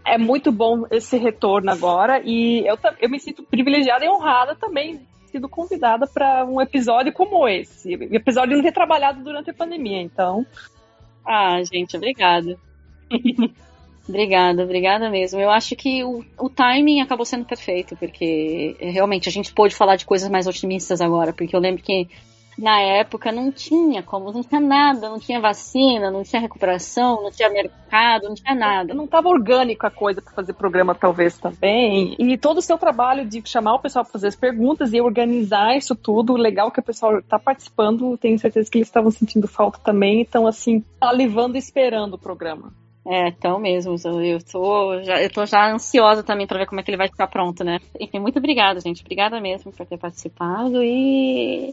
[0.05, 5.01] é muito bom esse retorno agora e eu, eu me sinto privilegiada e honrada também
[5.27, 7.95] sido convidada para um episódio como esse.
[7.95, 10.47] Episódio não ter trabalhado durante a pandemia, então
[11.27, 12.57] ah, gente, obrigada.
[14.09, 15.41] obrigada, obrigada mesmo.
[15.41, 19.97] Eu acho que o, o timing acabou sendo perfeito, porque realmente a gente pôde falar
[19.97, 22.09] de coisas mais otimistas agora, porque eu lembro que
[22.59, 27.31] na época não tinha como, não tinha nada, não tinha vacina, não tinha recuperação, não
[27.31, 28.95] tinha mercado, não tinha nada.
[28.95, 32.17] Não estava orgânico a coisa para fazer programa, talvez também.
[32.19, 35.77] E todo o seu trabalho de chamar o pessoal para fazer as perguntas e organizar
[35.77, 39.79] isso tudo, legal que o pessoal está participando, tenho certeza que eles estavam sentindo falta
[39.79, 42.73] também, então assim, salivando e esperando o programa.
[43.09, 43.95] É, então mesmo.
[44.21, 47.09] Eu tô, já, eu tô já ansiosa também para ver como é que ele vai
[47.09, 47.79] ficar pronto, né?
[48.01, 49.03] Enfim, muito obrigada, gente.
[49.03, 51.73] Obrigada mesmo por ter participado e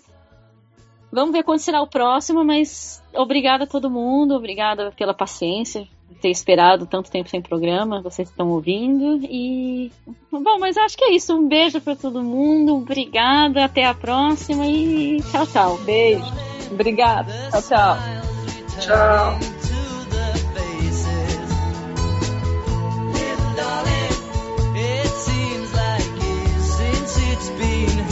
[1.14, 5.88] Vamos ver quando será o próximo, mas obrigada a todo mundo, obrigada pela paciência,
[6.19, 9.91] ter esperado tanto tempo sem programa, vocês estão ouvindo e
[10.31, 11.35] bom, mas acho que é isso.
[11.35, 15.77] Um beijo para todo mundo, obrigada, até a próxima e tchau, tchau.
[15.85, 16.26] Beijo.
[16.72, 17.31] Obrigada.
[17.52, 17.98] Tchau, tchau.
[18.80, 19.64] Tchau.
[27.95, 28.03] Hum,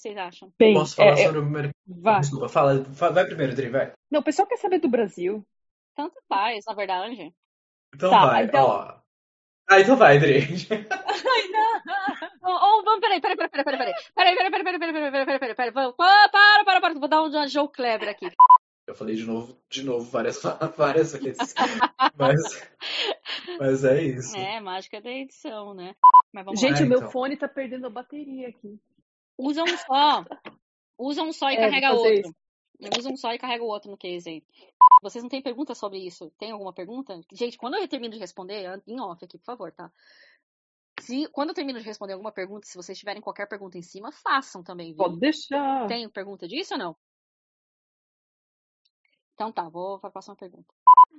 [0.00, 0.52] vocês acham?
[0.58, 1.70] Bem, Posso falar é, sobre o primeiro?
[1.86, 2.20] Vai.
[2.20, 3.92] Desculpa, fala, vai primeiro, Dri, vai.
[4.10, 5.46] Não, o pessoal quer saber do Brasil.
[5.94, 7.34] Tanto faz, na verdade.
[7.94, 8.66] Então tá, vai, então...
[8.66, 8.99] ó.
[9.70, 10.40] Ah, então vai, Dri.
[10.70, 11.80] Ai, não.
[12.42, 13.94] Oh, oh, peraí, peraí, peraí, peraí, peraí.
[14.14, 15.72] Peraí, peraí, peraí, peraí, peraí, peraí, peraí, peraí, peraí.
[15.72, 16.94] Para, para, para, para.
[16.94, 18.32] Vou dar um Joe Kleber aqui.
[18.84, 20.42] Eu falei de novo, de novo várias,
[20.76, 21.54] várias vezes.
[22.16, 22.68] mas,
[23.60, 24.36] mas é isso.
[24.36, 25.94] É, mágica da edição, né?
[26.56, 27.10] Gente, o meu então.
[27.10, 28.76] fone tá perdendo a bateria aqui.
[29.38, 30.24] Usa um só.
[30.98, 32.12] Usa um só e é, carrega outro.
[32.12, 32.34] Isso.
[32.98, 34.44] Usa um só e carrega o outro no case aí.
[35.02, 36.30] Vocês não têm pergunta sobre isso?
[36.38, 37.20] Tem alguma pergunta?
[37.32, 39.92] Gente, quando eu termino de responder, em off aqui, por favor, tá?
[41.00, 44.12] Se, quando eu termino de responder alguma pergunta, se vocês tiverem qualquer pergunta em cima,
[44.12, 44.88] façam também.
[44.88, 44.98] Viu?
[44.98, 45.86] Pode deixar.
[45.86, 46.96] Tem pergunta disso ou não?
[49.34, 50.74] Então tá, vou para a próxima pergunta.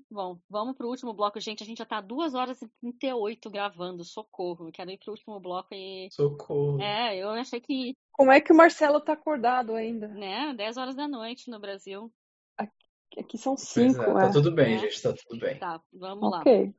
[0.09, 1.63] Bom, vamos pro último bloco, gente.
[1.63, 4.03] A gente já tá 2 horas e 38 gravando.
[4.03, 4.67] Socorro.
[4.67, 6.09] Eu quero ir pro último bloco e.
[6.11, 6.81] Socorro.
[6.81, 7.95] É, eu achei que.
[8.11, 10.07] Como é que o Marcelo tá acordado ainda?
[10.09, 10.53] Né?
[10.53, 12.11] 10 horas da noite no Brasil.
[12.57, 14.01] Aqui, aqui são 5.
[14.01, 14.31] É, tá é.
[14.31, 14.79] tudo bem, é.
[14.79, 15.57] gente, tá tudo bem.
[15.57, 16.65] Tá, vamos okay.
[16.65, 16.73] lá.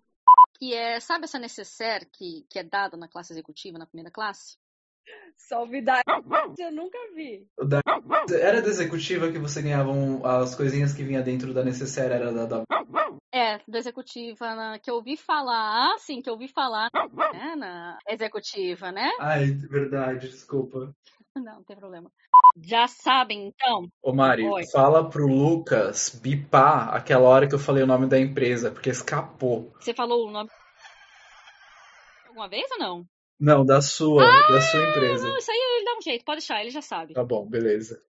[0.59, 4.56] Que é, sabe essa necessaire que, que é dada na classe executiva, na primeira classe?
[5.36, 6.02] Salvidade,
[6.58, 7.46] eu nunca vi.
[7.58, 7.80] Da...
[8.40, 12.32] Era da executiva que você ganhava um, as coisinhas que vinha dentro da necessária, era
[12.32, 12.64] da, da...
[13.34, 16.88] É, da executiva, na, que eu ouvi falar, sim, que eu ouvi falar
[17.32, 19.10] né, na executiva, né?
[19.18, 20.94] Ai, verdade, desculpa.
[21.34, 22.10] Não, não tem problema.
[22.60, 23.88] Já sabem, então?
[24.02, 24.66] Ô Mari, Oi.
[24.70, 29.72] fala pro Lucas bipar aquela hora que eu falei o nome da empresa, porque escapou.
[29.80, 30.50] Você falou o nome
[32.32, 33.06] alguma vez ou não?
[33.43, 35.27] Não, da sua, ah, da sua empresa.
[35.27, 37.12] Não, isso aí ele dá um jeito, pode deixar, ele já sabe.
[37.12, 38.01] Tá bom, beleza.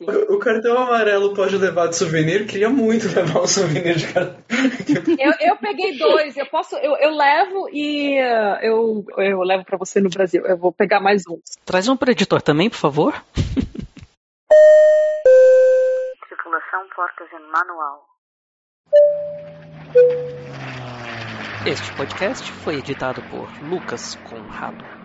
[0.00, 2.48] O, o cartão amarelo pode levar de souvenir?
[2.48, 4.42] Queria muito levar um souvenir de cartão.
[5.20, 9.78] Eu, eu peguei dois, eu posso, eu, eu levo e uh, eu, eu levo para
[9.78, 10.44] você no Brasil.
[10.44, 11.38] Eu vou pegar mais um.
[11.64, 13.14] Traz um para editor também, por favor.
[16.28, 18.04] Circulação portas em manual.
[21.64, 25.01] Este podcast foi editado por Lucas Conrado.